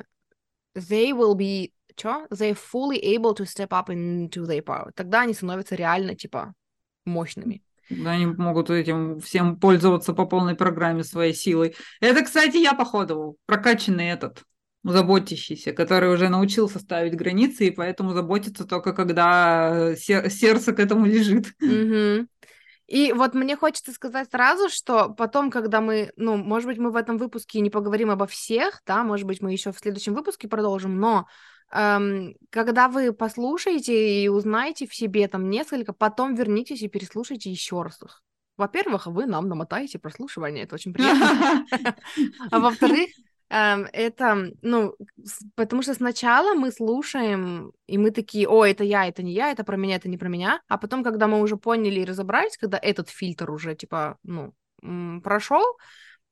they 0.75 1.11
will 1.11 1.35
be 1.35 1.71
чё? 1.95 2.27
They 2.29 2.51
are 2.51 2.55
fully 2.55 2.99
able 3.01 3.33
to 3.35 3.45
step 3.45 3.69
up 3.69 3.89
into 3.89 4.45
their 4.45 4.61
power. 4.61 4.91
Тогда 4.95 5.21
они 5.21 5.33
становятся 5.33 5.75
реально, 5.75 6.15
типа, 6.15 6.53
мощными. 7.05 7.61
Да, 7.89 8.11
они 8.11 8.25
могут 8.25 8.69
этим 8.69 9.19
всем 9.19 9.59
пользоваться 9.59 10.13
по 10.13 10.25
полной 10.25 10.55
программе 10.55 11.03
своей 11.03 11.33
силой. 11.33 11.75
Это, 12.01 12.23
кстати, 12.23 12.57
я 12.57 12.73
походовал. 12.73 13.37
Прокачанный 13.45 14.09
этот, 14.09 14.43
заботящийся, 14.83 15.73
который 15.73 16.13
уже 16.13 16.29
научился 16.29 16.79
ставить 16.79 17.15
границы, 17.15 17.67
и 17.67 17.71
поэтому 17.71 18.13
заботится 18.13 18.65
только 18.65 18.93
когда 18.93 19.95
сер- 19.95 20.29
сердце 20.29 20.73
к 20.73 20.79
этому 20.79 21.05
лежит. 21.05 21.47
И 22.87 23.13
вот 23.13 23.33
мне 23.33 23.55
хочется 23.55 23.91
сказать 23.91 24.29
сразу, 24.29 24.69
что 24.69 25.09
потом, 25.09 25.49
когда 25.49 25.81
мы, 25.81 26.11
ну, 26.17 26.37
может 26.37 26.67
быть, 26.67 26.77
мы 26.77 26.91
в 26.91 26.95
этом 26.95 27.17
выпуске 27.17 27.59
не 27.59 27.71
поговорим 27.71 28.11
обо 28.11 28.27
всех, 28.27 28.81
да, 28.85 29.03
может 29.03 29.25
быть, 29.25 29.41
мы 29.41 29.51
еще 29.51 29.71
в 29.71 29.79
следующем 29.79 30.13
выпуске 30.13 30.47
продолжим, 30.47 30.99
но 30.99 31.25
эм, 31.75 32.35
когда 32.49 32.87
вы 32.87 33.11
послушаете 33.13 34.23
и 34.23 34.27
узнаете 34.27 34.87
в 34.87 34.95
себе 34.95 35.27
там 35.27 35.49
несколько, 35.49 35.93
потом 35.93 36.35
вернитесь 36.35 36.81
и 36.81 36.87
переслушайте 36.87 37.51
еще 37.51 37.81
раз 37.81 38.01
их. 38.01 38.23
Во-первых, 38.57 39.07
вы 39.07 39.25
нам 39.25 39.49
намотаете 39.49 39.99
прослушивание, 39.99 40.63
это 40.63 40.75
очень 40.75 40.93
приятно. 40.93 41.65
А 42.51 42.59
во-вторых, 42.59 43.09
эм, 43.49 43.87
это, 43.91 44.51
ну, 44.61 44.95
потому 45.55 45.81
что 45.81 45.93
сначала 45.93 46.53
мы 46.53 46.71
слушаем, 46.71 47.73
и 47.87 47.97
мы 47.97 48.11
такие, 48.11 48.47
о, 48.47 48.63
это 48.63 48.85
я, 48.85 49.07
это 49.07 49.23
не 49.23 49.33
я, 49.33 49.51
это 49.51 49.65
про 49.65 49.75
меня, 49.75 49.97
это 49.97 50.07
не 50.07 50.17
про 50.17 50.29
меня, 50.29 50.61
а 50.69 50.77
потом, 50.77 51.03
когда 51.03 51.27
мы 51.27 51.41
уже 51.41 51.57
поняли 51.57 51.99
и 51.99 52.05
разобрались, 52.05 52.57
когда 52.57 52.79
этот 52.81 53.09
фильтр 53.09 53.51
уже, 53.51 53.75
типа, 53.75 54.17
ну, 54.23 54.53
прошел, 55.21 55.77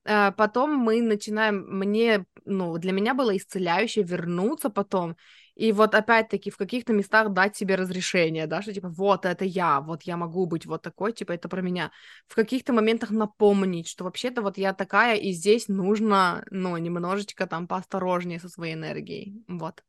потом 0.04 0.76
мы 0.76 1.02
начинаем, 1.02 1.66
мне, 1.70 2.26
ну, 2.46 2.78
для 2.78 2.92
меня 2.92 3.14
было 3.14 3.36
исцеляюще 3.36 4.04
вернуться 4.04 4.70
потом, 4.70 5.16
и 5.56 5.72
вот 5.72 5.94
опять-таки 5.94 6.50
в 6.50 6.58
каких-то 6.58 6.94
местах 6.94 7.32
дать 7.32 7.56
себе 7.56 7.76
разрешение, 7.76 8.48
да, 8.48 8.62
что 8.62 8.74
типа 8.74 8.90
вот 8.90 9.26
это 9.26 9.46
я, 9.46 9.82
вот 9.82 10.04
я 10.04 10.18
могу 10.18 10.46
быть 10.48 10.66
вот 10.66 10.82
такой, 10.82 11.14
типа 11.14 11.34
это 11.34 11.48
про 11.48 11.62
меня. 11.62 11.92
В 12.28 12.36
каких-то 12.36 12.74
моментах 12.74 13.12
напомнить, 13.12 13.88
что 13.88 14.04
вообще-то 14.04 14.42
вот 14.42 14.58
я 14.58 14.74
такая, 14.74 15.16
и 15.16 15.32
здесь 15.32 15.68
нужно, 15.68 16.44
ну, 16.50 16.76
немножечко 16.78 17.46
там 17.46 17.68
поосторожнее 17.68 18.40
со 18.40 18.50
своей 18.50 18.74
энергией, 18.74 19.44
вот. 19.48 19.84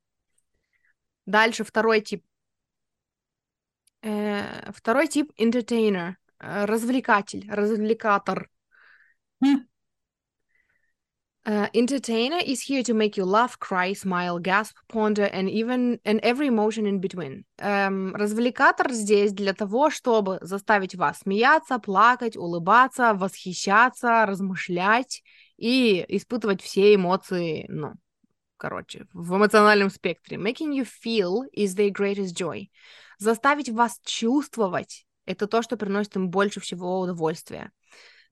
Дальше 1.26 1.64
второй 1.64 2.02
тип. 2.02 2.22
Э, 4.02 4.70
второй 4.72 5.08
тип 5.08 5.32
entertainer, 5.38 6.16
э, 6.40 6.66
развлекатель, 6.66 7.50
развлекатор. 7.50 8.50
Хм. 9.42 9.66
Uh, 11.46 11.68
entertainer 11.74 12.38
is 12.46 12.62
here 12.62 12.82
to 12.82 12.94
make 12.94 13.18
you 13.18 13.24
laugh, 13.26 13.58
cry, 13.58 13.92
smile, 13.92 14.38
gasp, 14.38 14.76
ponder, 14.88 15.24
and 15.24 15.50
even 15.50 16.00
and 16.06 16.18
every 16.22 16.46
emotion 16.46 16.86
in 16.86 17.00
between. 17.00 17.44
Эм, 17.58 18.14
развлекатор 18.16 18.90
здесь 18.92 19.32
для 19.32 19.52
того, 19.52 19.90
чтобы 19.90 20.38
заставить 20.40 20.94
вас 20.94 21.18
смеяться, 21.18 21.78
плакать, 21.78 22.34
улыбаться, 22.38 23.12
восхищаться, 23.12 24.24
размышлять 24.24 25.22
и 25.58 26.02
испытывать 26.08 26.62
все 26.62 26.94
эмоции, 26.94 27.66
ну, 27.68 27.92
короче, 28.56 29.06
в 29.12 29.36
эмоциональном 29.36 29.90
спектре. 29.90 30.38
Making 30.38 30.72
you 30.72 30.86
feel 30.86 31.42
is 31.52 31.74
their 31.74 31.90
greatest 31.90 32.34
joy. 32.34 32.70
Заставить 33.18 33.68
вас 33.68 34.00
чувствовать— 34.02 35.04
это 35.26 35.46
то, 35.46 35.60
что 35.60 35.76
приносит 35.76 36.16
им 36.16 36.30
больше 36.30 36.60
всего 36.60 37.00
удовольствия. 37.00 37.70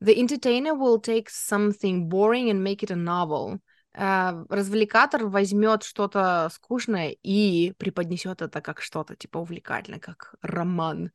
The 0.02 0.18
entertainer 0.18 0.74
will 0.74 0.98
take 0.98 1.30
something 1.30 2.08
boring 2.08 2.50
and 2.50 2.64
make 2.64 2.82
it 2.82 2.90
a 2.90 2.96
novel. 2.96 3.60
Uh, 3.96 4.44
развлекатор 4.48 5.26
возьмет 5.26 5.84
что-то 5.84 6.48
скучное 6.52 7.14
и 7.22 7.72
преподнесет 7.78 8.42
это 8.42 8.60
как 8.60 8.80
что-то 8.80 9.14
типа 9.14 9.38
увлекательное, 9.38 10.00
как 10.00 10.34
роман. 10.42 11.12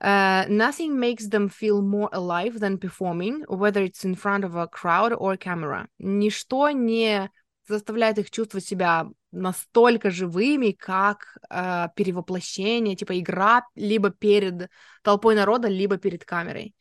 Uh, 0.00 0.46
nothing 0.48 0.96
makes 0.96 1.28
them 1.28 1.48
feel 1.48 1.82
more 1.82 2.08
alive 2.12 2.60
than 2.60 2.78
performing, 2.78 3.42
whether 3.48 3.82
it's 3.82 4.04
in 4.04 4.14
front 4.14 4.44
of 4.44 4.54
a 4.54 4.68
crowd 4.68 5.12
or 5.12 5.36
camera. 5.36 5.88
Ничто 5.98 6.70
не 6.70 7.30
заставляет 7.66 8.18
их 8.18 8.30
чувствовать 8.30 8.64
себя 8.64 9.08
настолько 9.32 10.10
живыми, 10.10 10.70
как 10.70 11.36
uh, 11.50 11.88
перевоплощение, 11.96 12.94
типа 12.94 13.18
игра 13.18 13.66
либо 13.74 14.10
перед 14.10 14.68
толпой 15.02 15.34
народа, 15.34 15.66
либо 15.66 15.96
перед 15.96 16.24
камерой. 16.24 16.76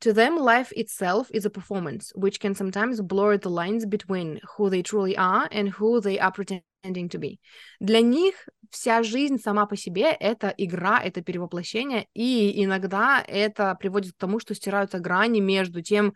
To 0.00 0.12
them, 0.12 0.36
life 0.36 0.72
itself 0.76 1.30
is 1.32 1.46
a 1.46 1.50
performance, 1.50 2.12
which 2.14 2.38
can 2.38 2.54
sometimes 2.54 3.00
blur 3.00 3.38
the 3.38 3.48
lines 3.48 3.86
between 3.86 4.40
who 4.56 4.68
they 4.68 4.82
truly 4.82 5.16
are 5.16 5.48
and 5.50 5.70
who 5.70 6.00
they 6.00 6.18
are 6.18 6.30
pretending 6.30 7.08
to 7.08 7.18
be. 7.18 7.40
Для 7.80 8.02
них 8.02 8.34
вся 8.70 9.02
жизнь 9.02 9.38
сама 9.38 9.64
по 9.66 9.74
себе— 9.74 10.10
это 10.20 10.54
игра, 10.58 11.00
это 11.02 11.22
перевоплощение, 11.22 12.06
и 12.12 12.62
иногда 12.62 13.24
это 13.26 13.74
приводит 13.74 14.12
к 14.12 14.18
тому, 14.18 14.38
что 14.38 14.54
стираются 14.54 14.98
грани 14.98 15.40
между 15.40 15.82
тем, 15.82 16.14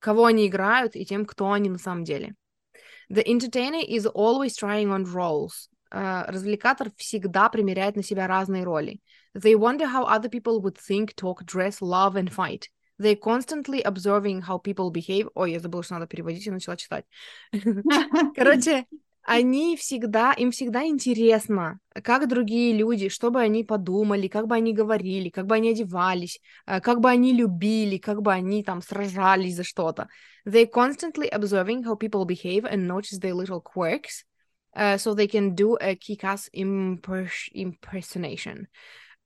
кого 0.00 0.24
они 0.26 0.48
играют, 0.48 0.96
и 0.96 1.06
тем, 1.06 1.24
кто 1.24 1.52
они 1.52 1.70
на 1.70 1.78
самом 1.78 2.02
деле. 2.02 2.34
The 3.08 3.22
entertainer 3.24 3.80
is 3.80 4.04
always 4.06 4.56
trying 4.56 4.90
on 4.90 5.04
roles. 5.04 5.68
Uh, 5.92 6.24
развлекатор 6.26 6.90
всегда 6.96 7.50
примеряет 7.50 7.94
на 7.94 8.02
себя 8.02 8.26
разные 8.26 8.64
роли. 8.64 9.00
They 9.34 9.54
wonder 9.54 9.86
how 9.86 10.06
other 10.06 10.28
people 10.28 10.60
would 10.60 10.76
think, 10.76 11.14
talk, 11.14 11.44
dress, 11.44 11.80
love 11.80 12.16
and 12.16 12.32
fight. 12.32 12.68
They 13.02 13.16
constantly 13.16 13.82
observing 13.82 14.42
how 14.42 14.62
people 14.62 14.92
behave. 14.92 15.28
Ой, 15.34 15.52
я 15.52 15.60
забыла, 15.60 15.82
что 15.82 15.94
надо 15.94 16.06
переводить, 16.06 16.46
и 16.46 16.50
начала 16.50 16.76
читать. 16.76 17.04
Короче, 18.36 18.86
они 19.24 19.76
всегда, 19.76 20.32
им 20.32 20.52
всегда 20.52 20.84
интересно, 20.84 21.80
как 22.02 22.28
другие 22.28 22.76
люди, 22.76 23.08
что 23.08 23.30
бы 23.30 23.40
они 23.40 23.64
подумали, 23.64 24.28
как 24.28 24.46
бы 24.46 24.54
они 24.54 24.72
говорили, 24.72 25.30
как 25.30 25.46
бы 25.46 25.56
они 25.56 25.70
одевались, 25.70 26.40
как 26.64 27.00
бы 27.00 27.10
они 27.10 27.32
любили, 27.32 27.98
как 27.98 28.22
бы 28.22 28.32
они 28.32 28.62
там 28.62 28.82
сражались 28.82 29.56
за 29.56 29.64
что-то. 29.64 30.08
They 30.46 30.68
constantly 30.70 31.28
observing 31.28 31.82
how 31.84 31.96
people 31.96 32.24
behave 32.24 32.64
and 32.64 32.86
notice 32.86 33.18
their 33.18 33.34
little 33.34 33.60
quirks, 33.60 34.24
uh, 34.76 34.96
so 34.96 35.14
they 35.14 35.28
can 35.28 35.54
do 35.54 35.76
a 35.80 35.94
kick-ass 35.94 36.48
impers 36.52 37.48
impersonation. 37.52 38.66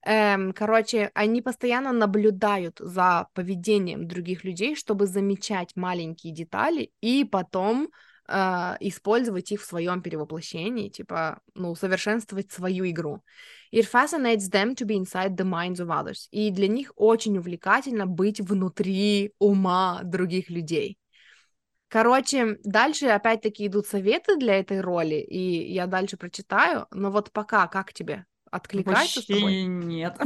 Эм, 0.09 0.53
короче, 0.53 1.11
они 1.15 1.43
постоянно 1.43 1.91
наблюдают 1.91 2.79
за 2.79 3.27
поведением 3.35 4.07
других 4.07 4.45
людей, 4.45 4.77
чтобы 4.77 5.09
замечать 5.09 5.75
маленькие 5.75 6.33
детали 6.33 6.93
и 7.01 7.25
потом 7.25 7.91
э, 8.29 8.77
использовать 8.79 9.51
их 9.51 9.61
в 9.61 9.65
своем 9.65 10.03
перевоплощении, 10.03 10.91
типа, 10.91 11.41
ну, 11.55 11.75
совершенствовать 11.75 12.53
свою 12.53 12.89
игру. 12.89 13.25
It 13.73 13.85
fascinates 13.93 14.49
them 14.49 14.77
to 14.77 14.87
be 14.87 14.97
inside 14.97 15.35
the 15.35 15.45
minds 15.45 15.85
of 15.85 15.89
others. 15.89 16.29
И 16.31 16.53
для 16.53 16.69
них 16.69 16.93
очень 16.95 17.37
увлекательно 17.39 18.07
быть 18.07 18.41
внутри 18.41 19.33
ума 19.41 20.03
других 20.05 20.51
людей. 20.51 20.99
Короче, 21.89 22.59
дальше 22.63 23.09
опять-таки 23.09 23.67
идут 23.67 23.89
советы 23.89 24.37
для 24.37 24.55
этой 24.61 24.81
роли, 24.81 25.17
и 25.17 25.73
я 25.73 25.89
дальше 25.89 26.17
прочитаю, 26.17 26.87
но 26.93 27.11
вот 27.11 27.33
пока 27.33 27.67
как 27.67 27.93
тебе? 27.93 28.25
Откликается 28.51 29.21
Вообще 29.21 29.21
с 29.21 29.27
тобой? 29.27 29.63
нет. 29.65 30.19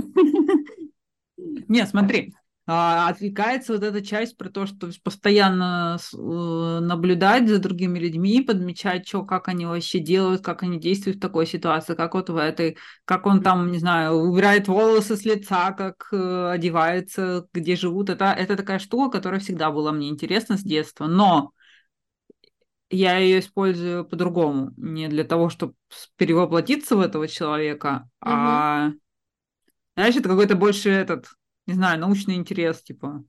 Не, 1.68 1.86
смотри, 1.86 2.34
а, 2.66 3.08
отвлекается 3.08 3.72
вот 3.72 3.82
эта 3.82 4.00
часть 4.00 4.36
про 4.36 4.48
то, 4.48 4.66
что 4.66 4.90
постоянно 5.02 5.98
э, 6.12 6.16
наблюдать 6.80 7.48
за 7.48 7.58
другими 7.58 7.98
людьми, 7.98 8.42
подмечать, 8.42 9.08
что, 9.08 9.24
как 9.24 9.48
они 9.48 9.66
вообще 9.66 9.98
делают, 9.98 10.44
как 10.44 10.62
они 10.62 10.78
действуют 10.78 11.16
в 11.16 11.20
такой 11.20 11.46
ситуации, 11.46 11.94
как 11.94 12.14
вот 12.14 12.30
в 12.30 12.36
этой, 12.36 12.76
как 13.04 13.26
он 13.26 13.42
там, 13.42 13.72
не 13.72 13.78
знаю, 13.78 14.14
убирает 14.14 14.68
волосы 14.68 15.16
с 15.16 15.24
лица, 15.24 15.72
как 15.72 16.08
э, 16.12 16.50
одевается, 16.52 17.46
где 17.52 17.74
живут. 17.74 18.10
Это, 18.10 18.26
это 18.26 18.56
такая 18.56 18.78
штука, 18.78 19.18
которая 19.18 19.40
всегда 19.40 19.70
была 19.72 19.90
мне 19.90 20.08
интересна 20.08 20.56
с 20.56 20.62
детства. 20.62 21.06
Но 21.06 21.52
я 22.90 23.18
ее 23.18 23.40
использую 23.40 24.04
по-другому. 24.04 24.72
Не 24.76 25.08
для 25.08 25.24
того, 25.24 25.48
чтобы 25.50 25.74
перевоплотиться 26.16 26.96
в 26.96 27.00
этого 27.00 27.28
человека, 27.28 28.08
Мгм. 28.24 28.62
а 28.62 28.92
знаешь, 29.96 30.16
это 30.16 30.28
какой-то 30.28 30.56
больше 30.56 30.90
этот, 30.90 31.26
не 31.66 31.74
знаю, 31.74 32.00
научный 32.00 32.34
интерес, 32.36 32.82
типа. 32.82 33.24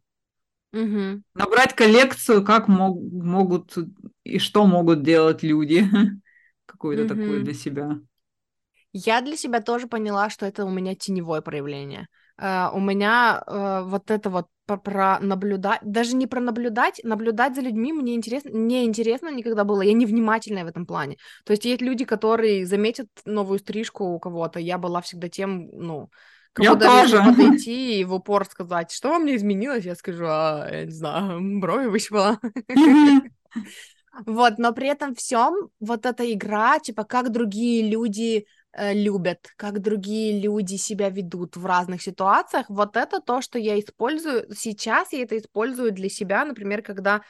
Мгм. 0.74 1.24
Набрать 1.34 1.76
коллекцию, 1.76 2.44
как 2.44 2.68
мог- 2.68 3.02
могут 3.12 3.76
и 4.24 4.38
что 4.40 4.66
могут 4.66 5.04
делать 5.04 5.44
люди. 5.44 5.80
Какое-то 6.66 7.06
такое 7.06 7.40
Мгм. 7.40 7.44
для 7.44 7.54
себя. 7.54 8.00
Я 8.94 9.22
для 9.22 9.38
себя 9.38 9.62
тоже 9.62 9.88
поняла, 9.88 10.30
что 10.30 10.46
это 10.46 10.66
у 10.66 10.70
меня 10.70 10.96
теневое 10.96 11.42
проявление. 11.42 12.08
Э, 12.42 12.70
у 12.74 12.80
меня 12.80 13.44
э, 13.46 13.84
вот 13.86 14.10
это 14.10 14.30
вот 14.30 14.48
про 14.66 15.20
наблюдать, 15.20 15.80
даже 15.84 16.16
не 16.16 16.28
про 16.28 16.40
наблюдать, 16.40 17.02
наблюдать 17.04 17.56
за 17.56 17.62
людьми 17.62 17.94
мне 17.94 18.16
интересно, 18.16 18.50
не 18.50 18.86
интересно 18.86 19.30
никогда 19.30 19.64
было, 19.64 19.82
я 19.82 19.94
невнимательная 19.94 20.64
в 20.64 20.68
этом 20.68 20.86
плане. 20.86 21.18
То 21.46 21.52
есть 21.52 21.66
есть 21.66 21.82
люди, 21.82 22.06
которые 22.06 22.66
заметят 22.66 23.08
новую 23.26 23.60
стрижку 23.60 24.06
у 24.06 24.20
кого-то, 24.20 24.60
я 24.60 24.78
была 24.78 25.02
всегда 25.02 25.30
тем, 25.30 25.68
ну, 25.74 26.10
Я 26.58 26.76
тоже. 26.76 27.18
подойти 27.26 28.00
и 28.00 28.06
в 28.06 28.14
упор 28.14 28.46
сказать, 28.46 28.92
что 28.92 29.10
во 29.10 29.20
мне 29.20 29.36
изменилось, 29.36 29.86
я 29.86 29.96
скажу, 29.96 30.26
а, 30.28 30.68
я 30.72 30.86
не 30.86 30.92
знаю, 30.92 31.40
брови 31.60 31.88
выщипала. 31.88 32.40
Вот, 34.26 34.58
но 34.58 34.74
при 34.74 34.90
этом 34.90 35.16
всем 35.16 35.70
вот 35.80 36.06
эта 36.06 36.30
игра, 36.34 36.80
типа, 36.80 37.06
как 37.06 37.32
другие 37.32 37.90
люди 37.90 38.46
любят, 38.78 39.50
как 39.58 39.82
другие 39.82 40.40
люди 40.40 40.76
себя 40.76 41.10
ведут 41.10 41.58
в 41.58 41.66
разных 41.66 42.02
ситуациях, 42.02 42.66
вот 42.70 42.96
это 42.96 43.20
то, 43.20 43.42
что 43.42 43.60
я 43.60 43.80
использую. 43.80 44.54
Сейчас 44.56 45.14
я 45.14 45.24
это 45.24 45.38
использую 45.38 45.92
для 45.92 46.10
себя, 46.10 46.46
например, 46.46 46.82
когда 46.82 47.22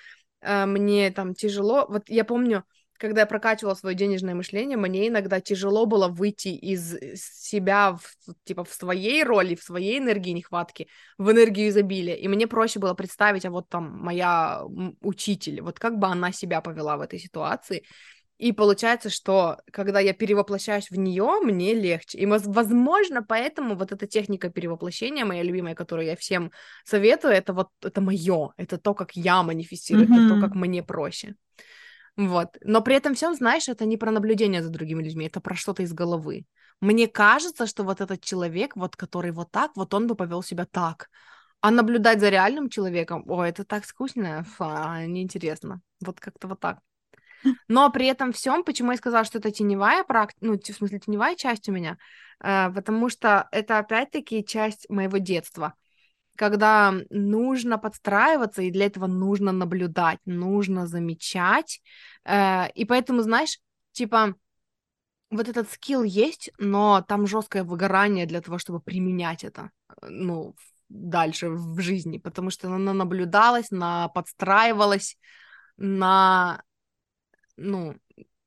э, 0.41 0.65
мне 0.65 1.11
там 1.11 1.33
тяжело. 1.33 1.85
Вот 1.89 2.09
я 2.09 2.23
помню, 2.23 2.63
когда 3.01 3.21
я 3.21 3.25
прокачивала 3.25 3.73
свое 3.73 3.95
денежное 3.95 4.35
мышление, 4.35 4.77
мне 4.77 5.07
иногда 5.07 5.41
тяжело 5.41 5.87
было 5.87 6.07
выйти 6.07 6.49
из 6.49 6.95
себя, 7.15 7.93
в, 7.93 8.33
типа, 8.43 8.63
в 8.63 8.71
своей 8.71 9.23
роли, 9.23 9.55
в 9.55 9.63
своей 9.63 9.97
энергии 9.97 10.29
нехватки, 10.29 10.87
в 11.17 11.31
энергию 11.31 11.69
изобилия. 11.69 12.13
И 12.13 12.27
мне 12.27 12.45
проще 12.45 12.79
было 12.79 12.93
представить, 12.93 13.45
а 13.45 13.49
вот 13.49 13.67
там 13.69 13.97
моя 13.97 14.61
учитель, 15.01 15.61
вот 15.61 15.79
как 15.79 15.97
бы 15.97 16.07
она 16.07 16.31
себя 16.31 16.61
повела 16.61 16.97
в 16.97 17.01
этой 17.01 17.17
ситуации. 17.17 17.83
И 18.41 18.53
получается, 18.53 19.11
что 19.11 19.59
когда 19.71 19.99
я 19.99 20.13
перевоплощаюсь 20.13 20.89
в 20.89 20.97
нее, 20.97 21.41
мне 21.43 21.75
легче. 21.75 22.17
И, 22.17 22.25
воз- 22.25 22.47
возможно, 22.47 23.21
поэтому 23.21 23.75
вот 23.75 23.91
эта 23.91 24.07
техника 24.07 24.49
перевоплощения, 24.49 25.25
моя 25.25 25.43
любимая, 25.43 25.75
которую 25.75 26.07
я 26.07 26.15
всем 26.15 26.51
советую, 26.83 27.33
это 27.35 27.53
вот 27.53 27.67
это 27.83 28.01
мое, 28.01 28.53
это 28.57 28.79
то, 28.79 28.95
как 28.95 29.15
я 29.15 29.43
манифестирую, 29.43 30.07
это 30.07 30.27
то, 30.27 30.39
как 30.39 30.55
мне 30.55 30.81
проще. 30.81 31.35
Вот. 32.17 32.57
Но 32.61 32.81
при 32.81 32.95
этом 32.95 33.13
всем, 33.13 33.35
знаешь, 33.35 33.69
это 33.69 33.85
не 33.85 33.97
про 33.97 34.09
наблюдение 34.09 34.63
за 34.63 34.69
другими 34.69 35.03
людьми, 35.03 35.27
это 35.27 35.39
про 35.39 35.53
что-то 35.53 35.83
из 35.83 35.93
головы. 35.93 36.45
Мне 36.79 37.07
кажется, 37.07 37.67
что 37.67 37.83
вот 37.83 38.01
этот 38.01 38.23
человек, 38.23 38.75
вот 38.75 38.95
который 38.95 39.31
вот 39.33 39.51
так, 39.51 39.75
вот 39.75 39.93
он 39.93 40.07
бы 40.07 40.15
повел 40.15 40.41
себя 40.41 40.65
так. 40.65 41.11
А 41.61 41.69
наблюдать 41.69 42.19
за 42.19 42.29
реальным 42.29 42.69
человеком, 42.69 43.23
о, 43.27 43.43
это 43.43 43.65
так 43.65 43.85
скучно, 43.85 44.43
фа, 44.57 45.05
неинтересно. 45.05 45.81
Вот 46.03 46.19
как-то 46.19 46.47
вот 46.47 46.59
так. 46.59 46.79
Но 47.67 47.89
при 47.91 48.07
этом 48.07 48.31
всем, 48.33 48.63
почему 48.63 48.91
я 48.91 48.97
сказала, 48.97 49.25
что 49.25 49.39
это 49.39 49.51
теневая 49.51 50.03
практика, 50.03 50.39
ну, 50.41 50.59
в 50.59 50.65
смысле, 50.65 50.99
теневая 50.99 51.35
часть 51.35 51.69
у 51.69 51.71
меня, 51.71 51.97
Э, 52.43 52.71
потому 52.73 53.09
что 53.09 53.47
это 53.51 53.79
опять-таки 53.79 54.43
часть 54.45 54.89
моего 54.89 55.17
детства, 55.17 55.75
когда 56.35 56.93
нужно 57.09 57.77
подстраиваться, 57.77 58.61
и 58.61 58.71
для 58.71 58.87
этого 58.87 59.07
нужно 59.07 59.51
наблюдать, 59.51 60.19
нужно 60.25 60.87
замечать. 60.87 61.81
Э, 62.25 62.69
И 62.73 62.85
поэтому, 62.85 63.21
знаешь, 63.21 63.59
типа, 63.91 64.35
вот 65.29 65.47
этот 65.47 65.71
скилл 65.71 66.03
есть, 66.03 66.51
но 66.57 67.03
там 67.07 67.27
жесткое 67.27 67.63
выгорание 67.63 68.25
для 68.25 68.41
того, 68.41 68.57
чтобы 68.57 68.79
применять 68.81 69.43
это, 69.43 69.71
э, 70.01 70.07
ну, 70.09 70.55
дальше 70.89 71.49
в 71.49 71.79
жизни, 71.79 72.17
потому 72.17 72.49
что 72.49 72.67
она 72.67 72.93
наблюдалась, 72.93 73.71
на 73.71 74.09
подстраивалась, 74.09 75.17
на, 75.77 76.63
ну, 77.57 77.95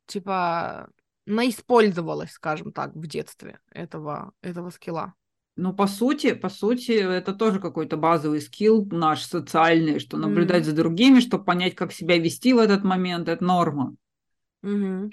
типа, 0.06 0.90
наиспользовалась, 1.26 2.32
скажем 2.32 2.72
так, 2.72 2.94
в 2.94 3.06
детстве 3.06 3.60
этого, 3.70 4.32
этого 4.42 4.70
скилла. 4.70 5.14
Ну, 5.56 5.72
по 5.74 5.86
сути, 5.86 6.34
по 6.34 6.48
сути, 6.48 6.92
это 6.92 7.32
тоже 7.32 7.60
какой-то 7.60 7.96
базовый 7.96 8.40
скилл 8.40 8.86
наш 8.90 9.22
социальный, 9.24 9.98
что 10.00 10.16
наблюдать 10.16 10.64
М, 10.64 10.66
за 10.66 10.72
другими, 10.72 11.20
чтобы 11.20 11.44
понять, 11.44 11.74
как 11.76 11.92
себя 11.92 12.18
вести 12.18 12.52
в 12.52 12.58
этот 12.58 12.82
момент, 12.84 13.28
это 13.28 13.42
норма. 13.44 13.94
мгм. 14.62 15.12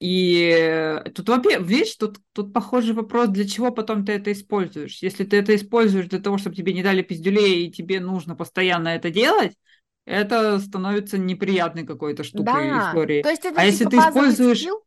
И 0.00 1.00
тут, 1.14 1.28
во-первых, 1.28 1.68
видишь, 1.68 1.94
тут, 1.94 2.18
тут 2.32 2.52
похожий 2.52 2.92
вопрос, 2.94 3.28
для 3.28 3.46
чего 3.46 3.70
потом 3.70 4.04
ты 4.04 4.12
это 4.12 4.32
используешь. 4.32 4.98
Если 5.00 5.22
ты 5.24 5.36
это 5.36 5.54
используешь 5.54 6.06
для 6.08 6.18
того, 6.20 6.38
чтобы 6.38 6.56
тебе 6.56 6.72
не 6.72 6.82
дали 6.82 7.02
пиздюлей, 7.02 7.66
и 7.66 7.70
тебе 7.72 8.00
нужно 8.00 8.34
постоянно 8.34 8.88
это 8.88 9.10
делать, 9.10 9.54
это 10.04 10.58
становится 10.60 11.18
неприятной 11.18 11.84
какой-то 11.86 12.24
штукой 12.24 12.78
Да, 12.78 12.78
истории. 12.78 13.22
то 13.22 13.30
есть 13.30 13.44
это 13.46 13.60
А 13.60 13.64
если 13.64 13.84
типа 13.84 13.90
ты 13.90 13.98
базовый 13.98 14.36
используешь 14.38 14.70
скилл, 14.70 14.84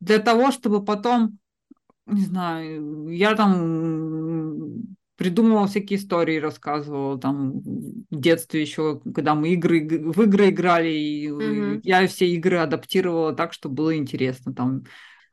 для 0.00 0.18
того, 0.18 0.50
чтобы 0.52 0.84
потом, 0.84 1.38
не 2.06 2.22
знаю, 2.24 3.08
я 3.10 3.34
там 3.36 4.84
придумывала 5.16 5.66
всякие 5.68 5.98
истории, 5.98 6.38
рассказывала 6.38 7.18
там 7.18 7.60
в 7.60 8.04
детстве 8.10 8.62
еще, 8.62 9.00
когда 9.14 9.34
мы 9.34 9.50
игры, 9.54 9.80
в 9.88 10.22
игры 10.22 10.50
играли, 10.50 10.90
и 10.90 11.28
Мгм. 11.38 11.82
я 11.84 12.06
все 12.08 12.28
игры 12.28 12.58
адаптировала 12.58 13.32
так, 13.34 13.52
чтобы 13.52 13.76
было 13.76 13.96
интересно 13.96 14.54
там. 14.54 14.84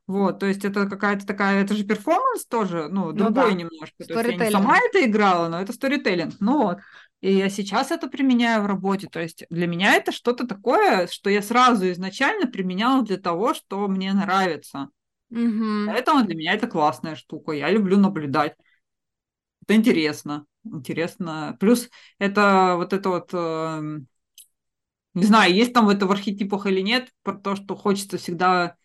Вот, 0.08 0.40
то 0.40 0.48
есть 0.48 0.66
это 0.66 0.88
какая-то 0.88 1.26
такая, 1.28 1.64
это 1.64 1.76
же 1.76 1.84
перформанс 1.84 2.46
тоже, 2.48 2.88
ну, 2.90 3.12
ну 3.14 3.30
другой 3.30 3.32
да, 3.32 3.54
немножко. 3.54 4.06
То 4.06 4.14
есть 4.14 4.28
я 4.28 4.36
не 4.36 4.46
сама 4.46 4.76
это 4.78 5.06
играла, 5.06 5.50
но 5.50 5.62
это 5.62 5.72
сторителлинг. 5.74 6.34
Ну 6.40 6.64
вот. 6.64 6.80
И 7.22 7.34
я 7.34 7.50
сейчас 7.50 7.92
это 7.92 8.08
применяю 8.08 8.64
в 8.64 8.66
работе. 8.66 9.08
То 9.08 9.20
есть 9.22 9.44
для 9.50 9.68
меня 9.68 9.96
это 9.96 10.12
что-то 10.12 10.48
такое, 10.48 11.08
что 11.08 11.30
я 11.30 11.42
сразу 11.42 11.90
изначально 11.92 12.48
применяла 12.48 13.04
для 13.04 13.18
того, 13.18 13.54
что 13.54 13.88
мне 13.88 14.14
нравится. 14.14 14.90
Мгм. 15.30 15.88
Поэтому 15.88 16.26
для 16.26 16.36
меня 16.36 16.54
это 16.54 16.68
классная 16.68 17.16
штука. 17.16 17.52
Я 17.52 17.70
люблю 17.70 17.98
наблюдать. 17.98 18.56
Это 19.64 19.76
интересно. 19.76 20.46
Интересно. 20.66 21.56
Плюс 21.60 21.90
это 22.18 22.74
вот 22.78 22.94
это 22.94 23.10
вот, 23.10 23.30
эм, 23.34 24.08
не 25.14 25.24
знаю, 25.26 25.54
есть 25.54 25.74
там 25.74 25.90
это 25.90 26.06
в 26.06 26.12
архетипах 26.12 26.66
или 26.66 26.82
нет, 26.82 27.10
про 27.24 27.34
то, 27.34 27.56
что 27.56 27.76
хочется 27.76 28.18
всегда 28.18 28.76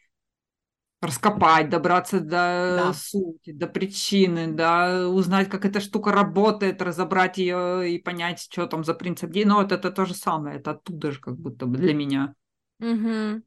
раскопать, 1.05 1.69
добраться 1.71 2.21
до 2.21 2.77
Да. 2.77 2.95
сути, 2.95 3.53
до 3.53 3.67
причины, 3.67 4.53
да, 4.53 5.09
узнать, 5.09 5.49
как 5.49 5.65
эта 5.65 5.81
штука 5.81 6.13
работает, 6.13 6.83
разобрать 6.83 7.39
ее 7.39 7.91
и 7.95 7.99
понять, 7.99 8.41
что 8.41 8.67
там 8.67 8.85
за 8.85 8.95
принцип. 8.95 9.31
действия. 9.31 9.53
Ну, 9.55 9.63
вот 9.63 9.73
это 9.73 9.91
то 9.91 10.05
же 10.07 10.15
самое, 10.15 10.59
это 10.59 10.73
оттуда 10.73 11.13
же 11.13 11.21
как 11.21 11.37
будто 11.37 11.67
бы 11.67 11.79
для 11.79 11.95
меня. 11.95 12.35
Мгм. 12.79 13.43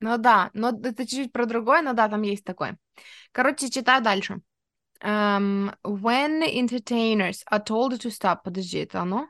Ну 0.00 0.18
да, 0.18 0.50
но 0.54 0.68
это 0.70 1.06
чуть-чуть 1.06 1.32
про 1.32 1.46
другое, 1.46 1.82
но 1.82 1.92
да, 1.94 2.08
там 2.08 2.22
есть 2.22 2.44
такое. 2.44 2.78
Короче, 3.32 3.70
читаю 3.70 4.02
дальше. 4.02 4.40
Эм, 5.00 5.72
when 5.84 6.42
entertainers 6.44 7.44
are 7.52 7.64
told 7.64 7.92
to 8.00 8.10
stop, 8.10 8.38
подожди, 8.44 8.78
это 8.80 9.02
оно? 9.02 9.28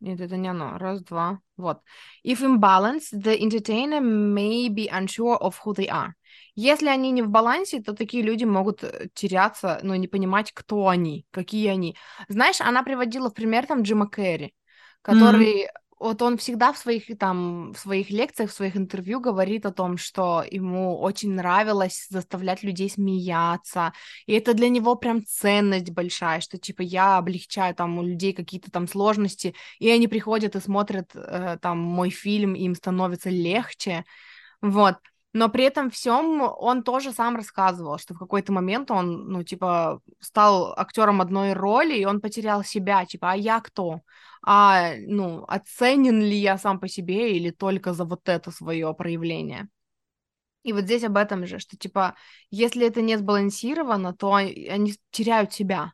Нет, 0.00 0.20
это 0.20 0.36
не 0.36 0.48
оно. 0.48 0.78
Раз, 0.78 1.02
два, 1.02 1.40
вот. 1.56 1.80
If 2.24 2.42
imbalance, 2.42 3.10
the 3.12 3.38
entertainer 3.38 4.00
may 4.00 4.68
be 4.68 4.88
unsure 4.88 5.38
of 5.38 5.56
who 5.64 5.74
they 5.74 5.88
are. 5.88 6.12
Если 6.54 6.88
они 6.88 7.10
не 7.10 7.22
в 7.22 7.28
балансе, 7.28 7.82
то 7.82 7.94
такие 7.94 8.22
люди 8.22 8.44
могут 8.44 8.82
э, 8.82 9.08
теряться, 9.14 9.78
ну, 9.82 9.94
не 9.94 10.08
понимать, 10.08 10.52
кто 10.52 10.88
они, 10.88 11.26
какие 11.30 11.68
они. 11.68 11.96
Знаешь, 12.28 12.60
она 12.60 12.82
приводила 12.82 13.30
в 13.30 13.34
пример 13.34 13.66
там 13.66 13.82
Джима 13.82 14.08
Керри, 14.10 14.54
который 15.02 15.68
вот 16.00 16.22
он 16.22 16.38
всегда 16.38 16.72
в 16.72 16.78
своих 16.78 17.06
там 17.18 17.72
в 17.74 17.78
своих 17.78 18.10
лекциях, 18.10 18.50
в 18.50 18.54
своих 18.54 18.76
интервью 18.76 19.20
говорит 19.20 19.66
о 19.66 19.72
том, 19.72 19.98
что 19.98 20.42
ему 20.50 20.98
очень 20.98 21.34
нравилось 21.34 22.06
заставлять 22.08 22.62
людей 22.62 22.88
смеяться, 22.88 23.92
и 24.26 24.32
это 24.32 24.54
для 24.54 24.70
него 24.70 24.96
прям 24.96 25.24
ценность 25.24 25.90
большая, 25.90 26.40
что 26.40 26.58
типа 26.58 26.80
я 26.82 27.18
облегчаю 27.18 27.74
там 27.74 27.98
у 27.98 28.02
людей 28.02 28.32
какие-то 28.32 28.70
там 28.70 28.88
сложности, 28.88 29.54
и 29.78 29.90
они 29.90 30.08
приходят 30.08 30.56
и 30.56 30.60
смотрят 30.60 31.10
э, 31.14 31.58
там 31.60 31.78
мой 31.78 32.08
фильм, 32.10 32.54
им 32.54 32.74
становится 32.74 33.28
легче, 33.28 34.04
вот. 34.62 34.96
Но 35.32 35.48
при 35.48 35.64
этом 35.64 35.90
всем 35.90 36.40
он 36.40 36.82
тоже 36.82 37.12
сам 37.12 37.36
рассказывал, 37.36 37.98
что 37.98 38.14
в 38.14 38.18
какой-то 38.18 38.52
момент 38.52 38.90
он, 38.90 39.28
ну, 39.28 39.44
типа, 39.44 40.00
стал 40.18 40.74
актером 40.76 41.20
одной 41.20 41.52
роли, 41.52 41.96
и 41.96 42.04
он 42.04 42.20
потерял 42.20 42.64
себя, 42.64 43.04
типа, 43.04 43.32
а 43.32 43.36
я 43.36 43.60
кто? 43.60 44.00
А, 44.42 44.94
ну, 44.98 45.44
оценен 45.46 46.20
ли 46.20 46.36
я 46.36 46.58
сам 46.58 46.80
по 46.80 46.88
себе 46.88 47.36
или 47.36 47.50
только 47.50 47.92
за 47.92 48.04
вот 48.04 48.28
это 48.28 48.50
свое 48.50 48.92
проявление? 48.92 49.68
И 50.62 50.72
вот 50.72 50.84
здесь 50.84 51.04
об 51.04 51.16
этом 51.16 51.46
же, 51.46 51.58
что, 51.58 51.76
типа, 51.76 52.16
если 52.50 52.86
это 52.86 53.00
не 53.00 53.16
сбалансировано, 53.16 54.14
то 54.14 54.34
они 54.34 54.94
теряют 55.10 55.52
себя. 55.52 55.92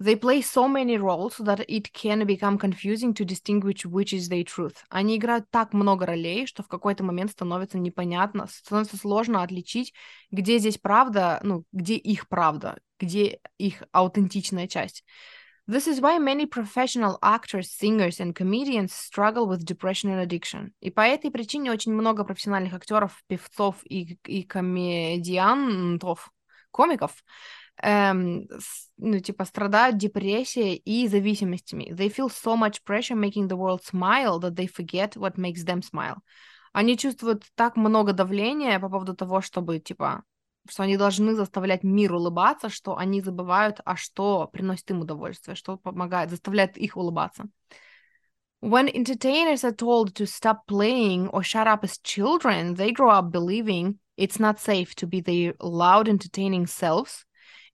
They 0.00 0.16
play 0.16 0.40
so 0.40 0.66
many 0.66 0.96
roles 0.96 1.36
that 1.36 1.62
it 1.68 1.92
can 1.92 2.24
become 2.24 2.56
confusing 2.56 3.12
to 3.12 3.22
distinguish 3.22 3.84
which 3.84 4.14
is 4.14 4.30
their 4.30 4.44
truth. 4.44 4.76
Они 4.88 5.18
играют 5.18 5.50
так 5.50 5.74
много 5.74 6.06
ролей, 6.06 6.46
что 6.46 6.62
в 6.62 6.68
какой-то 6.68 7.04
момент 7.04 7.32
становится 7.32 7.78
непонятно, 7.78 8.46
становится 8.46 8.96
сложно 8.96 9.42
отличить, 9.42 9.92
где 10.30 10.58
здесь 10.58 10.78
правда, 10.78 11.38
ну, 11.42 11.64
где 11.72 11.96
их 11.96 12.28
правда, 12.28 12.80
где 12.98 13.40
их 13.58 13.82
аутентичная 13.92 14.68
часть. 14.68 15.04
This 15.68 15.86
is 15.86 16.00
why 16.00 16.18
many 16.18 16.46
professional 16.46 17.18
actors, 17.20 17.70
singers 17.70 18.20
and 18.20 18.34
comedians 18.34 18.94
struggle 18.94 19.46
with 19.46 19.66
depression 19.66 20.10
and 20.10 20.26
addiction. 20.26 20.72
И 20.80 20.90
по 20.90 21.02
этой 21.02 21.30
причине 21.30 21.70
очень 21.70 21.92
много 21.92 22.24
профессиональных 22.24 22.72
актеров, 22.72 23.22
певцов 23.26 23.76
и, 23.84 24.18
и 24.26 24.44
комедиантов, 24.44 26.32
комиков 26.70 27.22
эм, 27.82 28.48
ну, 28.98 29.20
типа, 29.20 29.44
страдают 29.44 29.96
депрессией 29.96 30.74
и 30.76 31.08
зависимостями. 31.08 31.92
They 31.92 32.08
feel 32.08 32.28
so 32.28 32.56
much 32.56 32.82
pressure 32.84 33.16
making 33.16 33.48
the 33.48 33.56
world 33.56 33.82
smile 33.82 34.38
that 34.40 34.54
they 34.54 34.66
forget 34.66 35.16
what 35.16 35.36
makes 35.36 35.64
them 35.64 35.82
smile. 35.82 36.18
Они 36.72 36.96
чувствуют 36.96 37.44
так 37.54 37.76
много 37.76 38.12
давления 38.12 38.78
по 38.78 38.88
поводу 38.88 39.14
того, 39.14 39.40
чтобы, 39.40 39.80
типа, 39.80 40.22
что 40.68 40.82
они 40.82 40.96
должны 40.96 41.34
заставлять 41.34 41.82
мир 41.82 42.14
улыбаться, 42.14 42.68
что 42.68 42.96
они 42.96 43.20
забывают, 43.20 43.80
а 43.84 43.96
что 43.96 44.48
приносит 44.52 44.90
им 44.90 45.00
удовольствие, 45.00 45.56
что 45.56 45.76
помогает, 45.76 46.30
заставляет 46.30 46.76
их 46.76 46.96
улыбаться. 46.96 47.48
When 48.62 48.88
entertainers 48.88 49.64
are 49.64 49.72
told 49.72 50.14
to 50.16 50.26
stop 50.26 50.66
playing 50.66 51.28
or 51.28 51.42
shut 51.42 51.66
up 51.66 51.82
as 51.82 51.96
children, 52.02 52.74
they 52.74 52.92
grow 52.92 53.08
up 53.08 53.32
believing 53.32 53.98
it's 54.18 54.38
not 54.38 54.60
safe 54.60 54.94
to 54.96 55.06
be 55.06 55.22
their 55.22 55.54
loud, 55.60 56.08
entertaining 56.08 56.66
selves 56.66 57.24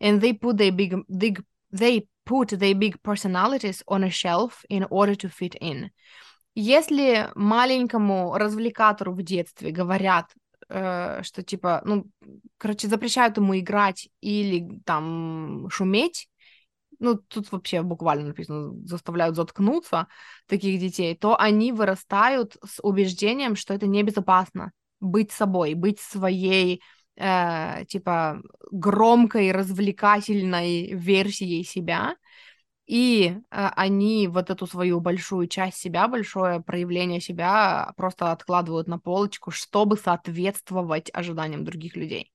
and 0.01 0.21
they 0.21 0.33
put 0.33 0.57
their 0.57 0.73
big, 0.73 0.95
big 1.09 1.43
they 1.73 2.07
put 2.25 2.49
their 2.49 2.75
big 2.75 3.03
personalities 3.03 3.83
on 3.87 4.05
a 4.05 4.11
shelf 4.11 4.65
in 4.69 4.87
order 4.91 5.15
to 5.15 5.29
fit 5.29 5.57
in. 5.61 5.91
Если 6.55 7.31
маленькому 7.35 8.35
развлекатору 8.35 9.13
в 9.13 9.23
детстве 9.23 9.71
говорят, 9.71 10.33
э, 10.69 11.23
что 11.23 11.43
типа, 11.43 11.83
ну, 11.85 12.07
короче, 12.57 12.89
запрещают 12.89 13.37
ему 13.37 13.59
играть 13.59 14.09
или 14.23 14.81
там 14.87 15.69
шуметь, 15.71 16.29
ну, 16.99 17.17
тут 17.17 17.53
вообще 17.53 17.83
буквально 17.83 18.29
написано, 18.29 18.73
заставляют 18.87 19.37
заткнуться 19.37 20.09
таких 20.47 20.81
детей, 20.81 21.15
то 21.15 21.39
они 21.39 21.73
вырастают 21.73 22.57
с 22.65 22.81
убеждением, 22.83 23.55
что 23.55 23.75
это 23.75 23.87
небезопасно 23.87 24.73
быть 25.01 25.33
собой, 25.33 25.75
быть 25.75 26.01
своей 26.01 26.83
э, 27.17 27.85
типа 27.89 28.43
громкой, 28.71 29.53
развлекательной 29.53 30.93
версией 30.93 31.65
себя, 31.65 32.17
и 32.87 33.37
э, 33.51 33.69
они 33.77 34.29
вот 34.29 34.51
эту 34.51 34.67
свою 34.67 35.01
большую 35.01 35.49
часть 35.49 35.79
себя, 35.79 36.07
большое 36.09 36.61
проявление 36.61 37.21
себя 37.21 37.93
просто 37.97 38.31
откладывают 38.31 38.87
на 38.87 38.99
полочку, 38.99 39.51
чтобы 39.51 39.97
соответствовать 39.97 41.11
ожиданиям 41.13 41.65
других 41.65 41.97
людей. 41.97 42.31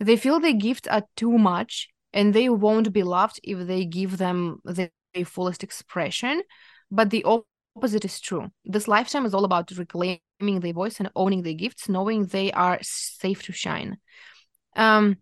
They 0.00 0.16
feel 0.16 0.40
their 0.40 0.52
gifts 0.52 0.86
are 0.86 1.04
too 1.16 1.36
much, 1.36 1.88
and 2.12 2.32
they 2.32 2.48
won't 2.48 2.92
be 2.92 3.02
loved 3.02 3.40
if 3.42 3.66
they 3.66 3.84
give 3.84 4.16
them 4.16 4.60
their 4.64 4.90
fullest 5.24 5.64
expression, 5.64 6.42
but 6.90 7.10
the 7.10 7.24
opposite 7.24 8.04
is 8.04 8.20
true. 8.20 8.50
This 8.64 8.86
lifetime 8.86 9.26
is 9.26 9.34
all 9.34 9.44
about 9.44 9.70
reclaiming 9.72 10.20
their 10.38 10.72
voice 10.72 11.00
and 11.00 11.10
owning 11.14 11.42
their 11.42 11.54
gifts, 11.54 11.88
knowing 11.88 12.26
they 12.26 12.52
are 12.52 12.78
safe 12.82 13.42
to 13.42 13.52
shine. 13.52 13.98
Um, 14.76 15.18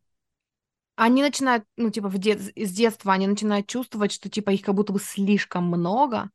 они 0.96 1.22
начинают, 1.22 1.64
ну, 1.76 1.90
типа, 1.90 2.08
в 2.08 2.18
дет... 2.18 2.40
с 2.40 2.72
детства 2.72 3.12
они 3.12 3.26
начинают 3.26 3.66
чувствовать, 3.66 4.12
что, 4.12 4.30
типа, 4.30 4.50
их 4.50 4.62
как 4.62 4.74
будто 4.74 4.92
бы 4.94 4.98
слишком 4.98 5.64
много, 5.64 6.30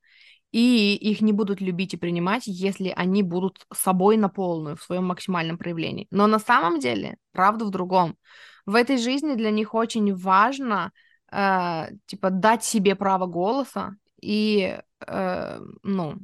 и 0.52 0.96
их 0.96 1.22
не 1.22 1.34
будут 1.34 1.62
любить 1.62 1.94
и 1.94 1.98
принимать, 1.98 2.44
если 2.46 2.94
они 2.96 3.24
будут 3.24 3.66
собой 3.74 4.18
на 4.18 4.30
полную, 4.30 4.76
в 4.76 4.84
своем 4.84 5.06
максимальном 5.06 5.58
проявлении. 5.58 6.08
Но 6.12 6.28
на 6.28 6.40
самом 6.40 6.80
деле 6.80 7.18
правда 7.32 7.66
в 7.66 7.72
другом. 7.72 8.18
В 8.66 8.76
этой 8.76 8.98
жизни 8.98 9.34
для 9.34 9.50
них 9.50 9.74
очень 9.74 10.14
важно, 10.14 10.92
э, 11.32 11.88
типа, 12.06 12.30
дать 12.30 12.64
себе 12.64 12.96
право 12.96 13.26
голоса 13.26 13.96
и, 14.22 14.78
э, 15.08 15.60
ну, 15.82 16.18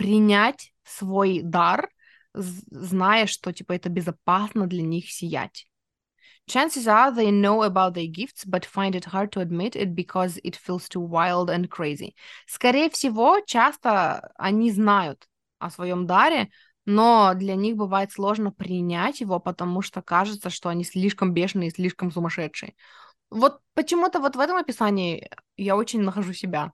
принять 0.00 0.72
свой 0.82 1.42
дар, 1.42 1.90
зная, 2.32 3.26
что, 3.26 3.52
типа, 3.52 3.74
это 3.74 3.90
безопасно 3.90 4.66
для 4.66 4.82
них 4.82 5.10
сиять. 5.10 5.66
Chances 6.48 6.86
are 6.86 7.14
they 7.14 7.30
know 7.30 7.62
about 7.62 7.92
their 7.92 8.06
gifts, 8.06 8.46
but 8.46 8.64
find 8.64 8.94
it 8.94 9.04
hard 9.04 9.30
to 9.30 9.40
admit 9.40 9.76
it 9.76 9.94
because 9.94 10.40
it 10.42 10.56
feels 10.56 10.88
too 10.88 11.02
wild 11.02 11.50
and 11.50 11.68
crazy. 11.68 12.14
Скорее 12.46 12.88
всего, 12.88 13.40
часто 13.46 14.32
они 14.36 14.70
знают 14.70 15.28
о 15.58 15.68
своем 15.68 16.06
даре, 16.06 16.48
но 16.86 17.34
для 17.34 17.54
них 17.54 17.76
бывает 17.76 18.10
сложно 18.10 18.52
принять 18.52 19.20
его, 19.20 19.38
потому 19.38 19.82
что 19.82 20.00
кажется, 20.00 20.48
что 20.48 20.70
они 20.70 20.82
слишком 20.82 21.34
бешеные 21.34 21.70
слишком 21.70 22.10
сумасшедшие. 22.10 22.74
Вот 23.28 23.60
почему-то 23.74 24.18
вот 24.18 24.34
в 24.34 24.40
этом 24.40 24.56
описании 24.56 25.28
я 25.58 25.76
очень 25.76 26.00
нахожу 26.00 26.32
себя. 26.32 26.72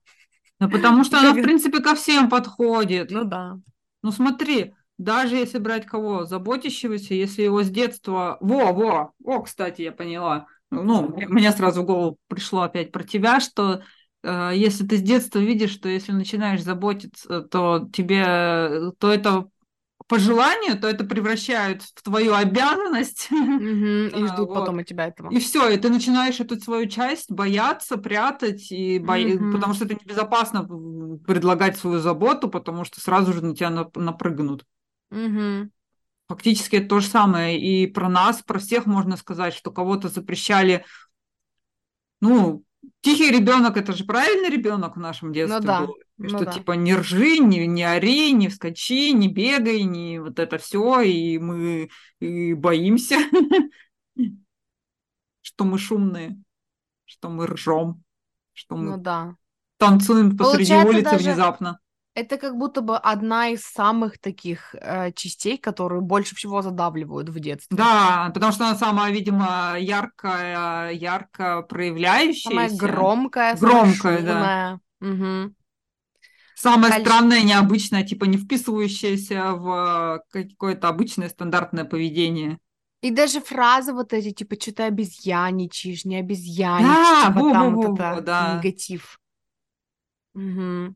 Ну, 0.59 0.71
потому 0.71 1.05
что 1.05 1.19
она, 1.19 1.33
в 1.33 1.43
принципе, 1.43 1.81
ко 1.81 1.95
всем 1.95 2.29
подходит. 2.29 3.11
Ну 3.11 3.25
да. 3.25 3.59
Ну 4.03 4.13
смотри, 4.13 4.75
даже 4.99 5.37
если 5.37 5.59
брать 5.59 5.87
кого? 5.87 6.25
Заботящегося, 6.25 7.15
если 7.15 7.43
его 7.43 7.63
с 7.63 7.69
детства... 7.69 8.39
Во, 8.41 8.73
во! 8.73 9.13
О, 9.25 9.43
кстати, 9.43 9.83
я 9.83 9.93
поняла. 9.93 10.47
Ну, 10.71 11.15
мне 11.29 11.53
сразу 11.53 11.83
в 11.83 11.87
голову 11.87 12.19
пришло 12.29 12.63
опять 12.63 12.91
про 12.91 13.05
тебя, 13.05 13.41
что 13.41 13.83
э, 14.23 14.53
если 14.55 14.87
ты 14.87 14.97
с 14.97 15.03
детства 15.03 15.39
видишь, 15.39 15.73
что 15.73 15.89
если 15.89 16.13
начинаешь 16.13 16.63
заботиться, 16.63 17.43
то 17.43 17.89
тебе... 17.93 18.93
то 18.99 19.13
это 19.13 19.49
по 20.09 20.19
желанию, 20.19 20.79
то 20.79 20.89
это 20.89 21.05
превращают 21.05 21.83
в 21.83 22.03
твою 22.03 22.35
обязанность. 22.35 23.29
Mm-hmm, 23.31 24.21
и 24.21 24.27
ждут 24.29 24.49
вот. 24.49 24.55
потом 24.55 24.79
от 24.79 24.87
тебя 24.87 25.07
этого. 25.07 25.31
И 25.33 25.39
все, 25.41 25.69
и 25.69 25.77
ты 25.77 25.89
начинаешь 25.89 26.39
эту 26.39 26.61
свою 26.61 26.89
часть 26.89 27.31
бояться, 27.31 27.97
прятать, 27.97 28.71
и 28.71 28.99
бо... 28.99 29.19
mm-hmm. 29.19 29.53
потому 29.53 29.75
что 29.75 29.85
это 29.85 29.95
небезопасно 29.95 30.65
предлагать 31.27 31.77
свою 31.77 31.99
заботу, 31.99 32.49
потому 32.49 32.85
что 32.85 33.01
сразу 33.01 33.33
же 33.33 33.45
на 33.45 33.55
тебя 33.55 33.71
напрыгнут. 33.95 34.65
Угу. 35.11 35.71
Фактически 36.29 36.77
это 36.77 36.89
то 36.89 37.01
же 37.01 37.07
самое. 37.07 37.61
И 37.61 37.87
про 37.87 38.09
нас, 38.09 38.43
про 38.43 38.59
всех 38.59 38.87
можно 38.87 39.17
сказать, 39.17 39.55
что 39.55 39.71
кого-то 39.71 40.09
запрещали. 40.09 40.85
Ну, 42.21 42.65
тихий 43.07 43.31
ребенок 43.31 43.77
это 43.77 43.93
же 43.93 44.05
правильный 44.05 44.51
ребенок 44.51 44.97
в 44.97 44.99
нашем 44.99 45.33
детстве 45.33 45.61
ну, 45.61 45.65
да. 45.65 45.81
был. 45.81 45.97
Ну, 46.19 46.29
что 46.29 46.45
да. 46.45 46.51
типа 46.53 46.73
не 46.73 46.95
ржи, 46.97 47.39
не, 47.39 47.65
не 47.67 47.85
ори, 47.85 48.33
не 48.33 48.49
вскочи, 48.49 49.13
не 49.13 49.29
бегай, 49.29 49.83
не 49.83 50.19
вот 50.19 50.41
это 50.41 50.59
все, 50.59 51.03
и 51.03 51.39
мы 51.39 51.89
и 52.19 52.55
боимся, 52.55 53.19
что 55.41 55.65
мы 55.65 55.79
шумные, 55.79 56.37
что 57.05 57.29
мы 57.29 57.47
ржем, 57.47 58.03
что 58.55 58.77
мы 58.77 58.97
ну, 58.97 58.97
да. 58.97 59.37
танцуем 59.79 60.37
посреди 60.37 60.75
улицы 60.75 61.13
даже... 61.13 61.31
внезапно. 61.31 61.79
Это 62.17 62.39
как 62.39 62.57
будто 62.57 62.81
бы 62.81 62.97
одна 62.97 63.49
из 63.51 63.61
самых 63.61 64.19
таких 64.19 64.75
э, 64.75 65.13
частей, 65.13 65.59
которые 65.59 66.01
больше 66.01 66.35
всего 66.35 66.63
задавливают 66.63 67.29
в 67.29 67.39
детстве. 67.39 67.77
Да, 67.77 68.31
потому 68.33 68.53
что 68.53 68.67
она 68.67 68.75
самая, 68.75 69.13
видимо, 69.13 69.77
яркая, 69.79 70.93
ярко 70.93 71.61
проявляющаяся. 71.61 72.49
Самая 72.49 72.71
громкая, 72.71 73.55
громкая, 73.55 74.23
да. 74.23 74.81
Угу. 75.03 75.55
Самое 76.55 76.95
Коль... 76.95 77.03
странное, 77.03 77.43
необычное, 77.43 78.03
типа 78.03 78.25
не 78.25 78.39
вписывающееся 78.39 79.53
в 79.53 80.23
какое-то 80.31 80.89
обычное 80.89 81.29
стандартное 81.29 81.85
поведение. 81.85 82.59
И 83.03 83.11
даже 83.11 83.43
фразы 83.43 83.93
вот 83.93 84.15
эти, 84.15 84.31
типа, 84.31 84.57
что 84.59 84.73
ты 84.73 84.85
обезьяничаешь, 84.85 86.07
не 86.07 86.17
обезьяничаешь, 86.17 87.25
да, 87.25 87.29
типа, 87.29 87.41
во, 87.41 87.53
там 87.53 87.75
во, 87.75 87.83
вот 87.83 87.99
во, 87.99 88.05
это 88.07 88.21
да. 88.23 88.57
негатив. 88.57 89.21
Угу. 90.35 90.95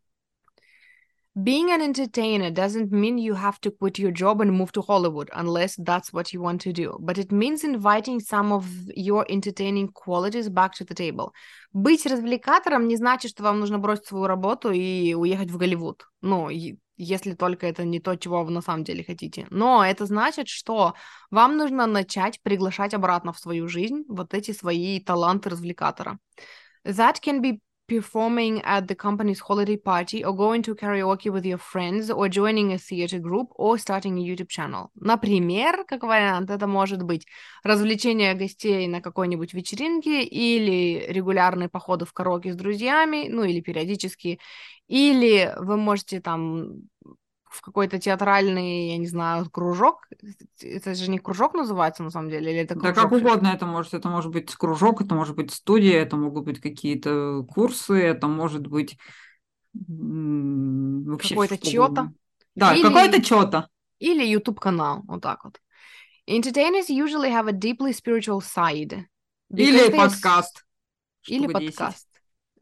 Being 1.36 1.70
an 1.70 1.80
entertainer 1.80 2.50
doesn't 2.50 2.90
mean 2.90 3.16
you 3.16 3.34
have 3.34 3.60
to 3.60 3.70
quit 3.70 4.00
your 4.00 4.10
job 4.10 4.40
and 4.40 4.52
move 4.52 4.72
to 4.72 4.82
Hollywood 4.82 5.30
unless 5.32 5.76
that's 5.76 6.12
what 6.12 6.32
you 6.32 6.40
want 6.40 6.60
to 6.62 6.72
do, 6.72 6.98
but 7.00 7.18
it 7.18 7.30
means 7.30 7.62
inviting 7.62 8.18
some 8.18 8.50
of 8.50 8.66
your 8.96 9.24
entertaining 9.28 9.92
qualities 9.92 10.48
back 10.48 10.74
to 10.74 10.84
the 10.84 10.92
table. 10.92 11.32
Быть 11.72 12.04
развлекатором 12.04 12.88
не 12.88 12.96
значит, 12.96 13.30
что 13.30 13.44
вам 13.44 13.60
нужно 13.60 13.78
бросить 13.78 14.06
свою 14.06 14.26
работу 14.26 14.72
и 14.72 15.14
уехать 15.14 15.52
в 15.52 15.56
Голливуд. 15.56 16.04
Ну, 16.20 16.48
если 16.96 17.34
только 17.34 17.68
это 17.68 17.84
не 17.84 18.00
то, 18.00 18.16
чего 18.16 18.42
вы 18.42 18.50
на 18.50 18.60
самом 18.60 18.82
деле 18.82 19.04
хотите. 19.04 19.46
Но 19.50 19.84
это 19.86 20.06
значит, 20.06 20.48
что 20.48 20.94
вам 21.30 21.56
нужно 21.56 21.86
начать 21.86 22.42
приглашать 22.42 22.92
обратно 22.92 23.32
в 23.32 23.38
свою 23.38 23.68
жизнь 23.68 24.02
вот 24.08 24.34
эти 24.34 24.50
свои 24.50 24.98
таланты 24.98 25.48
развлекатора. 25.48 26.18
That 26.84 27.20
can 27.24 27.40
be 27.40 27.60
performing 27.90 28.62
at 28.62 28.86
the 28.86 28.94
company's 28.94 29.40
holiday 29.40 29.76
party 29.76 30.24
or 30.24 30.32
going 30.32 30.62
to 30.62 30.76
karaoke 30.76 31.28
with 31.28 31.44
your 31.44 31.58
friends 31.58 32.08
or 32.08 32.28
joining 32.28 32.72
a 32.72 32.78
theater 32.78 33.18
group 33.18 33.48
or 33.56 33.76
starting 33.78 34.16
a 34.16 34.22
YouTube 34.22 34.48
channel. 34.48 34.90
Например, 34.94 35.84
как 35.84 36.04
вариант, 36.04 36.50
это 36.50 36.68
может 36.68 37.02
быть 37.02 37.26
развлечение 37.64 38.34
гостей 38.34 38.86
на 38.86 39.00
какой-нибудь 39.00 39.54
вечеринке 39.54 40.22
или 40.22 41.04
регулярные 41.08 41.68
походы 41.68 42.04
в 42.04 42.12
караоке 42.12 42.52
с 42.52 42.56
друзьями, 42.56 43.26
ну 43.28 43.42
или 43.42 43.60
периодически, 43.60 44.38
или 44.86 45.52
вы 45.58 45.76
можете 45.76 46.20
там 46.20 46.82
в 47.50 47.60
какой-то 47.62 47.98
театральный, 47.98 48.90
я 48.90 48.96
не 48.96 49.08
знаю, 49.08 49.50
кружок. 49.50 50.06
Это 50.60 50.94
же 50.94 51.10
не 51.10 51.18
кружок 51.18 51.54
называется 51.54 52.02
на 52.02 52.10
самом 52.10 52.30
деле, 52.30 52.52
или 52.52 52.60
это 52.60 52.74
кружок? 52.74 52.94
Да 52.94 53.02
как 53.02 53.12
угодно 53.12 53.48
это 53.48 53.66
может. 53.66 53.92
Это 53.92 54.08
может 54.08 54.30
быть 54.30 54.54
кружок, 54.54 55.02
это 55.02 55.14
может 55.14 55.34
быть 55.34 55.50
студия, 55.52 56.00
это 56.00 56.16
могут 56.16 56.44
быть 56.44 56.60
какие-то 56.60 57.44
курсы, 57.48 58.00
это 58.00 58.28
может 58.28 58.66
быть 58.66 58.96
вообще 59.72 61.34
какое-то 61.34 61.58
чьё-то. 61.58 62.12
Да, 62.54 62.74
или... 62.74 62.82
какое-то 62.82 63.22
чьё-то. 63.22 63.68
Или 63.98 64.24
YouTube-канал, 64.24 65.02
вот 65.06 65.20
так 65.20 65.44
вот. 65.44 65.60
Entertainers 66.28 66.88
usually 66.88 67.30
have 67.30 67.48
a 67.48 67.52
deeply 67.52 67.92
spiritual 67.92 68.40
side. 68.40 69.04
Или 69.50 69.90
подкаст. 69.90 70.64
Или 71.26 71.48
подкаст. 71.48 72.08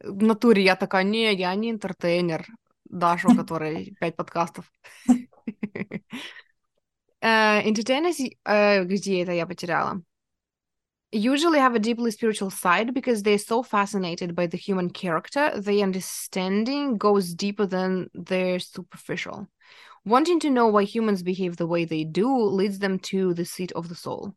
В 0.01 0.23
натуре 0.23 0.63
я 0.63 0.75
такая, 0.75 1.03
не, 1.03 1.33
я 1.35 1.53
не 1.55 1.69
интертейнер. 1.69 2.47
Дашу, 2.89 3.35
которой 3.35 3.95
пять 3.99 4.15
подкастов. 4.15 4.71
Entertainers, 7.21 8.17
где 8.85 9.23
это 9.23 9.31
я 9.31 9.45
потеряла? 9.45 10.01
usually 11.11 11.59
have 11.59 11.75
a 11.75 11.79
deeply 11.79 12.11
spiritual 12.11 12.49
side 12.49 12.93
because 12.93 13.23
they're 13.23 13.37
so 13.37 13.63
fascinated 13.63 14.35
by 14.35 14.47
the 14.47 14.57
human 14.57 14.89
character, 14.89 15.51
their 15.55 15.83
understanding 15.83 16.97
goes 16.97 17.33
deeper 17.33 17.65
than 17.65 18.09
their 18.13 18.59
superficial. 18.59 19.47
Wanting 20.05 20.39
to 20.41 20.49
know 20.49 20.67
why 20.67 20.83
humans 20.83 21.23
behave 21.23 21.57
the 21.57 21.67
way 21.67 21.85
they 21.85 22.03
do 22.03 22.31
leads 22.31 22.79
them 22.79 22.99
to 22.99 23.33
the 23.33 23.45
seat 23.45 23.71
of 23.73 23.89
the 23.89 23.95
soul. 23.95 24.33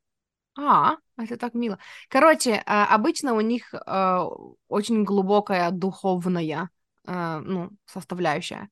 А, 0.58 0.96
это 1.16 1.38
так 1.38 1.54
мило. 1.54 1.78
Короче, 2.08 2.56
обычно 2.66 3.34
у 3.34 3.40
них 3.40 3.72
очень 4.68 5.04
глубокая 5.04 5.70
духовная 5.70 6.64
э, 6.64 6.66
ну, 7.10 7.70
составляющая, 7.86 8.68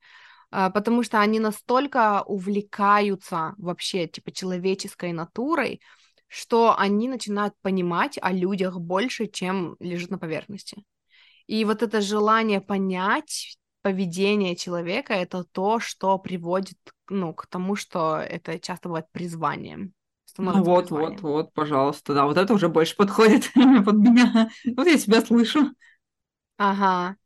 э, 0.52 0.70
потому 0.72 1.02
что 1.02 1.20
они 1.20 1.40
настолько 1.40 2.22
увлекаются 2.22 3.54
вообще, 3.58 4.06
типа, 4.06 4.32
человеческой 4.32 5.12
натурой, 5.12 5.80
что 6.28 6.76
они 6.78 7.08
начинают 7.08 7.54
понимать 7.60 8.18
о 8.22 8.32
людях 8.32 8.78
больше, 8.78 9.26
чем 9.26 9.76
лежит 9.80 10.10
на 10.10 10.18
поверхности. 10.18 10.84
И 11.46 11.64
вот 11.64 11.82
это 11.82 12.00
желание 12.00 12.60
понять 12.60 13.58
поведение 13.82 14.54
человека— 14.54 15.12
это 15.14 15.44
то, 15.44 15.80
что 15.80 16.18
приводит, 16.18 16.78
ну, 17.08 17.34
к 17.34 17.46
тому, 17.46 17.74
что 17.74 18.18
это 18.18 18.58
часто 18.60 18.88
бывает 18.88 19.06
призванием. 19.10 19.92
Ну 20.38 20.62
вот, 20.62 20.88
призванием. 20.88 21.20
вот, 21.20 21.22
вот, 21.22 21.52
пожалуйста, 21.52 22.14
да, 22.14 22.24
вот 22.24 22.36
это 22.36 22.54
уже 22.54 22.68
больше 22.68 22.94
подходит 22.96 23.50
под 23.54 23.94
меня. 23.96 24.50
Вот 24.76 24.86
я 24.86 24.96
тебя 24.96 25.20
слышу. 25.22 25.72
Ага. 26.56 27.16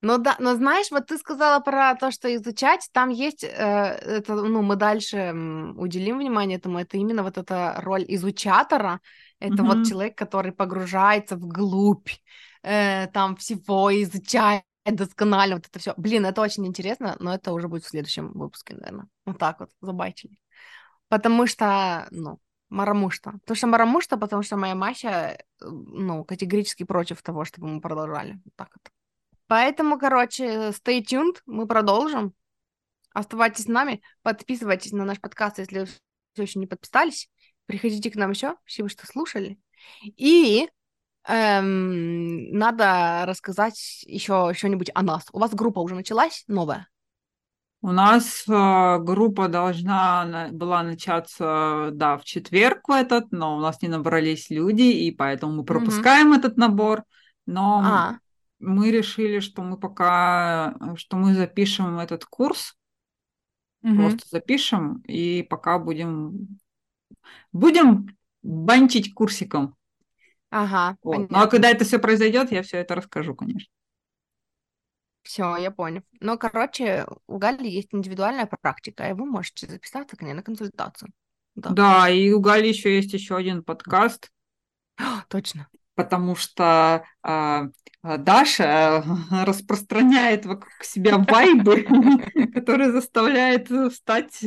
Ну 0.00 0.18
да, 0.18 0.36
но 0.38 0.54
знаешь, 0.54 0.90
вот 0.92 1.06
ты 1.06 1.18
сказала 1.18 1.58
про 1.60 1.94
то, 1.96 2.12
что 2.12 2.32
изучать, 2.36 2.88
там 2.92 3.08
есть, 3.08 3.42
э, 3.42 3.48
это, 3.48 4.36
ну, 4.36 4.62
мы 4.62 4.76
дальше 4.76 5.34
уделим 5.76 6.18
внимание 6.18 6.58
этому, 6.58 6.78
это 6.78 6.96
именно 6.96 7.24
вот 7.24 7.36
эта 7.36 7.74
роль 7.78 8.04
изучатора, 8.06 9.00
это 9.40 9.54
mm-hmm. 9.54 9.66
вот 9.66 9.88
человек, 9.88 10.16
который 10.16 10.52
погружается 10.52 11.36
вглубь 11.36 12.10
э, 12.62 13.08
там 13.08 13.34
всего, 13.36 13.90
изучает 14.02 14.62
досконально 14.84 15.56
вот 15.56 15.66
это 15.66 15.78
все. 15.80 15.94
Блин, 15.96 16.26
это 16.26 16.42
очень 16.42 16.66
интересно, 16.66 17.16
но 17.18 17.34
это 17.34 17.52
уже 17.52 17.66
будет 17.66 17.84
в 17.84 17.88
следующем 17.88 18.32
выпуске, 18.32 18.74
наверное. 18.74 19.08
Вот 19.26 19.38
так 19.38 19.58
вот, 19.60 19.70
забайтили. 19.80 20.38
Потому 21.08 21.46
что, 21.46 22.06
ну, 22.10 22.38
Марамушта. 22.70 23.32
Потому 23.32 23.56
что 23.56 23.66
Марамушта, 23.66 24.16
потому 24.16 24.42
что 24.42 24.56
моя 24.56 24.74
Мася, 24.74 25.08
э, 25.08 25.38
ну, 25.60 26.24
категорически 26.24 26.84
против 26.84 27.20
того, 27.22 27.44
чтобы 27.44 27.66
мы 27.68 27.80
продолжали. 27.80 28.40
Вот 28.44 28.54
так 28.56 28.70
вот. 28.74 28.92
Поэтому, 29.48 29.98
короче, 29.98 30.68
stay 30.68 31.02
tuned, 31.02 31.38
мы 31.46 31.66
продолжим. 31.66 32.34
Оставайтесь 33.12 33.64
с 33.64 33.68
нами, 33.68 34.02
подписывайтесь 34.22 34.92
на 34.92 35.04
наш 35.04 35.20
подкаст, 35.20 35.58
если 35.58 35.80
вы 35.80 35.86
все 35.86 36.42
еще 36.42 36.58
не 36.58 36.66
подписались. 36.66 37.28
Приходите 37.66 38.10
к 38.10 38.16
нам 38.16 38.30
еще. 38.30 38.56
Спасибо, 38.64 38.90
что 38.90 39.06
слушали. 39.06 39.58
И 40.04 40.68
эм, 41.26 42.50
надо 42.52 43.24
рассказать 43.26 44.04
еще 44.06 44.52
что-нибудь 44.54 44.90
о 44.94 45.02
нас. 45.02 45.26
У 45.32 45.38
вас 45.38 45.54
группа 45.54 45.80
уже 45.80 45.94
началась 45.94 46.44
новая? 46.46 46.86
У 47.80 47.90
нас 47.90 48.44
э, 48.48 48.98
группа 48.98 49.48
должна 49.48 50.48
была 50.52 50.82
начаться, 50.82 51.90
да, 51.92 52.18
в 52.18 52.24
четверг 52.24 52.86
в 52.88 52.92
этот, 52.92 53.30
но 53.30 53.56
у 53.56 53.60
нас 53.60 53.80
не 53.80 53.88
набрались 53.88 54.50
люди, 54.50 54.82
и 54.82 55.10
поэтому 55.10 55.52
мы 55.52 55.64
пропускаем 55.64 56.32
mm-hmm. 56.32 56.38
этот 56.38 56.56
набор. 56.56 57.04
Но 57.46 57.80
а 57.82 58.18
мы 58.58 58.90
решили, 58.90 59.40
что 59.40 59.62
мы 59.62 59.78
пока, 59.78 60.76
э, 60.80 60.96
что 60.96 61.16
мы 61.16 61.34
запишем 61.34 61.98
этот 61.98 62.24
курс, 62.24 62.76
угу. 63.82 63.94
просто 63.94 64.28
запишем 64.28 65.00
и 65.06 65.42
пока 65.42 65.78
будем, 65.78 66.58
будем 67.52 68.16
банчить 68.42 69.14
курсиком. 69.14 69.76
Ага. 70.50 70.96
Вот. 71.02 71.30
Ну 71.30 71.38
а 71.38 71.46
когда 71.46 71.70
это 71.70 71.84
все 71.84 71.98
произойдет, 71.98 72.50
я 72.52 72.62
все 72.62 72.78
это 72.78 72.94
расскажу, 72.94 73.34
конечно. 73.34 73.70
Все, 75.22 75.56
я 75.56 75.70
понял. 75.70 76.02
Ну, 76.20 76.38
короче, 76.38 77.06
у 77.26 77.36
Гали 77.36 77.68
есть 77.68 77.88
индивидуальная 77.92 78.46
практика, 78.46 79.10
и 79.10 79.12
вы 79.12 79.26
можете 79.26 79.66
записаться 79.66 80.16
к 80.16 80.22
ней 80.22 80.32
на 80.32 80.42
консультацию. 80.42 81.12
Да, 81.54 81.70
да 81.70 82.08
и 82.08 82.32
у 82.32 82.40
Гали 82.40 82.68
еще 82.68 82.96
есть 82.96 83.12
еще 83.12 83.36
один 83.36 83.62
подкаст. 83.62 84.32
Точно 85.28 85.68
потому 85.98 86.36
что 86.36 87.04
а, 87.24 87.70
а, 88.02 88.18
Даша 88.18 89.02
распространяет 89.44 90.46
вокруг 90.46 90.84
себя 90.84 91.18
вайбы, 91.18 91.82
которые 92.54 92.92
заставляют 92.92 93.68
встать 93.92 94.40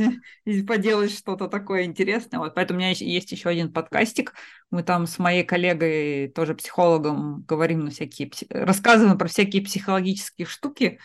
и 0.45 0.61
поделать 0.63 1.11
что-то 1.11 1.49
такое 1.49 1.83
интересное. 1.83 2.39
Вот 2.39 2.55
поэтому 2.55 2.77
у 2.77 2.79
меня 2.79 2.91
есть 2.91 3.33
еще 3.33 3.49
один 3.49 3.73
подкастик. 3.73 4.33
Мы 4.69 4.81
там 4.83 5.07
с 5.07 5.19
моей 5.19 5.43
коллегой, 5.43 6.29
тоже 6.29 6.55
психологом, 6.55 7.43
говорим 7.45 7.81
на 7.81 7.91
всякие, 7.91 8.31
рассказываем 8.49 9.17
про 9.17 9.27
всякие 9.27 9.61
психологические 9.61 10.45
штуки. 10.47 10.99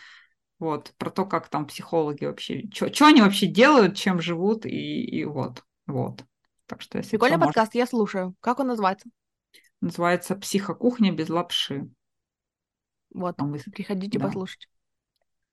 Вот, 0.61 0.95
про 0.97 1.11
то, 1.11 1.27
как 1.27 1.49
там 1.49 1.67
психологи 1.67 2.25
вообще, 2.25 2.63
что 2.73 3.07
они 3.09 3.21
вообще 3.21 3.47
делают, 3.47 3.97
чем 3.97 4.21
живут, 4.21 4.65
и, 4.65 5.03
и 5.03 5.25
вот, 5.25 5.65
вот. 5.89 6.23
Так 6.67 6.83
что 6.83 6.99
если 6.99 7.11
Прикольный 7.11 7.39
подкаст, 7.39 7.75
может... 7.75 7.75
я 7.75 7.87
слушаю. 7.87 8.37
Как 8.41 8.61
он 8.61 8.69
называется? 8.69 9.09
Называется 9.81 10.37
«Психокухня 10.37 11.13
без 11.13 11.29
лапши». 11.29 11.89
Вот, 13.13 13.39
мы... 13.39 13.59
приходите 13.59 14.19
да. 14.19 14.27
послушать. 14.27 14.69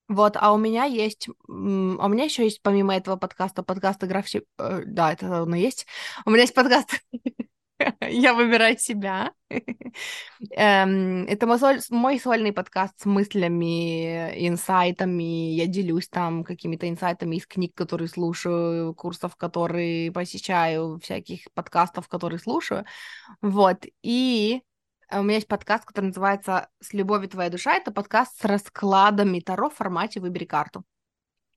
Вот, 0.10 0.36
а 0.36 0.54
у 0.54 0.58
меня 0.58 0.84
есть, 0.84 1.30
у 1.48 1.54
меня 1.54 2.26
еще 2.26 2.44
есть 2.44 2.62
помимо 2.62 2.96
этого 2.96 3.16
подкаста, 3.16 3.64
подкаст 3.64 4.04
«Игра 4.04 4.22
в 4.22 4.36
э, 4.36 4.84
да, 4.86 5.14
это 5.14 5.44
оно 5.44 5.56
есть. 5.56 5.88
У 6.26 6.30
меня 6.30 6.42
есть 6.42 6.54
подкаст 6.54 7.02
Я 8.02 8.34
выбираю 8.34 8.78
себя. 8.78 9.32
Эм, 10.52 11.26
это 11.26 11.48
мой 11.90 12.20
сольный 12.20 12.54
подкаст 12.54 13.02
с 13.02 13.06
мыслями, 13.06 14.48
инсайтами. 14.48 15.54
Я 15.54 15.68
делюсь 15.68 16.08
там 16.08 16.44
какими-то 16.44 16.90
инсайтами 16.90 17.38
из 17.38 17.48
книг, 17.48 17.74
которые 17.76 18.08
слушаю, 18.08 18.94
курсов, 18.96 19.36
которые 19.36 20.12
посещаю, 20.12 21.00
всяких 21.02 21.52
подкастов, 21.54 22.08
которые 22.08 22.40
слушаю. 22.40 22.86
Вот. 23.42 23.86
И 24.02 24.62
у 25.12 25.22
меня 25.22 25.36
есть 25.36 25.48
подкаст, 25.48 25.86
который 25.86 26.08
называется 26.08 26.70
«С 26.80 26.94
любовью 26.94 27.30
твоя 27.30 27.50
душа». 27.50 27.76
Это 27.76 27.92
подкаст 27.92 28.40
с 28.40 28.46
раскладами 28.46 29.40
Таро 29.40 29.70
в 29.70 29.76
формате 29.76 30.20
«Выбери 30.20 30.46
карту». 30.46 30.84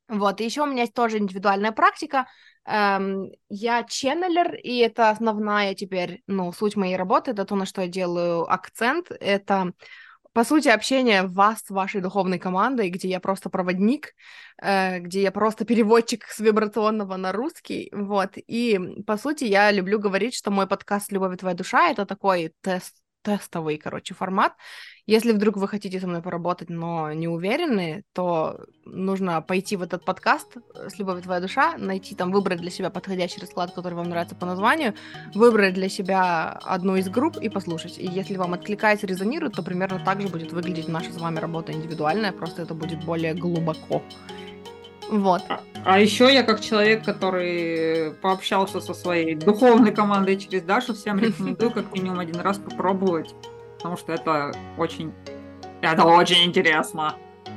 Вот, 0.09 0.41
и 0.41 0.45
еще 0.45 0.63
у 0.63 0.67
меня 0.67 0.83
есть 0.83 0.95
тоже 0.95 1.19
индивидуальная 1.19 1.73
практика. 1.73 2.27
Эм, 2.67 3.31
я 3.49 3.85
ченнелер, 3.85 4.55
и 4.57 4.79
это 4.79 5.11
основная 5.11 5.75
теперь, 5.75 6.23
ну, 6.27 6.53
суть 6.53 6.77
моей 6.77 6.97
работы, 6.97 7.31
это 7.31 7.45
то, 7.45 7.55
на 7.55 7.65
что 7.65 7.83
я 7.83 7.89
делаю 7.89 8.51
акцент. 8.53 9.11
Это 9.21 9.73
по 10.33 10.45
сути, 10.45 10.69
общение 10.69 11.23
вас 11.23 11.61
с 11.61 11.71
вашей 11.71 12.03
духовной 12.03 12.39
командой, 12.39 12.91
где 12.91 13.09
я 13.09 13.21
просто 13.21 13.49
проводник, 13.49 14.13
э, 14.61 14.99
где 14.99 15.23
я 15.23 15.33
просто 15.33 15.65
переводчик 15.65 16.25
с 16.25 16.41
вибрационного 16.41 17.17
на 17.17 17.33
русский, 17.33 17.89
вот. 17.91 18.33
И, 18.37 18.79
по 19.07 19.17
сути, 19.17 19.45
я 19.45 19.73
люблю 19.73 19.99
говорить, 19.99 20.35
что 20.35 20.51
мой 20.51 20.67
подкаст 20.67 21.11
«Любовь 21.11 21.35
и 21.35 21.39
твоя 21.39 21.55
душа»— 21.55 21.89
это 21.91 22.05
такой 22.05 22.53
тест 22.61 23.06
тестовый, 23.27 23.77
короче, 23.77 24.15
формат. 24.15 24.53
Если 25.07 25.33
вдруг 25.33 25.57
вы 25.57 25.69
хотите 25.69 26.01
со 26.01 26.07
мной 26.07 26.23
поработать, 26.23 26.71
но 26.71 27.13
не 27.13 27.29
уверены, 27.29 28.05
то 28.13 28.59
нужно 28.85 29.43
пойти 29.43 29.77
в 29.77 29.83
этот 29.83 30.05
подкаст 30.05 30.57
э, 30.57 30.89
с 30.89 30.99
«Любовь 30.99 31.23
твоя 31.23 31.41
душа», 31.41 31.77
найти 31.79 32.15
там, 32.15 32.31
выбрать 32.33 32.61
для 32.61 32.71
себя 32.71 32.91
подходящий 32.91 33.41
расклад, 33.41 33.73
который 33.75 33.95
вам 33.95 34.09
нравится 34.09 34.37
по 34.37 34.47
названию, 34.47 34.95
выбрать 35.35 35.75
для 35.75 35.89
себя 35.89 36.53
одну 36.65 36.97
из 36.97 37.09
групп 37.09 37.37
и 37.37 37.49
послушать. 37.49 37.99
И 37.99 38.07
если 38.07 38.37
вам 38.37 38.55
откликается, 38.55 39.07
резонирует, 39.07 39.55
то 39.55 39.63
примерно 39.63 39.99
так 40.05 40.21
же 40.21 40.29
будет 40.29 40.53
выглядеть 40.53 40.89
наша 40.89 41.13
с 41.13 41.17
вами 41.17 41.39
работа 41.41 41.73
индивидуальная, 41.73 42.33
просто 42.33 42.63
это 42.63 42.75
будет 42.75 43.05
более 43.05 43.35
глубоко. 43.35 44.03
Вот. 45.11 45.43
А, 45.49 45.61
а 45.85 46.01
еще 46.01 46.33
я 46.33 46.43
как 46.43 46.61
человек, 46.61 47.05
который 47.05 48.13
пообщался 48.23 48.81
со 48.81 48.95
своей 48.95 49.35
духовной 49.35 49.93
командой 49.93 50.37
через 50.37 50.63
Дашу, 50.63 50.95
всем 50.95 51.19
рекомендую 51.19 51.71
как 51.71 51.93
минимум 51.95 52.19
один 52.19 52.41
раз 52.41 52.59
попробовать, 52.59 53.35
потому 53.77 53.97
что 53.97 54.13
это 54.13 54.53
очень, 54.79 55.13
это 55.81 56.05
очень 56.05 56.45
интересно. 56.45 57.15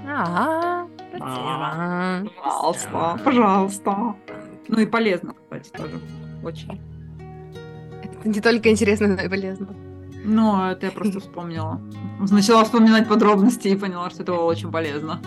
А, 0.08 0.86
пожалуйста, 2.44 3.20
пожалуйста. 3.24 4.16
Ну 4.68 4.80
и 4.80 4.86
полезно, 4.86 5.34
кстати, 5.34 5.70
тоже 5.72 6.00
очень. 6.44 6.80
Это 8.04 8.30
не 8.30 8.42
только 8.42 8.70
интересно, 8.70 9.08
но 9.08 9.22
и 9.22 9.28
полезно. 9.28 9.68
Ну, 10.24 10.70
это 10.70 10.88
я 10.88 10.92
просто 10.92 11.20
вспомнила. 11.20 11.82
Начала 12.20 12.64
вспоминать 12.64 13.08
подробности 13.08 13.70
и 13.70 13.76
поняла, 13.76 14.10
что 14.10 14.24
это 14.24 14.34
очень 14.34 14.72
полезно. 14.72 15.20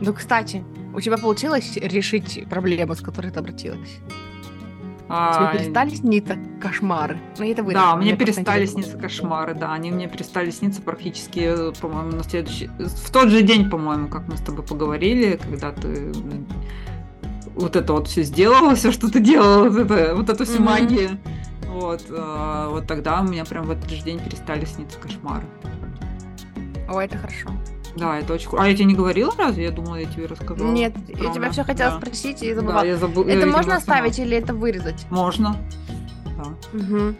Ну, 0.00 0.12
кстати, 0.12 0.64
у 0.94 1.00
тебя 1.00 1.16
получилось 1.16 1.76
решить 1.76 2.46
проблему, 2.48 2.94
с 2.94 3.00
которой 3.00 3.30
ты 3.30 3.40
обратилась? 3.40 3.98
А... 5.08 5.52
Тебе 5.52 5.60
перестали 5.60 5.90
сниться 5.90 6.36
кошмары? 6.60 7.18
Ну, 7.38 7.44
это 7.44 7.62
да, 7.62 7.96
мне 7.96 8.16
перестали 8.16 8.66
сниться 8.66 8.98
кошмары, 8.98 9.54
да. 9.54 9.72
Они 9.72 9.90
мне 9.90 10.08
перестали 10.08 10.50
сниться 10.50 10.82
практически, 10.82 11.72
по-моему, 11.80 12.16
на 12.16 12.24
следующий... 12.24 12.68
В 12.78 13.10
тот 13.10 13.28
же 13.28 13.42
день, 13.42 13.70
по-моему, 13.70 14.08
как 14.08 14.26
мы 14.26 14.36
с 14.36 14.40
тобой 14.40 14.64
поговорили, 14.64 15.38
когда 15.42 15.70
ты 15.70 16.12
вот 17.54 17.74
это 17.76 17.92
вот 17.92 18.08
все 18.08 18.22
сделала, 18.22 18.74
все, 18.74 18.92
что 18.92 19.10
ты 19.10 19.20
делала, 19.20 19.68
вот, 19.68 19.78
это, 19.78 20.14
вот 20.14 20.28
эту 20.28 20.44
всю 20.44 20.58
mm-hmm. 20.58 20.64
магию. 20.64 21.10
Вот, 21.68 22.04
а, 22.10 22.68
вот 22.68 22.86
тогда 22.86 23.20
у 23.20 23.24
меня 23.24 23.44
прям 23.44 23.64
в 23.64 23.70
этот 23.70 23.90
же 23.90 24.02
день 24.02 24.18
перестали 24.18 24.64
сниться 24.64 24.98
кошмары. 24.98 25.44
О, 26.88 27.00
это 27.00 27.16
хорошо. 27.16 27.50
Да, 27.96 28.18
это 28.18 28.34
очень 28.34 28.50
А 28.58 28.68
я 28.68 28.74
тебе 28.74 28.84
не 28.84 28.94
говорила 28.94 29.32
разве? 29.36 29.64
Я 29.64 29.70
думала, 29.70 29.96
я 29.96 30.06
тебе 30.06 30.26
рассказала. 30.26 30.70
Нет, 30.70 30.94
я 31.08 31.32
тебя 31.32 31.50
все 31.50 31.64
хотела 31.64 31.92
да. 31.92 31.98
спросить 31.98 32.42
и 32.42 32.52
забыла. 32.54 32.74
Да, 32.74 32.84
я 32.84 32.96
забыл, 32.96 33.24
это 33.24 33.40
я, 33.40 33.46
можно 33.46 33.76
оставить 33.76 34.18
или 34.18 34.36
это 34.36 34.54
вырезать? 34.54 35.06
Можно. 35.10 35.56
Да. 36.36 36.78
Угу. 36.78 37.14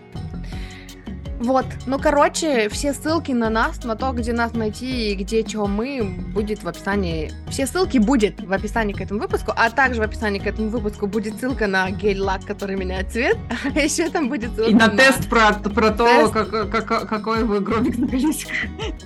Вот, 1.39 1.67
ну, 1.87 1.99
короче, 1.99 2.69
все 2.69 2.95
ссылки 2.95 3.33
на 3.33 3.51
нас, 3.51 3.85
на 3.85 3.95
то, 3.95 4.13
где 4.13 4.33
нас 4.33 4.55
найти 4.55 5.13
и 5.13 5.15
где 5.15 5.45
чего 5.45 5.67
мы, 5.67 6.03
будет 6.33 6.63
в 6.63 6.69
описании. 6.69 7.31
Все 7.51 7.67
ссылки 7.67 7.99
будет 7.99 8.41
в 8.41 8.53
описании 8.53 8.95
к 8.95 9.01
этому 9.01 9.21
выпуску, 9.21 9.53
а 9.55 9.71
также 9.71 10.01
в 10.01 10.05
описании 10.05 10.39
к 10.39 10.47
этому 10.47 10.71
выпуску 10.71 11.07
будет 11.07 11.39
ссылка 11.39 11.67
на 11.67 11.91
гель-лак, 11.91 12.45
который 12.47 12.77
меняет 12.77 13.13
цвет, 13.13 13.37
а 13.75 13.79
еще 13.79 14.09
там 14.09 14.29
будет 14.29 14.51
ссылка 14.55 14.71
И 14.71 14.75
на, 14.75 14.87
на... 14.87 14.97
тест 14.97 15.29
про, 15.29 15.53
про 15.53 15.91
то, 15.91 16.31
как, 16.31 16.71
как, 16.71 17.09
какой 17.09 17.45
вы 17.45 17.61
гробик 17.61 17.99
на 17.99 18.09
колесиках. 18.09 18.57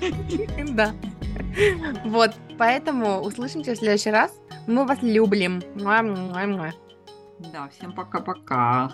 Да. 0.71 0.93
Вот, 2.05 2.31
поэтому 2.59 3.21
услышимся 3.21 3.73
в 3.73 3.77
следующий 3.77 4.11
раз. 4.11 4.31
Мы 4.67 4.85
вас 4.85 4.99
любим. 5.03 5.63
Да, 7.53 7.69
всем 7.71 7.93
пока-пока. 7.93 8.93